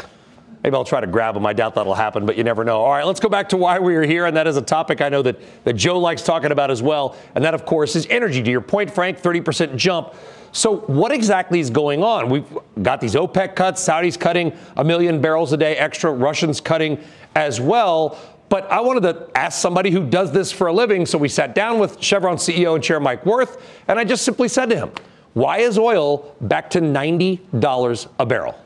maybe 0.64 0.74
I'll 0.74 0.84
try 0.84 1.00
to 1.00 1.06
grab 1.06 1.36
him. 1.36 1.46
I 1.46 1.52
doubt 1.52 1.76
that'll 1.76 1.94
happen, 1.94 2.26
but 2.26 2.36
you 2.36 2.42
never 2.42 2.64
know. 2.64 2.80
All 2.80 2.90
right, 2.90 3.06
let's 3.06 3.20
go 3.20 3.28
back 3.28 3.48
to 3.50 3.56
why 3.56 3.78
we 3.78 3.94
are 3.94 4.02
here. 4.02 4.26
And 4.26 4.36
that 4.36 4.48
is 4.48 4.56
a 4.56 4.62
topic 4.62 5.00
I 5.00 5.08
know 5.08 5.22
that, 5.22 5.38
that 5.62 5.74
Joe 5.74 6.00
likes 6.00 6.22
talking 6.22 6.50
about 6.50 6.72
as 6.72 6.82
well. 6.82 7.16
And 7.36 7.44
that, 7.44 7.54
of 7.54 7.64
course, 7.64 7.94
is 7.94 8.06
energy. 8.10 8.42
To 8.42 8.50
your 8.50 8.60
point, 8.60 8.90
Frank, 8.90 9.20
30% 9.20 9.76
jump. 9.76 10.12
So, 10.50 10.78
what 10.78 11.12
exactly 11.12 11.60
is 11.60 11.70
going 11.70 12.02
on? 12.02 12.28
We've 12.30 12.46
got 12.82 13.00
these 13.00 13.14
OPEC 13.14 13.54
cuts, 13.54 13.86
Saudis 13.86 14.18
cutting 14.18 14.56
a 14.76 14.84
million 14.84 15.20
barrels 15.20 15.52
a 15.52 15.56
day 15.56 15.76
extra, 15.76 16.12
Russians 16.12 16.60
cutting 16.60 16.98
as 17.36 17.60
well. 17.60 18.18
But 18.48 18.70
I 18.70 18.80
wanted 18.80 19.02
to 19.02 19.30
ask 19.36 19.60
somebody 19.60 19.90
who 19.90 20.08
does 20.08 20.32
this 20.32 20.50
for 20.52 20.66
a 20.66 20.72
living. 20.72 21.06
So 21.06 21.18
we 21.18 21.28
sat 21.28 21.54
down 21.54 21.78
with 21.78 22.00
Chevron 22.00 22.36
CEO 22.36 22.74
and 22.74 22.82
Chair 22.82 23.00
Mike 23.00 23.24
Wirth, 23.24 23.60
and 23.88 23.98
I 23.98 24.04
just 24.04 24.24
simply 24.24 24.48
said 24.48 24.70
to 24.70 24.76
him, 24.76 24.92
why 25.34 25.58
is 25.58 25.78
oil 25.78 26.34
back 26.40 26.70
to 26.70 26.80
$90 26.80 28.08
a 28.18 28.26
barrel? 28.26 28.58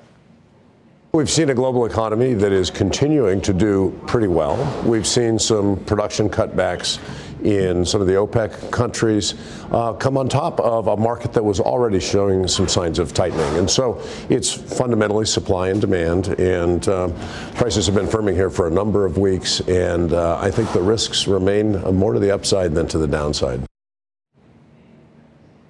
We've 1.13 1.31
seen 1.31 1.49
a 1.49 1.55
global 1.55 1.87
economy 1.87 2.35
that 2.35 2.53
is 2.53 2.71
continuing 2.71 3.41
to 3.41 3.55
do 3.55 3.99
pretty 4.07 4.29
well. 4.29 4.57
We've 4.85 5.07
seen 5.07 5.39
some 5.39 5.83
production 5.85 6.29
cutbacks 6.29 6.99
in 7.43 7.85
some 7.87 8.03
of 8.03 8.07
the 8.07 8.13
OPEC 8.15 8.71
countries 8.71 9.35
uh, 9.71 9.95
come 9.95 10.19
on 10.19 10.29
top 10.29 10.61
of 10.61 10.89
a 10.89 10.97
market 10.97 11.33
that 11.33 11.43
was 11.43 11.61
already 11.61 12.01
showing 12.01 12.47
some 12.47 12.69
signs 12.69 12.99
of 12.99 13.15
tightening. 13.15 13.59
And 13.59 13.71
so 13.71 14.03
it's 14.29 14.53
fundamentally 14.53 15.25
supply 15.25 15.71
and 15.71 15.81
demand, 15.81 16.39
and 16.39 16.87
uh, 16.87 17.09
prices 17.55 17.87
have 17.87 17.95
been 17.95 18.07
firming 18.07 18.35
here 18.35 18.51
for 18.51 18.67
a 18.67 18.71
number 18.71 19.07
of 19.07 19.17
weeks. 19.17 19.61
And 19.61 20.13
uh, 20.13 20.39
I 20.39 20.51
think 20.51 20.73
the 20.73 20.83
risks 20.83 21.27
remain 21.27 21.81
more 21.95 22.13
to 22.13 22.21
the 22.21 22.33
upside 22.33 22.75
than 22.75 22.87
to 22.89 22.99
the 22.99 23.09
downside. 23.09 23.63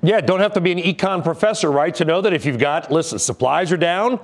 Yeah, 0.02 0.20
don't 0.20 0.40
have 0.40 0.52
to 0.54 0.60
be 0.60 0.70
an 0.70 0.78
econ 0.78 1.24
professor, 1.24 1.72
right, 1.72 1.94
to 1.96 2.04
know 2.04 2.20
that 2.20 2.32
if 2.32 2.44
you've 2.44 2.58
got, 2.58 2.92
listen, 2.92 3.18
supplies 3.18 3.72
are 3.72 3.76
down, 3.76 4.20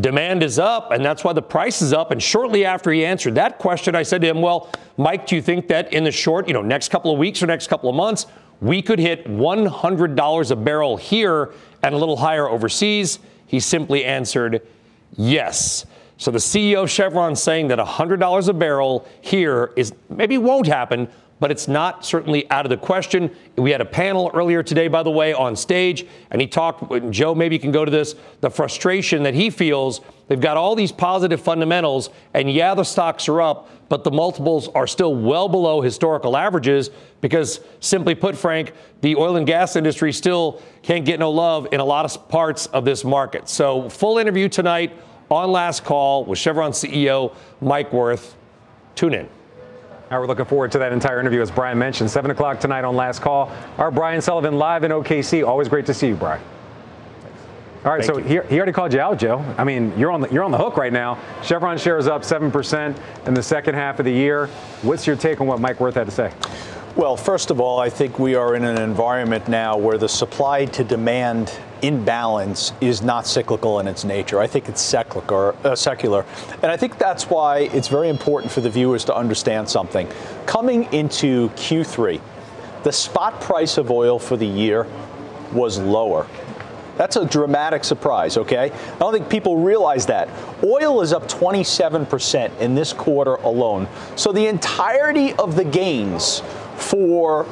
demand 0.00 0.42
is 0.42 0.58
up, 0.58 0.90
and 0.90 1.02
that's 1.02 1.24
why 1.24 1.32
the 1.32 1.42
price 1.42 1.80
is 1.80 1.94
up. 1.94 2.10
And 2.10 2.22
shortly 2.22 2.66
after 2.66 2.90
he 2.90 3.06
answered 3.06 3.34
that 3.36 3.58
question, 3.58 3.94
I 3.94 4.02
said 4.02 4.20
to 4.20 4.28
him, 4.28 4.42
Well, 4.42 4.70
Mike, 4.98 5.26
do 5.26 5.34
you 5.34 5.42
think 5.42 5.68
that 5.68 5.92
in 5.94 6.04
the 6.04 6.12
short, 6.12 6.46
you 6.46 6.52
know, 6.52 6.62
next 6.62 6.90
couple 6.90 7.10
of 7.10 7.18
weeks 7.18 7.42
or 7.42 7.46
next 7.46 7.68
couple 7.68 7.88
of 7.88 7.96
months, 7.96 8.26
we 8.60 8.82
could 8.82 8.98
hit 8.98 9.26
$100 9.26 10.50
a 10.50 10.56
barrel 10.56 10.96
here 10.96 11.52
and 11.82 11.94
a 11.94 11.98
little 11.98 12.16
higher 12.16 12.46
overseas? 12.46 13.18
He 13.46 13.60
simply 13.60 14.04
answered, 14.04 14.66
Yes. 15.16 15.86
So 16.16 16.30
the 16.30 16.38
CEO 16.38 16.84
of 16.84 16.90
Chevron 16.90 17.34
saying 17.34 17.68
that 17.68 17.78
$100 17.78 18.48
a 18.48 18.52
barrel 18.52 19.06
here 19.20 19.72
is 19.76 19.92
maybe 20.08 20.38
won't 20.38 20.66
happen, 20.66 21.08
but 21.40 21.50
it's 21.50 21.68
not 21.68 22.04
certainly 22.04 22.48
out 22.50 22.64
of 22.64 22.70
the 22.70 22.76
question. 22.76 23.30
We 23.56 23.70
had 23.70 23.80
a 23.80 23.86
panel 23.86 24.30
earlier 24.34 24.62
today, 24.62 24.88
by 24.88 25.02
the 25.02 25.10
way, 25.10 25.32
on 25.34 25.56
stage, 25.56 26.06
and 26.30 26.40
he 26.40 26.46
talked, 26.46 26.90
and 26.92 27.12
Joe 27.12 27.34
maybe 27.34 27.56
you 27.56 27.60
can 27.60 27.72
go 27.72 27.84
to 27.84 27.90
this, 27.90 28.14
the 28.40 28.50
frustration 28.50 29.22
that 29.24 29.34
he 29.34 29.50
feels. 29.50 30.00
They've 30.28 30.40
got 30.40 30.56
all 30.56 30.74
these 30.74 30.92
positive 30.92 31.40
fundamentals, 31.40 32.10
and 32.32 32.50
yeah, 32.50 32.74
the 32.74 32.84
stocks 32.84 33.28
are 33.28 33.42
up, 33.42 33.68
but 33.88 34.04
the 34.04 34.10
multiples 34.10 34.68
are 34.68 34.86
still 34.86 35.14
well 35.14 35.48
below 35.48 35.80
historical 35.80 36.36
averages 36.36 36.90
because, 37.20 37.60
simply 37.80 38.14
put, 38.14 38.36
Frank, 38.36 38.72
the 39.00 39.16
oil 39.16 39.36
and 39.36 39.46
gas 39.46 39.76
industry 39.76 40.12
still 40.12 40.62
can't 40.82 41.04
get 41.04 41.18
no 41.18 41.30
love 41.30 41.68
in 41.72 41.80
a 41.80 41.84
lot 41.84 42.04
of 42.04 42.28
parts 42.28 42.66
of 42.66 42.84
this 42.84 43.04
market. 43.04 43.48
So, 43.48 43.88
full 43.90 44.18
interview 44.18 44.48
tonight 44.48 44.92
on 45.30 45.50
Last 45.52 45.84
Call 45.84 46.24
with 46.24 46.38
Chevron 46.38 46.72
CEO 46.72 47.34
Mike 47.60 47.92
Wirth. 47.92 48.36
Tune 48.94 49.14
in. 49.14 49.28
Now 50.10 50.20
we're 50.20 50.26
looking 50.26 50.44
forward 50.44 50.70
to 50.72 50.78
that 50.78 50.92
entire 50.92 51.18
interview, 51.18 51.40
as 51.40 51.50
Brian 51.50 51.78
mentioned. 51.78 52.10
7 52.10 52.30
o'clock 52.30 52.60
tonight 52.60 52.84
on 52.84 52.94
Last 52.94 53.22
Call. 53.22 53.50
Our 53.78 53.90
Brian 53.90 54.20
Sullivan 54.20 54.58
live 54.58 54.84
in 54.84 54.90
OKC. 54.90 55.46
Always 55.46 55.68
great 55.68 55.86
to 55.86 55.94
see 55.94 56.08
you, 56.08 56.14
Brian. 56.14 56.42
All 57.84 57.92
right, 57.92 58.04
Thank 58.04 58.14
so 58.14 58.22
he, 58.22 58.34
he 58.48 58.56
already 58.56 58.72
called 58.72 58.94
you 58.94 59.00
out, 59.00 59.18
Joe. 59.18 59.44
I 59.58 59.64
mean, 59.64 59.92
you're 59.98 60.10
on 60.10 60.20
the, 60.22 60.28
you're 60.28 60.44
on 60.44 60.50
the 60.50 60.58
hook 60.58 60.76
right 60.76 60.92
now. 60.92 61.18
Chevron 61.42 61.76
shares 61.76 62.06
up 62.06 62.22
7% 62.22 62.96
in 63.26 63.34
the 63.34 63.42
second 63.42 63.74
half 63.74 63.98
of 63.98 64.04
the 64.04 64.12
year. 64.12 64.46
What's 64.82 65.06
your 65.06 65.16
take 65.16 65.40
on 65.40 65.46
what 65.46 65.60
Mike 65.60 65.80
Wirth 65.80 65.94
had 65.94 66.06
to 66.06 66.12
say? 66.12 66.32
Well, 66.96 67.16
first 67.16 67.50
of 67.50 67.60
all, 67.60 67.80
I 67.80 67.90
think 67.90 68.20
we 68.20 68.36
are 68.36 68.54
in 68.54 68.62
an 68.62 68.80
environment 68.80 69.48
now 69.48 69.76
where 69.76 69.98
the 69.98 70.08
supply 70.08 70.66
to 70.66 70.84
demand 70.84 71.52
imbalance 71.82 72.72
is 72.80 73.02
not 73.02 73.26
cyclical 73.26 73.80
in 73.80 73.88
its 73.88 74.04
nature. 74.04 74.38
I 74.38 74.46
think 74.46 74.68
it's 74.68 74.80
secular, 74.80 75.56
uh, 75.64 75.74
secular. 75.74 76.24
And 76.62 76.70
I 76.70 76.76
think 76.76 76.96
that's 76.96 77.28
why 77.28 77.70
it's 77.72 77.88
very 77.88 78.08
important 78.08 78.52
for 78.52 78.60
the 78.60 78.70
viewers 78.70 79.04
to 79.06 79.16
understand 79.16 79.68
something. 79.68 80.06
Coming 80.46 80.84
into 80.92 81.48
Q3, 81.56 82.20
the 82.84 82.92
spot 82.92 83.40
price 83.40 83.76
of 83.76 83.90
oil 83.90 84.20
for 84.20 84.36
the 84.36 84.46
year 84.46 84.86
was 85.52 85.80
lower. 85.80 86.28
That's 86.96 87.16
a 87.16 87.24
dramatic 87.24 87.82
surprise, 87.82 88.36
okay? 88.36 88.70
I 88.70 88.98
don't 88.98 89.12
think 89.12 89.28
people 89.28 89.56
realize 89.56 90.06
that. 90.06 90.28
Oil 90.62 91.00
is 91.00 91.12
up 91.12 91.26
27% 91.26 92.56
in 92.60 92.76
this 92.76 92.92
quarter 92.92 93.34
alone. 93.34 93.88
So 94.14 94.30
the 94.30 94.46
entirety 94.46 95.32
of 95.32 95.56
the 95.56 95.64
gains 95.64 96.40
for 96.76 97.46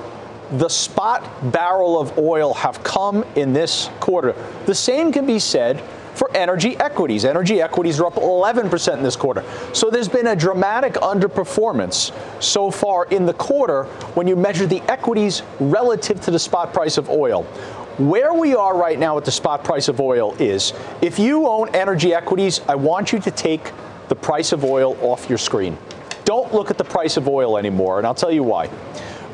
the 0.53 0.68
spot 0.68 1.51
barrel 1.51 1.99
of 1.99 2.18
oil 2.18 2.53
have 2.55 2.83
come 2.85 3.25
in 3.37 3.53
this 3.53 3.89
quarter. 4.01 4.35
The 4.66 4.75
same 4.75 5.12
can 5.12 5.27
be 5.27 5.39
said 5.39 5.83
for 6.14 6.35
energy 6.37 6.77
equities. 6.77 7.25
Energy 7.25 7.62
equities 7.62 7.99
are 7.99 8.07
up 8.07 8.14
11% 8.14 8.97
in 8.97 9.03
this 9.03 9.16
quarter. 9.16 9.43
So 9.73 9.89
there's 9.89 10.09
been 10.09 10.27
a 10.27 10.37
dramatic 10.37 10.95
underperformance 10.95 12.12
so 12.43 12.70
far 12.70 13.07
in 13.07 13.25
the 13.25 13.33
quarter 13.35 13.85
when 14.14 14.29
you 14.29 14.37
measure 14.37 14.66
the 14.66 14.83
equities 14.91 15.43
relative 15.59 16.20
to 16.23 16.31
the 16.31 16.39
spot 16.39 16.75
price 16.75 16.99
of 16.99 17.09
oil. 17.09 17.45
Where 17.99 18.35
we 18.35 18.55
are 18.55 18.77
right 18.77 18.99
now 18.99 19.14
with 19.14 19.25
the 19.25 19.31
spot 19.31 19.64
price 19.64 19.89
of 19.89 20.01
oil 20.01 20.35
is 20.39 20.73
if 21.01 21.18
you 21.18 21.47
own 21.47 21.75
energy 21.75 22.14
equities, 22.14 22.61
I 22.68 22.75
want 22.75 23.12
you 23.12 23.18
to 23.20 23.31
take 23.31 23.73
the 24.09 24.14
price 24.14 24.53
of 24.53 24.64
oil 24.64 24.97
off 25.01 25.29
your 25.29 25.39
screen. 25.39 25.79
Don't 26.25 26.53
look 26.55 26.70
at 26.70 26.79
the 26.79 26.85
price 26.85 27.16
of 27.16 27.29
oil 27.29 27.59
anymore, 27.59 27.99
and 27.99 28.07
I'll 28.07 28.14
tell 28.14 28.33
you 28.33 28.43
why. 28.43 28.70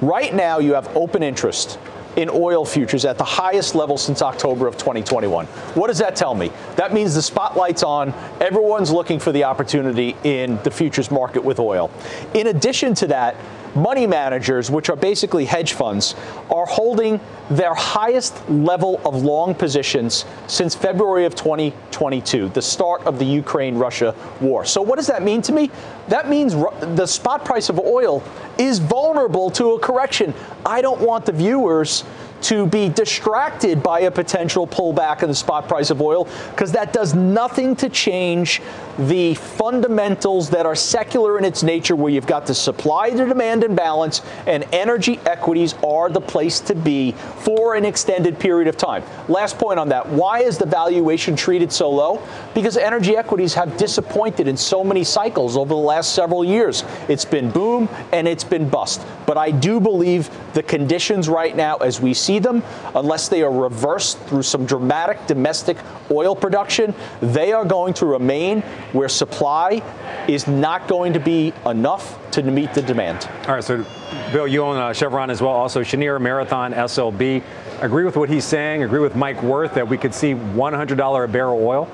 Right 0.01 0.33
now, 0.33 0.59
you 0.59 0.75
have 0.75 0.97
open 0.97 1.23
interest 1.23 1.79
in 2.17 2.29
oil 2.31 2.65
futures 2.65 3.05
at 3.05 3.19
the 3.19 3.25
highest 3.25 3.75
level 3.75 3.97
since 3.97 4.23
October 4.23 4.67
of 4.67 4.77
2021. 4.77 5.47
What 5.47 5.87
does 5.89 5.99
that 5.99 6.17
tell 6.17 6.35
me? 6.35 6.51
That 6.77 6.93
means 6.93 7.15
the 7.15 7.23
spotlight's 7.23 7.83
on. 7.83 8.13
Everyone's 8.41 8.91
looking 8.91 9.21
for 9.21 9.31
the 9.31 9.45
opportunity 9.45 10.17
in 10.25 10.61
the 10.63 10.71
futures 10.71 11.11
market 11.11 11.45
with 11.45 11.59
oil. 11.61 11.91
In 12.35 12.49
addition 12.49 12.95
to 12.95 13.07
that, 13.09 13.37
money 13.75 14.07
managers, 14.07 14.71
which 14.71 14.89
are 14.91 14.97
basically 14.97 15.45
hedge 15.45 15.73
funds, 15.73 16.15
are 16.51 16.67
holding 16.67 17.21
their 17.51 17.75
highest 17.75 18.49
level 18.49 19.01
of 19.05 19.23
long 19.23 19.55
positions 19.55 20.25
since 20.47 20.75
February 20.75 21.25
of 21.25 21.35
2022, 21.35 22.51
the 22.51 22.63
start 22.63 23.03
of 23.05 23.19
the 23.19 23.25
Ukraine 23.25 23.77
Russia 23.77 24.15
war. 24.41 24.65
So, 24.65 24.83
what 24.83 24.97
does 24.97 25.07
that 25.07 25.23
mean 25.23 25.43
to 25.43 25.53
me? 25.53 25.71
That 26.09 26.29
means 26.29 26.55
the 26.55 27.07
spot 27.07 27.45
price 27.45 27.69
of 27.69 27.79
oil 27.79 28.23
is 28.59 28.79
vulnerable 28.79 29.51
to 29.53 29.73
a 29.73 29.79
correction. 29.79 30.35
I 30.65 30.81
don't 30.81 31.01
want 31.01 31.27
the 31.27 31.33
viewers 31.33 32.05
to 32.43 32.67
be 32.67 32.89
distracted 32.89 33.83
by 33.83 34.01
a 34.01 34.11
potential 34.11 34.67
pullback 34.67 35.23
in 35.23 35.29
the 35.29 35.35
spot 35.35 35.69
price 35.69 35.91
of 35.91 36.01
oil 36.01 36.29
because 36.51 36.73
that 36.73 36.93
does 36.93 37.15
nothing 37.15 37.75
to 37.77 37.89
change 37.89 38.61
the 38.99 39.35
fundamentals 39.35 40.51
that 40.51 40.67
are 40.67 40.75
secular 40.75 41.39
in 41.39 41.45
its 41.45 41.63
nature, 41.63 41.95
where 41.95 42.13
you've 42.13 42.27
got 42.27 42.47
the 42.47 42.55
supply 42.55 43.11
to 43.11 43.27
demand 43.27 43.63
imbalance, 43.63 44.23
and 44.47 44.65
energy 44.73 45.21
equities 45.25 45.75
are 45.87 46.11
the 46.11 46.21
place 46.21 46.59
to 46.61 46.75
be 46.75 47.13
for 47.13 47.77
an 47.77 47.85
extended 47.85 48.39
period 48.39 48.67
of 48.67 48.77
time. 48.77 49.05
Last 49.29 49.59
point 49.59 49.79
on 49.79 49.89
that 49.91 50.09
why 50.09 50.41
is 50.41 50.59
the 50.59 50.67
valuation 50.67 51.37
treated 51.37 51.73
so 51.73 51.91
low? 51.91 52.23
Because 52.59 52.77
energy 52.77 53.17
equities 53.17 53.55
have 53.55 53.77
disappointed 53.77 54.49
in 54.49 54.57
so 54.57 54.83
many 54.83 55.05
cycles 55.05 55.57
over 55.57 55.69
the 55.69 55.77
last 55.77 56.13
several 56.13 56.45
years. 56.45 56.83
It's 57.07 57.25
been 57.25 57.53
boom 57.53 57.89
and 58.11 58.27
it's 58.27 58.43
been 58.43 58.69
bust. 58.69 59.01
But 59.27 59.39
I 59.39 59.53
do 59.53 59.79
believe 59.79 60.29
the 60.55 60.65
conditions 60.65 61.29
right 61.29 61.55
now, 61.55 61.77
as 61.77 62.01
we 62.01 62.15
see 62.15 62.41
them, 62.41 62.65
unless 62.97 63.29
they 63.29 63.45
are 63.45 63.53
reversed 63.53 64.19
through 64.23 64.43
some 64.43 64.67
dramatic 64.67 65.25
domestic 65.29 65.77
oil 66.11 66.35
production, 66.35 66.97
they 67.21 67.53
are 67.53 67.65
going 67.65 67.95
to 67.95 68.07
remain 68.07 68.63
where 68.91 69.09
supply 69.09 69.81
is 70.27 70.49
not 70.49 70.89
going 70.89 71.13
to 71.13 71.21
be 71.21 71.53
enough 71.65 72.19
to 72.33 72.43
meet 72.43 72.75
the 72.75 72.83
demand. 72.83 73.29
All 73.47 73.55
right, 73.55 73.63
so 73.63 73.87
Bill, 74.33 74.49
you 74.49 74.65
own 74.65 74.77
uh, 74.77 74.93
Chevron 74.93 75.31
as 75.31 75.41
well, 75.41 75.53
also 75.53 75.85
Cheniere, 75.85 76.19
Marathon, 76.19 76.73
SLB. 76.73 77.41
Agree 77.81 78.05
with 78.05 78.17
what 78.17 78.29
he's 78.29 78.45
saying? 78.45 78.83
Agree 78.83 78.99
with 78.99 79.15
Mike 79.15 79.41
Wirth 79.45 79.75
that 79.75 79.87
we 79.87 79.97
could 79.97 80.13
see 80.13 80.35
$100 80.35 81.25
a 81.25 81.29
barrel 81.29 81.65
oil? 81.65 81.89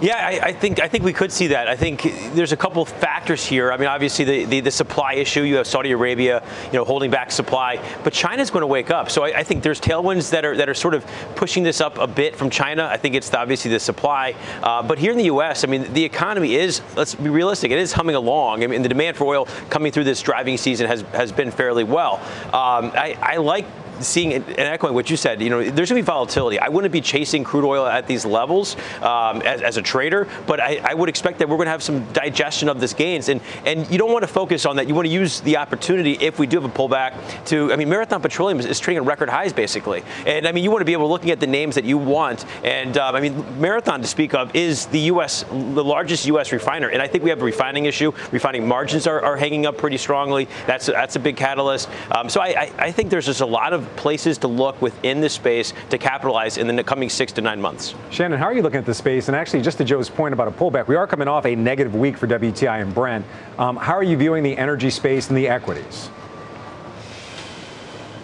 Yeah, 0.00 0.14
I, 0.16 0.48
I, 0.48 0.52
think 0.52 0.80
I 0.80 0.86
think 0.86 1.02
we 1.02 1.12
could 1.12 1.32
see 1.32 1.48
that. 1.48 1.66
I 1.66 1.74
think 1.74 2.02
there's 2.32 2.52
a 2.52 2.56
couple 2.56 2.84
factors 2.84 3.44
here. 3.44 3.72
I 3.72 3.76
mean, 3.76 3.88
obviously 3.88 4.24
the, 4.24 4.44
the, 4.44 4.60
the, 4.60 4.70
supply 4.70 5.14
issue. 5.14 5.42
You 5.42 5.56
have 5.56 5.66
Saudi 5.66 5.90
Arabia, 5.90 6.40
you 6.66 6.74
know, 6.74 6.84
holding 6.84 7.10
back 7.10 7.32
supply, 7.32 7.82
but 8.04 8.12
China's 8.12 8.48
going 8.48 8.60
to 8.60 8.68
wake 8.68 8.90
up. 8.90 9.10
So 9.10 9.24
I, 9.24 9.38
I, 9.38 9.42
think 9.42 9.64
there's 9.64 9.80
tailwinds 9.80 10.30
that 10.30 10.44
are 10.44 10.56
that 10.56 10.68
are 10.68 10.74
sort 10.74 10.94
of 10.94 11.04
pushing 11.34 11.64
this 11.64 11.80
up 11.80 11.98
a 11.98 12.06
bit 12.06 12.36
from 12.36 12.48
China. 12.48 12.84
I 12.84 12.96
think 12.96 13.16
it's 13.16 13.28
the, 13.28 13.40
obviously 13.40 13.72
the 13.72 13.80
supply, 13.80 14.36
uh, 14.62 14.84
but 14.84 14.98
here 14.98 15.10
in 15.10 15.18
the 15.18 15.24
U.S., 15.24 15.64
I 15.64 15.66
mean, 15.66 15.92
the 15.92 16.04
economy 16.04 16.54
is. 16.54 16.80
Let's 16.94 17.16
be 17.16 17.28
realistic. 17.28 17.72
It 17.72 17.78
is 17.78 17.92
humming 17.92 18.14
along. 18.14 18.62
I 18.62 18.68
mean, 18.68 18.82
the 18.82 18.88
demand 18.88 19.16
for 19.16 19.24
oil 19.24 19.46
coming 19.68 19.90
through 19.90 20.04
this 20.04 20.22
driving 20.22 20.58
season 20.58 20.86
has 20.86 21.02
has 21.12 21.32
been 21.32 21.50
fairly 21.50 21.82
well. 21.82 22.20
Um, 22.46 22.92
I, 22.94 23.18
I 23.20 23.36
like 23.38 23.66
seeing 24.00 24.32
and 24.32 24.58
echoing 24.58 24.94
what 24.94 25.10
you 25.10 25.16
said, 25.16 25.40
you 25.40 25.50
know, 25.50 25.58
there's 25.58 25.90
going 25.90 26.00
to 26.00 26.02
be 26.02 26.02
volatility. 26.02 26.58
I 26.58 26.68
wouldn't 26.68 26.92
be 26.92 27.00
chasing 27.00 27.44
crude 27.44 27.64
oil 27.64 27.86
at 27.86 28.06
these 28.06 28.24
levels 28.24 28.76
um, 29.02 29.42
as, 29.42 29.62
as, 29.62 29.76
a 29.76 29.82
trader, 29.82 30.28
but 30.46 30.60
I, 30.60 30.80
I 30.82 30.94
would 30.94 31.08
expect 31.08 31.38
that 31.38 31.48
we're 31.48 31.56
going 31.56 31.66
to 31.66 31.72
have 31.72 31.82
some 31.82 32.04
digestion 32.12 32.68
of 32.68 32.80
this 32.80 32.94
gains, 32.94 33.28
and 33.28 33.40
and 33.64 33.90
you 33.90 33.98
don't 33.98 34.12
want 34.12 34.22
to 34.22 34.28
focus 34.28 34.66
on 34.66 34.76
that. 34.76 34.88
You 34.88 34.94
want 34.94 35.06
to 35.06 35.12
use 35.12 35.40
the 35.40 35.56
opportunity 35.56 36.12
if 36.12 36.38
we 36.38 36.46
do 36.46 36.60
have 36.60 36.70
a 36.70 36.74
pullback 36.74 37.44
to. 37.46 37.72
I 37.72 37.76
mean, 37.76 37.88
Marathon 37.88 38.20
Petroleum 38.20 38.58
is, 38.60 38.66
is 38.66 38.80
trading 38.80 39.02
at 39.02 39.06
record 39.06 39.28
highs 39.28 39.52
basically, 39.52 40.02
and 40.26 40.46
I 40.46 40.52
mean, 40.52 40.64
you 40.64 40.70
want 40.70 40.80
to 40.80 40.86
be 40.86 40.92
able 40.92 41.06
to 41.06 41.12
looking 41.12 41.30
at 41.30 41.40
the 41.40 41.46
names 41.46 41.74
that 41.74 41.84
you 41.84 41.98
want, 41.98 42.44
and 42.64 42.96
um, 42.98 43.14
I 43.14 43.20
mean, 43.20 43.60
Marathon 43.60 44.00
to 44.00 44.06
speak 44.06 44.34
of 44.34 44.54
is 44.54 44.86
the 44.86 45.00
U.S. 45.00 45.44
the 45.44 45.84
largest 45.84 46.26
U.S. 46.26 46.52
refiner, 46.52 46.88
and 46.88 47.02
I 47.02 47.06
think 47.06 47.24
we 47.24 47.30
have 47.30 47.40
a 47.40 47.44
refining 47.44 47.86
issue. 47.86 48.12
Refining 48.32 48.66
margins 48.66 49.06
are, 49.06 49.20
are 49.22 49.36
hanging 49.36 49.66
up 49.66 49.78
pretty 49.78 49.98
strongly. 49.98 50.48
That's 50.66 50.86
that's 50.86 51.16
a 51.16 51.20
big 51.20 51.36
catalyst. 51.36 51.88
Um, 52.10 52.28
so 52.28 52.40
I, 52.40 52.46
I, 52.46 52.72
I 52.78 52.92
think 52.92 53.10
there's 53.10 53.26
just 53.26 53.40
a 53.40 53.46
lot 53.46 53.72
of 53.72 53.87
places 53.96 54.38
to 54.38 54.48
look 54.48 54.80
within 54.80 55.20
the 55.20 55.28
space 55.28 55.72
to 55.90 55.98
capitalize 55.98 56.58
in 56.58 56.74
the 56.74 56.84
coming 56.84 57.08
six 57.08 57.32
to 57.32 57.40
nine 57.40 57.60
months. 57.60 57.94
Shannon, 58.10 58.38
how 58.38 58.46
are 58.46 58.54
you 58.54 58.62
looking 58.62 58.78
at 58.78 58.86
the 58.86 58.94
space? 58.94 59.28
And 59.28 59.36
actually, 59.36 59.62
just 59.62 59.78
to 59.78 59.84
Joe's 59.84 60.10
point 60.10 60.32
about 60.32 60.48
a 60.48 60.50
pullback, 60.50 60.88
we 60.88 60.96
are 60.96 61.06
coming 61.06 61.28
off 61.28 61.46
a 61.46 61.54
negative 61.54 61.94
week 61.94 62.16
for 62.16 62.26
WTI 62.26 62.82
and 62.82 62.94
Brent. 62.94 63.24
Um, 63.58 63.76
how 63.76 63.94
are 63.94 64.02
you 64.02 64.16
viewing 64.16 64.42
the 64.42 64.56
energy 64.56 64.90
space 64.90 65.28
and 65.28 65.36
the 65.36 65.48
equities? 65.48 66.10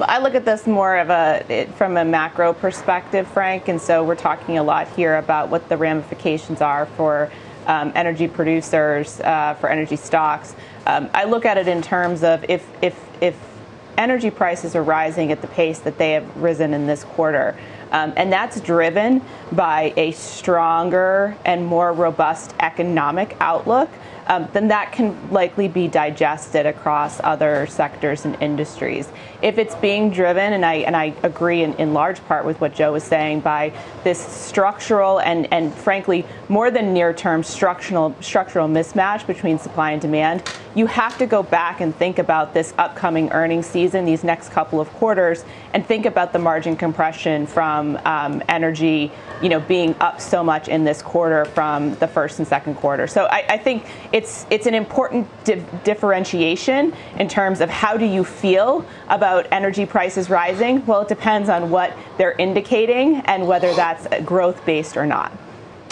I 0.01 0.19
look 0.19 0.35
at 0.35 0.45
this 0.45 0.67
more 0.67 0.97
of 0.97 1.11
a 1.11 1.45
it, 1.49 1.73
from 1.75 1.97
a 1.97 2.05
macro 2.05 2.53
perspective, 2.53 3.29
Frank, 3.29 3.69
and 3.69 3.81
so 3.81 4.03
we're 4.03 4.17
talking 4.17 4.59
a 4.59 4.62
lot 4.62 4.89
here 4.89 5.19
about 5.19 5.51
what 5.51 5.69
the 5.69 5.77
ramifications 5.77 6.61
are 6.61 6.87
for 6.87 7.31
um, 7.67 7.93
energy 7.95 8.27
producers, 8.27 9.21
uh, 9.21 9.55
for 9.61 9.69
energy 9.69 9.97
stocks. 9.97 10.57
Um, 10.87 11.09
I 11.15 11.25
look 11.25 11.45
at 11.45 11.59
it 11.59 11.69
in 11.69 11.81
terms 11.81 12.25
of 12.25 12.45
if 12.49 12.67
if 12.83 13.01
if 13.21 13.54
energy 13.99 14.31
prices 14.31 14.75
are 14.75 14.83
rising 14.83 15.33
at 15.33 15.41
the 15.41 15.49
pace 15.49 15.79
that 15.81 15.99
they 15.99 16.13
have 16.13 16.37
risen 16.37 16.75
in 16.75 16.87
this 16.87 17.05
quarter. 17.05 17.57
Um, 17.93 18.13
and 18.17 18.33
that's 18.33 18.61
driven 18.61 19.23
by 19.53 19.93
a 19.97 20.13
stronger 20.13 21.37
and 21.45 21.65
more 21.65 21.93
robust 21.93 22.55
economic 22.61 23.37
outlook 23.41 23.89
um, 24.27 24.49
then 24.53 24.69
that 24.69 24.93
can 24.93 25.31
likely 25.31 25.69
be 25.69 25.87
digested 25.89 26.67
across 26.67 27.21
other 27.23 27.67
sectors 27.67 28.25
and 28.25 28.41
industries. 28.41 29.09
If 29.43 29.59
it's 29.59 29.75
being 29.75 30.11
driven, 30.11 30.55
and 30.55 30.65
I 30.65 30.77
and 30.77 30.97
I 30.97 31.15
agree 31.23 31.63
in, 31.63 31.75
in 31.75 31.93
large 31.93 32.25
part 32.27 32.45
with 32.45 32.61
what 32.61 32.75
Joe 32.75 32.93
was 32.93 33.05
saying, 33.05 33.41
by 33.41 33.73
this 34.03 34.19
structural 34.19 35.21
and 35.21 35.53
and 35.53 35.75
frankly 35.75 36.25
more 36.49 36.71
than 36.71 36.95
near-term 36.95 37.43
structural 37.43 38.15
structural 38.21 38.69
mismatch 38.69 39.27
between 39.27 39.59
supply 39.59 39.93
and 39.93 40.01
demand, 40.01 40.43
you 40.75 40.87
have 40.87 41.16
to 41.18 41.27
go 41.27 41.43
back 41.43 41.81
and 41.81 41.95
think 41.95 42.18
about 42.18 42.53
this 42.53 42.75
upcoming 42.79 43.31
earnings 43.31 43.66
season, 43.66 44.05
these 44.05 44.25
next 44.25 44.51
couple 44.51 44.81
of 44.81 44.89
quarters, 44.95 45.45
and 45.72 45.87
think 45.87 46.07
about 46.07 46.33
the 46.33 46.39
margin 46.39 46.77
compression 46.77 47.47
from 47.47 47.97
um, 48.05 48.43
energy, 48.49 49.12
you 49.41 49.49
know, 49.49 49.61
being 49.61 49.95
up 50.01 50.20
so 50.20 50.43
much 50.43 50.68
in 50.68 50.85
this 50.85 51.01
quarter 51.01 51.45
from 51.45 51.95
the 51.97 52.09
first 52.09 52.39
and 52.39 52.49
second 52.49 52.75
quarter. 52.75 53.07
So 53.07 53.27
I, 53.27 53.45
I 53.51 53.59
think 53.59 53.87
it's 54.12 54.47
it's 54.51 54.66
an 54.66 54.75
important 54.75 55.29
di- 55.45 55.64
differentiation 55.85 56.93
in 57.18 57.29
terms 57.29 57.61
of 57.61 57.70
how 57.70 57.97
do 57.97 58.05
you 58.05 58.25
feel 58.25 58.85
about 59.09 59.47
energy 59.53 59.87
prices 59.87 60.29
rising. 60.29 60.85
Well, 60.87 61.03
it 61.03 61.09
depends 61.09 61.49
on 61.49 61.70
what 61.70 61.97
they're 62.18 62.33
indicating 62.33 63.16
and 63.27 63.47
whether 63.47 63.72
that's 63.75 64.09
growth 64.25 64.64
based 64.66 64.97
or 64.97 65.07
not. 65.07 65.33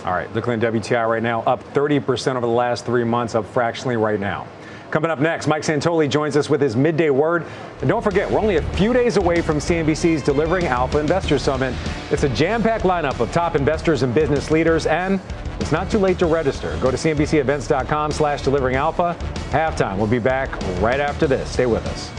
All 0.04 0.12
right, 0.12 0.32
looking 0.34 0.52
at 0.54 0.58
WTI 0.58 1.08
right 1.08 1.22
now, 1.22 1.42
up 1.42 1.62
30% 1.74 2.32
over 2.32 2.40
the 2.40 2.46
last 2.48 2.84
three 2.84 3.04
months, 3.04 3.36
up 3.36 3.46
fractionally 3.46 3.96
right 3.96 4.18
now. 4.18 4.48
Coming 4.92 5.10
up 5.10 5.20
next, 5.20 5.46
Mike 5.46 5.62
Santoli 5.62 6.06
joins 6.06 6.36
us 6.36 6.50
with 6.50 6.60
his 6.60 6.76
midday 6.76 7.08
word. 7.08 7.46
And 7.80 7.88
don't 7.88 8.04
forget, 8.04 8.30
we're 8.30 8.40
only 8.40 8.56
a 8.56 8.62
few 8.74 8.92
days 8.92 9.16
away 9.16 9.40
from 9.40 9.56
CNBC's 9.56 10.22
Delivering 10.22 10.66
Alpha 10.66 10.98
Investor 10.98 11.38
Summit. 11.38 11.74
It's 12.10 12.24
a 12.24 12.28
jam 12.28 12.62
packed 12.62 12.84
lineup 12.84 13.18
of 13.18 13.32
top 13.32 13.56
investors 13.56 14.02
and 14.02 14.14
business 14.14 14.50
leaders, 14.50 14.84
and 14.84 15.18
it's 15.60 15.72
not 15.72 15.90
too 15.90 15.98
late 15.98 16.18
to 16.18 16.26
register. 16.26 16.76
Go 16.82 16.90
to 16.90 16.98
CNBCevents.com 16.98 18.12
slash 18.12 18.42
delivering 18.42 18.76
alpha. 18.76 19.16
Halftime. 19.50 19.96
We'll 19.96 20.06
be 20.08 20.18
back 20.18 20.50
right 20.82 21.00
after 21.00 21.26
this. 21.26 21.50
Stay 21.50 21.64
with 21.64 21.86
us. 21.86 22.10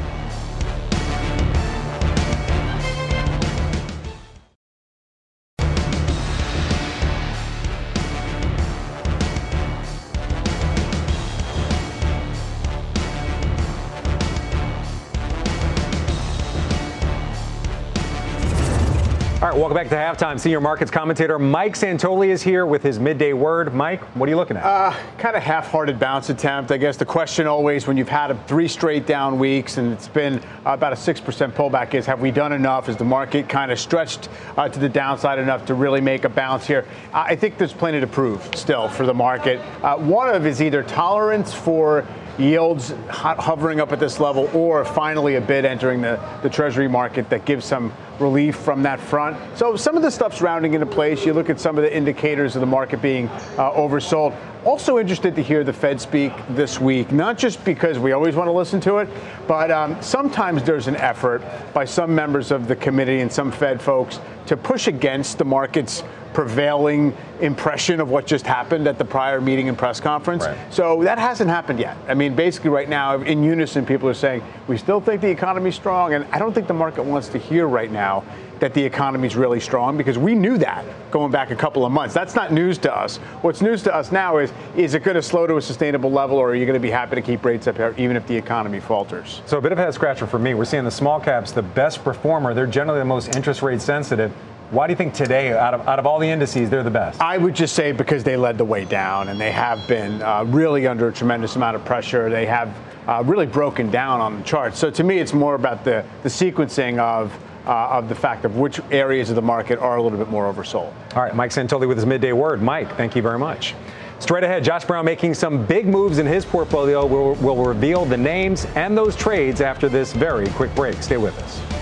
Right, 19.50 19.60
welcome 19.60 19.76
back 19.76 19.90
to 19.90 19.96
halftime. 19.96 20.40
Senior 20.40 20.62
markets 20.62 20.90
commentator 20.90 21.38
Mike 21.38 21.74
Santoli 21.74 22.30
is 22.30 22.42
here 22.42 22.66
with 22.66 22.82
his 22.82 22.98
midday 22.98 23.34
word. 23.34 23.74
Mike, 23.74 24.00
what 24.16 24.28
are 24.28 24.30
you 24.30 24.38
looking 24.38 24.56
at? 24.56 24.64
Uh, 24.64 24.96
kind 25.18 25.36
of 25.36 25.44
half-hearted 25.44 26.00
bounce 26.00 26.30
attempt. 26.30 26.72
I 26.72 26.78
guess 26.78 26.96
the 26.96 27.04
question 27.04 27.46
always, 27.46 27.86
when 27.86 27.98
you've 27.98 28.08
had 28.08 28.32
three 28.48 28.70
straight 28.70 29.06
down 29.06 29.38
weeks 29.38 29.78
and 29.78 29.92
it's 29.92 30.08
been 30.08 30.42
about 30.66 30.94
a 30.94 30.96
six 30.96 31.20
percent 31.20 31.54
pullback, 31.56 31.94
is 31.94 32.06
have 32.06 32.22
we 32.22 32.32
done 32.32 32.54
enough? 32.54 32.88
Is 32.88 32.96
the 32.96 33.04
market 33.04 33.50
kind 33.50 33.70
of 33.70 33.78
stretched 33.82 34.30
uh, 34.56 34.70
to 34.70 34.80
the 34.80 34.88
downside 34.88 35.40
enough 35.40 35.66
to 35.66 35.74
really 35.74 36.00
make 36.00 36.24
a 36.24 36.30
bounce 36.30 36.66
here? 36.66 36.86
I 37.14 37.36
think 37.36 37.58
there's 37.58 37.74
plenty 37.74 38.00
to 38.00 38.08
prove 38.08 38.50
still 38.56 38.88
for 38.88 39.06
the 39.06 39.14
market. 39.14 39.60
Uh, 39.84 39.98
one 39.98 40.34
of 40.34 40.46
is 40.46 40.62
either 40.62 40.84
tolerance 40.84 41.54
for 41.54 42.08
yields 42.40 42.94
hovering 43.10 43.80
up 43.80 43.92
at 43.92 44.00
this 44.00 44.20
level, 44.20 44.50
or 44.56 44.84
finally 44.86 45.36
a 45.36 45.42
bid 45.42 45.66
entering 45.66 46.02
the, 46.02 46.20
the 46.42 46.50
Treasury 46.50 46.88
market 46.88 47.30
that 47.30 47.46
gives 47.46 47.66
some 47.66 47.94
relief 48.24 48.56
from 48.56 48.82
that 48.84 49.00
front. 49.00 49.38
So 49.56 49.76
some 49.76 49.96
of 49.96 50.02
the 50.02 50.10
stuff's 50.10 50.42
rounding 50.42 50.74
into 50.74 50.88
place. 50.88 51.26
You 51.26 51.34
look 51.34 51.50
at 51.50 51.60
some 51.60 51.78
of 51.78 51.84
the 51.84 51.96
indicators 51.96 52.56
of 52.56 52.62
the 52.62 52.66
market 52.66 53.02
being 53.02 53.28
uh, 53.28 53.72
oversold. 53.72 54.36
Also 54.66 54.98
interested 54.98 55.36
to 55.36 55.44
hear 55.44 55.64
the 55.64 55.74
Fed 55.74 56.00
speak 56.00 56.32
this 56.52 56.80
week, 56.80 57.12
not 57.12 57.38
just 57.38 57.64
because 57.66 58.00
we 58.00 58.14
always 58.14 58.36
want 58.36 58.48
to 58.48 58.52
listen 58.52 58.80
to 58.82 59.00
it, 59.00 59.10
but 59.46 59.70
um, 59.70 60.02
sometimes 60.02 60.64
there's 60.64 60.88
an 60.88 60.96
effort 60.96 61.44
by 61.74 61.84
some 61.84 62.16
members 62.16 62.50
of 62.50 62.68
the 62.68 62.76
committee 62.76 63.20
and 63.20 63.32
some 63.32 63.52
Fed 63.52 63.82
folks 63.82 64.20
to 64.48 64.56
push 64.56 64.88
against 64.88 65.38
the 65.38 65.46
market's 65.46 66.04
prevailing 66.34 67.16
impression 67.40 68.00
of 68.00 68.10
what 68.10 68.26
just 68.26 68.46
happened 68.46 68.88
at 68.88 68.98
the 68.98 69.06
prior 69.06 69.42
meeting 69.42 69.70
and 69.70 69.78
press 69.78 70.00
conference. 70.00 70.46
Right. 70.46 70.74
So 70.74 71.04
that 71.04 71.20
hasn't 71.20 71.50
happened 71.50 71.80
yet. 71.80 71.98
I 72.08 72.14
mean, 72.14 72.36
basically, 72.36 72.70
right 72.70 72.90
now, 72.90 73.22
in 73.22 73.44
unison, 73.44 73.86
people 73.86 74.10
are 74.10 74.14
saying 74.14 74.44
we 74.68 74.78
still 74.78 75.02
think 75.02 75.22
the 75.22 75.30
economy's 75.30 75.76
strong, 75.76 76.14
and 76.14 76.26
I 76.32 76.40
don't 76.40 76.54
think 76.54 76.68
the 76.68 76.74
market 76.74 77.04
wants 77.04 77.28
to 77.30 77.38
hear 77.38 77.68
right 77.68 77.92
now 77.92 78.24
that 78.64 78.74
the 78.74 78.82
economy's 78.82 79.36
really 79.36 79.60
strong 79.60 79.98
because 79.98 80.18
we 80.18 80.34
knew 80.34 80.58
that 80.58 80.86
going 81.12 81.30
back 81.30 81.52
a 81.52 81.56
couple 81.56 81.86
of 81.86 81.92
months. 81.92 82.14
That's 82.14 82.34
not 82.34 82.54
news 82.54 82.78
to 82.78 82.96
us. 82.96 83.18
What's 83.42 83.62
news 83.62 83.84
to 83.84 83.94
us 83.94 84.10
now 84.10 84.38
is 84.38 84.54
is 84.78 84.94
it 84.94 85.04
going 85.04 85.16
to 85.16 85.22
slow 85.22 85.46
to 85.46 85.58
a 85.58 85.62
sustainable 85.62 86.10
level 86.10 86.38
or 86.38 86.52
are 86.52 86.56
you 86.56 86.66
going 86.66 86.76
to 86.76 86.80
be 86.80 86.90
happy 86.90 87.16
to 87.16 87.22
keep 87.22 87.44
rates 87.44 87.68
up 87.68 87.76
here 87.76 87.94
even 87.98 88.16
if 88.16 88.26
the 88.26 88.38
economy 88.38 88.80
falters? 88.80 89.42
So 89.48 89.58
a 89.58 89.62
bit 89.62 89.74
of 89.74 89.80
a 89.80 89.82
head 89.82 89.94
scratcher 89.94 90.26
for 90.26 90.40
me. 90.40 90.54
We're 90.54 90.64
seeing 90.64 90.86
the 90.86 90.92
small 90.92 91.20
caps, 91.20 91.52
the 91.52 91.62
best 91.62 92.06
performer. 92.06 92.54
They're 92.54 92.66
generally 92.66 93.00
the 93.00 93.06
most 93.06 93.36
interest 93.36 93.64
rate 93.64 93.82
sensitive. 93.82 94.32
Why 94.74 94.88
do 94.88 94.92
you 94.92 94.98
think 94.98 95.14
today, 95.14 95.54
out 95.54 95.76
of, 95.76 95.88
out 95.88 96.00
of 96.00 96.08
all 96.08 96.18
the 96.18 96.28
indices, 96.28 96.68
they're 96.68 96.82
the 96.82 96.90
best? 96.90 97.22
I 97.22 97.38
would 97.38 97.54
just 97.54 97.76
say 97.76 97.92
because 97.92 98.24
they 98.24 98.36
led 98.36 98.58
the 98.58 98.66
way 98.66 98.86
down 98.86 99.30
and 99.30 99.40
they 99.40 99.52
have 99.52 99.88
been 99.88 100.20
uh, 100.24 100.46
really 100.46 100.88
under 100.88 101.10
a 101.10 101.14
tremendous 101.14 101.56
amount 101.56 101.76
of 101.76 101.86
pressure. 101.86 102.28
They 102.28 102.48
have 102.48 102.76
uh, 103.08 103.22
really 103.24 103.46
broken 103.46 103.92
down 103.92 104.20
on 104.20 104.40
the 104.40 104.44
charts. 104.44 104.80
So 104.80 104.90
to 104.90 105.04
me, 105.04 105.20
it's 105.20 105.32
more 105.32 105.54
about 105.54 105.84
the, 105.84 106.04
the 106.24 106.30
sequencing 106.30 106.98
of 106.98 107.32
uh, 107.68 107.90
of 107.92 108.10
the 108.10 108.16
fact 108.16 108.46
of 108.46 108.58
which 108.58 108.82
areas 108.92 109.30
of 109.30 109.36
the 109.38 109.42
market 109.42 109.78
are 109.80 109.96
a 109.96 110.02
little 110.02 110.18
bit 110.18 110.28
more 110.28 110.52
oversold. 110.52 110.92
All 111.16 111.22
right, 111.22 111.34
Mike 111.34 111.52
Santoli 111.52 111.88
with 111.88 111.96
his 111.96 112.06
midday 112.06 112.34
word. 112.34 112.62
Mike, 112.62 112.98
thank 112.98 113.16
you 113.16 113.22
very 113.22 113.40
much. 113.40 113.74
Straight 114.20 114.44
ahead, 114.44 114.66
Josh 114.66 114.84
Brown 114.84 115.06
making 115.06 115.34
some 115.34 115.66
big 115.66 115.86
moves 115.86 116.18
in 116.18 116.26
his 116.26 116.44
portfolio. 116.44 117.06
We'll, 117.06 117.36
we'll 117.36 117.64
reveal 117.64 118.04
the 118.04 118.18
names 118.18 118.66
and 118.76 118.98
those 118.98 119.16
trades 119.16 119.62
after 119.62 119.88
this 119.88 120.12
very 120.12 120.48
quick 120.50 120.76
break. 120.76 121.02
Stay 121.02 121.18
with 121.18 121.38
us. 121.40 121.73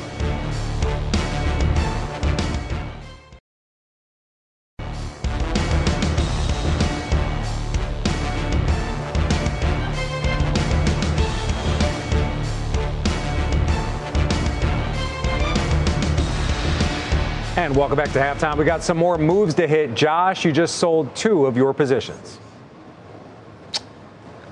Welcome 17.81 17.97
back 17.97 18.11
to 18.11 18.19
halftime. 18.19 18.57
We 18.57 18.63
got 18.63 18.83
some 18.83 18.97
more 18.97 19.17
moves 19.17 19.55
to 19.55 19.67
hit. 19.67 19.95
Josh, 19.95 20.45
you 20.45 20.51
just 20.51 20.75
sold 20.75 21.15
two 21.15 21.47
of 21.47 21.57
your 21.57 21.73
positions. 21.73 22.37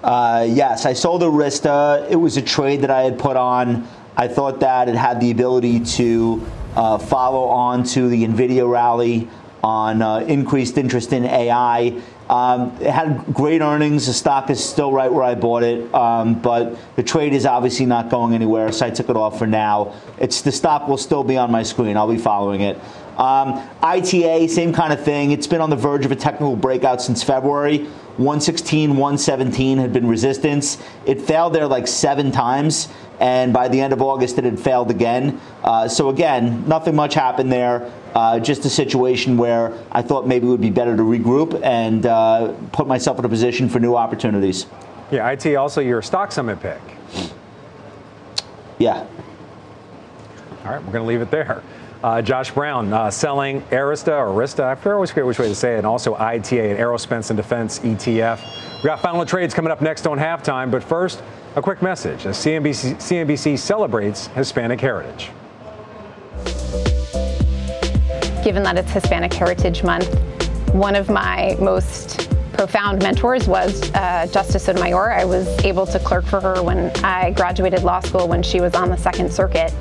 Uh, 0.02 0.48
yes, 0.50 0.88
I 0.88 0.94
sold 0.94 1.22
Arista. 1.22 2.10
It 2.10 2.16
was 2.16 2.38
a 2.38 2.42
trade 2.42 2.82
that 2.82 2.90
I 2.90 3.04
had 3.04 3.20
put 3.20 3.38
on. 3.38 3.88
I 4.18 4.28
thought 4.28 4.62
that 4.62 4.90
it 4.90 4.96
had 4.96 5.22
the 5.22 5.30
ability 5.30 5.82
to 5.82 6.44
uh, 6.76 6.98
follow 6.98 7.50
on 7.50 7.84
to 7.90 8.10
the 8.10 8.26
NVIDIA 8.26 8.68
rally 8.68 9.30
on 9.64 10.02
uh, 10.02 10.22
increased 10.22 10.80
interest 10.80 11.14
in 11.14 11.24
AI. 11.26 12.02
Um, 12.30 12.76
it 12.82 12.90
had 12.90 13.26
great 13.32 13.62
earnings. 13.62 14.08
The 14.08 14.14
stock 14.14 14.50
is 14.50 14.64
still 14.64 14.92
right 14.92 15.12
where 15.12 15.24
I 15.24 15.36
bought 15.36 15.62
it, 15.62 15.94
um, 15.94 16.40
but 16.42 16.78
the 16.96 17.04
trade 17.04 17.34
is 17.34 17.46
obviously 17.46 17.86
not 17.86 18.10
going 18.10 18.34
anywhere, 18.34 18.72
so 18.72 18.88
I 18.88 18.90
took 18.90 19.10
it 19.10 19.16
off 19.16 19.38
for 19.38 19.48
now. 19.48 19.94
It's 20.20 20.42
the 20.42 20.52
stock 20.52 20.88
will 20.88 20.98
still 20.98 21.24
be 21.24 21.38
on 21.38 21.52
my 21.52 21.62
screen. 21.62 21.96
I'll 21.96 22.12
be 22.12 22.18
following 22.18 22.62
it. 22.62 22.80
Um, 23.20 23.70
ITA, 23.84 24.48
same 24.48 24.72
kind 24.72 24.94
of 24.94 25.04
thing. 25.04 25.32
It's 25.32 25.46
been 25.46 25.60
on 25.60 25.70
the 25.70 25.76
verge 25.76 26.06
of 26.06 26.12
a 26.12 26.16
technical 26.16 26.56
breakout 26.56 27.02
since 27.02 27.22
February. 27.22 27.80
116, 28.16 28.92
117 28.92 29.78
had 29.78 29.92
been 29.92 30.08
resistance. 30.08 30.78
It 31.06 31.22
failed 31.22 31.54
there 31.54 31.68
like 31.68 31.86
seven 31.86 32.32
times, 32.32 32.88
and 33.20 33.52
by 33.52 33.68
the 33.68 33.80
end 33.80 33.92
of 33.92 34.02
August, 34.02 34.38
it 34.38 34.46
had 34.46 34.58
failed 34.58 34.90
again. 34.90 35.40
Uh, 35.64 35.90
so 35.90 36.10
again, 36.10 36.66
nothing 36.68 36.96
much 36.96 37.14
happened 37.14 37.52
there. 37.52 37.92
Uh, 38.16 38.40
just 38.40 38.64
a 38.64 38.70
situation 38.70 39.38
where 39.38 39.74
I 39.92 40.02
thought 40.02 40.26
maybe 40.26 40.48
it 40.48 40.50
would 40.50 40.62
be 40.62 40.70
better 40.70 40.96
to 40.96 41.04
regroup 41.04 41.62
and 41.62 42.06
uh, 42.06 42.54
put 42.72 42.88
myself 42.88 43.20
in 43.20 43.26
a 43.26 43.30
position 43.30 43.68
for 43.68 43.80
new 43.80 43.96
opportunities. 43.96 44.66
Yeah, 45.12 45.30
IT 45.30 45.56
also 45.56 45.82
your 45.82 46.02
stock 46.02 46.32
summit 46.32 46.62
pick. 46.62 46.82
Yeah. 48.78 49.06
All 50.64 50.72
right, 50.72 50.84
we're 50.84 50.94
going 50.94 51.04
to 51.04 51.08
leave 51.08 51.22
it 51.22 51.32
there. 51.32 51.64
Uh, 52.02 52.22
Josh 52.22 52.52
Brown 52.52 52.94
uh, 52.94 53.12
selling 53.12 53.62
Arista 53.64 54.14
Arista, 54.14 54.64
I 54.64 54.92
always 54.92 55.10
forget 55.10 55.26
which 55.26 55.38
way 55.38 55.50
to 55.50 55.56
say 55.56 55.76
it, 55.76 55.80
and 55.80 55.86
also 55.86 56.16
ITA 56.16 56.72
and 56.72 56.80
Aerospace 56.80 57.30
and 57.30 57.36
Defense 57.36 57.80
ETF. 57.80 58.82
We 58.82 58.88
got 58.88 59.02
final 59.02 59.26
trades 59.26 59.54
coming 59.54 59.70
up 59.70 59.82
next 59.82 60.08
on 60.08 60.18
halftime, 60.18 60.72
but 60.72 60.82
first, 60.82 61.22
a 61.58 61.62
quick 61.62 61.82
message 61.82 62.26
as 62.26 62.38
CNBC, 62.38 62.96
CNBC 62.96 63.60
celebrates 63.60 64.28
Hispanic 64.28 64.80
Heritage. 64.80 65.32
Given 68.46 68.64
that 68.64 68.78
it's 68.78 68.92
Hispanic 68.92 69.34
Heritage 69.34 69.84
Month, 69.84 70.18
one 70.74 70.96
of 70.96 71.10
my 71.10 71.58
most 71.60 72.29
profound 72.60 73.02
mentors 73.02 73.48
was 73.48 73.90
uh, 73.94 74.28
Justice 74.34 74.66
Sotomayor. 74.66 75.14
I 75.14 75.24
was 75.24 75.48
able 75.64 75.86
to 75.86 75.98
clerk 75.98 76.26
for 76.26 76.42
her 76.42 76.62
when 76.62 76.92
I 77.06 77.32
graduated 77.32 77.84
law 77.84 78.02
school 78.02 78.28
when 78.28 78.44
she 78.44 78.60
was 78.60 78.76
on 78.76 78.90
the 78.90 78.98
Second 78.98 79.32
Circuit. 79.32 79.72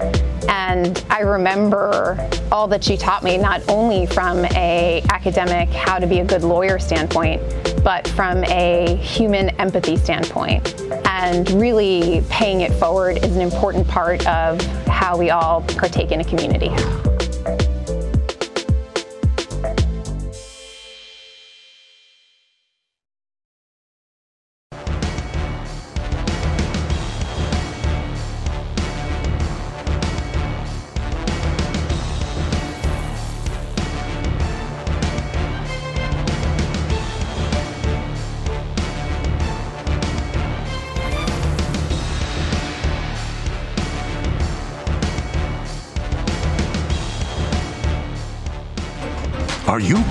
And 0.49 1.05
I 1.11 1.23
remember 1.23 2.31
all 2.53 2.69
that 2.69 2.85
she 2.85 2.97
taught 2.97 3.25
me, 3.25 3.37
not 3.37 3.69
only 3.69 4.07
from 4.07 4.45
a 4.55 5.03
academic, 5.11 5.69
how 5.71 5.99
to 5.99 6.07
be 6.07 6.21
a 6.21 6.25
good 6.25 6.45
lawyer 6.45 6.79
standpoint, 6.79 7.43
but 7.83 8.07
from 8.07 8.45
a 8.45 8.95
human 9.03 9.49
empathy 9.59 9.97
standpoint. 9.97 10.81
And 11.05 11.51
really 11.61 12.23
paying 12.31 12.61
it 12.61 12.73
forward 12.75 13.25
is 13.25 13.35
an 13.35 13.43
important 13.43 13.89
part 13.89 14.25
of 14.29 14.61
how 14.87 15.19
we 15.19 15.31
all 15.31 15.63
partake 15.63 16.13
in 16.13 16.21
a 16.21 16.25
community. 16.25 16.71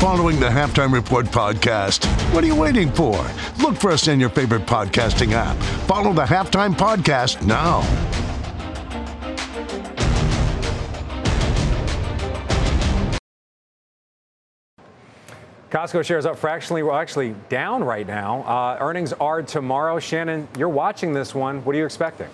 Following 0.08 0.39
the 0.39 0.47
Halftime 0.47 0.93
Report 0.93 1.26
podcast? 1.26 2.05
What 2.34 2.41
are 2.41 2.47
you 2.47 2.55
waiting 2.55 2.89
for? 2.89 3.30
Look 3.62 3.76
for 3.76 3.91
us 3.91 4.08
in 4.08 4.22
your 4.22 4.30
favorite 4.30 4.62
podcasting 4.62 5.34
app. 5.34 5.58
Follow 5.86 6.14
the 6.14 6.24
Halftime 6.24 6.74
Podcast 6.74 7.45
now. 7.45 7.82
Costco 15.70 16.05
shares 16.05 16.26
up 16.26 16.38
fractionally. 16.38 16.84
Well, 16.84 16.95
actually 16.95 17.36
down 17.49 17.84
right 17.84 18.08
now. 18.08 18.43
Uh, 18.43 18.78
earnings 18.80 19.12
are 19.12 19.43
tomorrow. 19.43 19.99
Shannon, 19.99 20.47
you're 20.58 20.70
watching 20.70 21.12
this 21.12 21.36
one. 21.36 21.66
What 21.66 21.76
are 21.76 21.80
you 21.80 21.86
expecting? 21.86 22.30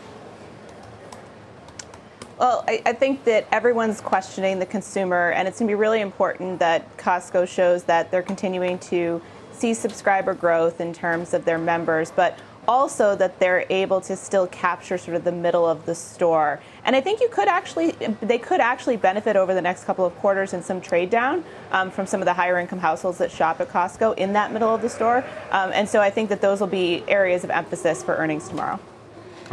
Well, 2.43 2.65
I, 2.67 2.81
I, 2.85 2.91
think 2.91 3.23
that 3.23 3.47
everyone's 3.53 4.01
questioning 4.01 4.59
the 4.59 4.65
consumer, 4.65 5.31
and 5.31 5.47
it's 5.47 5.59
going 5.59 5.69
to 5.69 5.71
be 5.71 5.75
really 5.75 6.01
important 6.01 6.59
that 6.59 6.97
Costco 6.97 7.47
shows 7.47 7.85
that 7.85 8.11
they're 8.11 8.21
continuing 8.21 8.79
to 8.79 9.21
see 9.53 9.73
subscriber 9.73 10.33
growth 10.33 10.81
in 10.81 10.91
terms 10.91 11.33
of 11.33 11.45
their 11.45 11.57
members, 11.57 12.11
but 12.11 12.37
also 12.67 13.15
that 13.15 13.39
they're 13.39 13.65
able 13.69 14.01
to 14.01 14.17
still 14.17 14.45
capture 14.47 14.97
sort 14.97 15.15
of 15.15 15.23
the 15.23 15.31
middle 15.31 15.65
of 15.65 15.85
the 15.85 15.95
store. 15.95 16.59
And 16.83 16.97
I 16.97 16.99
think 16.99 17.21
you 17.21 17.29
could 17.29 17.47
actually, 17.47 17.91
they 18.21 18.39
could 18.39 18.59
actually 18.59 18.97
benefit 18.97 19.37
over 19.37 19.53
the 19.53 19.61
next 19.61 19.85
couple 19.85 20.05
of 20.05 20.13
quarters 20.17 20.51
in 20.51 20.61
some 20.61 20.81
trade 20.81 21.09
down 21.09 21.45
um, 21.71 21.91
from 21.91 22.05
some 22.05 22.21
of 22.21 22.25
the 22.25 22.33
higher 22.33 22.59
income 22.59 22.79
households 22.79 23.19
that 23.19 23.31
shop 23.31 23.61
at 23.61 23.69
Costco 23.69 24.17
in 24.17 24.33
that 24.33 24.51
middle 24.51 24.75
of 24.75 24.81
the 24.81 24.89
store. 24.89 25.23
Um, 25.51 25.71
and 25.73 25.87
so 25.87 26.01
I 26.01 26.09
think 26.09 26.27
that 26.27 26.41
those 26.41 26.59
will 26.59 26.67
be 26.67 27.05
areas 27.07 27.45
of 27.45 27.51
emphasis 27.51 28.03
for 28.03 28.17
earnings 28.17 28.49
tomorrow. 28.49 28.81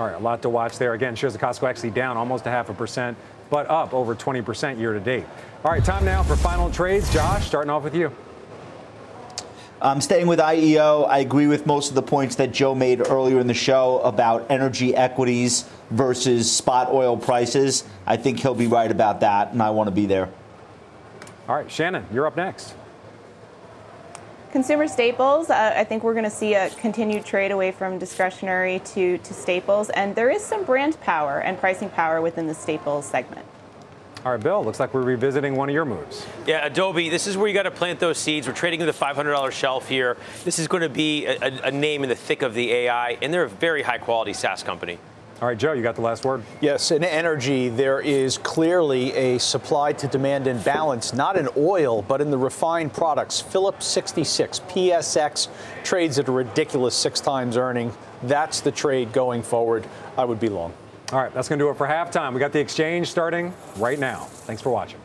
All 0.01 0.07
right, 0.07 0.17
a 0.17 0.19
lot 0.19 0.41
to 0.41 0.49
watch 0.49 0.79
there. 0.79 0.95
Again, 0.95 1.15
shares 1.15 1.35
of 1.35 1.43
Costco 1.43 1.69
actually 1.69 1.91
down 1.91 2.17
almost 2.17 2.47
a 2.47 2.51
half 2.51 2.71
a 2.71 2.73
percent, 2.73 3.19
but 3.51 3.69
up 3.69 3.93
over 3.93 4.15
20% 4.15 4.79
year 4.79 4.95
to 4.95 5.01
date. 5.01 5.27
All 5.63 5.71
right, 5.71 5.85
time 5.85 6.07
now 6.07 6.23
for 6.23 6.37
final 6.37 6.71
trades. 6.71 7.13
Josh, 7.13 7.47
starting 7.47 7.69
off 7.69 7.83
with 7.83 7.95
you. 7.95 8.11
I'm 9.83 10.01
staying 10.01 10.27
with 10.27 10.39
IEO. 10.39 11.07
I 11.07 11.19
agree 11.19 11.47
with 11.47 11.67
most 11.67 11.91
of 11.91 11.97
the 11.97 12.03
points 12.03 12.37
that 12.37 12.51
Joe 12.51 12.75
made 12.75 13.07
earlier 13.09 13.41
in 13.41 13.47
the 13.47 13.53
show 13.53 13.99
about 13.99 14.51
energy 14.51 14.97
equities 14.97 15.69
versus 15.91 16.51
spot 16.51 16.91
oil 16.91 17.19
prices. 17.19 17.85
I 18.07 18.17
think 18.17 18.41
he'll 18.41 18.55
be 18.55 18.69
right 18.69 18.91
about 18.91 19.21
that, 19.21 19.53
and 19.53 19.63
I 19.63 19.69
want 19.69 19.89
to 19.89 19.95
be 19.95 20.07
there. 20.07 20.31
All 21.47 21.57
right, 21.57 21.71
Shannon, 21.71 22.07
you're 22.11 22.27
up 22.27 22.39
next. 22.39 22.73
Consumer 24.53 24.89
staples, 24.89 25.49
uh, 25.49 25.75
I 25.77 25.85
think 25.85 26.03
we're 26.03 26.13
going 26.13 26.25
to 26.25 26.31
see 26.31 26.55
a 26.55 26.71
continued 26.71 27.25
trade 27.25 27.53
away 27.53 27.71
from 27.71 28.01
discretionary 28.01 28.81
to, 28.87 29.17
to 29.19 29.33
staples, 29.33 29.91
and 29.91 30.17
there 30.17 30.29
is 30.29 30.45
some 30.45 30.65
brand 30.65 31.01
power 31.03 31.39
and 31.39 31.57
pricing 31.57 31.89
power 31.89 32.21
within 32.21 32.49
the 32.49 32.55
staples 32.55 33.07
segment. 33.07 33.47
All 34.25 34.33
right, 34.33 34.43
Bill, 34.43 34.65
looks 34.65 34.81
like 34.81 34.93
we're 34.93 35.03
revisiting 35.03 35.55
one 35.55 35.69
of 35.69 35.75
your 35.75 35.85
moves. 35.85 36.27
Yeah, 36.47 36.67
Adobe, 36.67 37.09
this 37.09 37.29
is 37.29 37.37
where 37.37 37.47
you 37.47 37.55
got 37.55 37.63
to 37.63 37.71
plant 37.71 38.01
those 38.01 38.19
seeds. 38.19 38.49
We're 38.49 38.53
trading 38.53 38.81
in 38.81 38.87
the 38.87 38.93
$500 38.93 39.53
shelf 39.53 39.89
here. 39.89 40.17
This 40.45 40.59
is 40.59 40.67
going 40.67 40.83
to 40.83 40.89
be 40.89 41.27
a, 41.27 41.39
a, 41.41 41.61
a 41.69 41.71
name 41.71 42.03
in 42.03 42.09
the 42.09 42.17
thick 42.17 42.43
of 42.43 42.53
the 42.53 42.73
AI, 42.73 43.19
and 43.23 43.33
they're 43.33 43.45
a 43.45 43.49
very 43.49 43.83
high 43.83 43.99
quality 43.99 44.33
SaaS 44.33 44.65
company. 44.65 44.99
All 45.41 45.49
right, 45.49 45.57
Joe, 45.57 45.73
you 45.73 45.83
got 45.83 45.95
the 45.95 46.03
last 46.03 46.27
word. 46.27 46.43
Yes, 46.61 46.91
in 46.91 47.03
energy, 47.03 47.71
there 47.71 48.01
is 48.01 48.37
clearly 48.37 49.15
a 49.15 49.39
supply 49.39 49.95
to 49.95 50.07
demand 50.07 50.47
imbalance, 50.47 51.15
not 51.15 51.39
in 51.39 51.49
oil, 51.57 52.03
but 52.03 52.21
in 52.21 52.31
the 52.31 52.37
refined 52.37 52.93
products. 52.93 53.41
Phillips 53.41 53.87
66, 53.87 54.61
PSX 54.61 55.49
trades 55.83 56.19
at 56.19 56.29
a 56.29 56.33
ridiculous 56.33 56.95
six 56.95 57.21
times 57.21 57.57
earning. 57.57 57.91
That's 58.25 58.61
the 58.61 58.71
trade 58.71 59.15
going 59.15 59.43
forward. 59.43 59.87
I 60.19 60.27
would 60.27 60.41
be 60.41 60.51
long. 60.51 60.75
All 61.11 61.19
right, 61.19 61.33
that's 61.33 61.49
going 61.49 61.59
to 61.59 61.65
do 61.65 61.71
it 61.71 61.77
for 61.79 61.87
halftime. 61.87 62.35
We 62.35 62.41
got 62.41 62.53
the 62.53 62.61
exchange 62.61 63.11
starting 63.11 63.55
right 63.77 63.99
now. 63.99 64.25
Thanks 64.25 64.61
for 64.61 64.69
watching. 64.69 65.01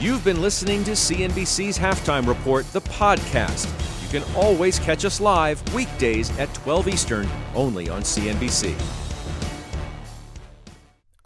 You've 0.00 0.24
been 0.24 0.40
listening 0.40 0.82
to 0.84 0.92
CNBC's 0.92 1.78
Halftime 1.78 2.26
Report, 2.26 2.64
the 2.72 2.80
podcast. 2.80 3.87
You 4.10 4.20
can 4.20 4.34
always 4.34 4.78
catch 4.78 5.04
us 5.04 5.20
live 5.20 5.62
weekdays 5.74 6.36
at 6.38 6.52
12 6.54 6.88
Eastern, 6.88 7.28
only 7.54 7.90
on 7.90 8.00
CNBC. 8.00 9.07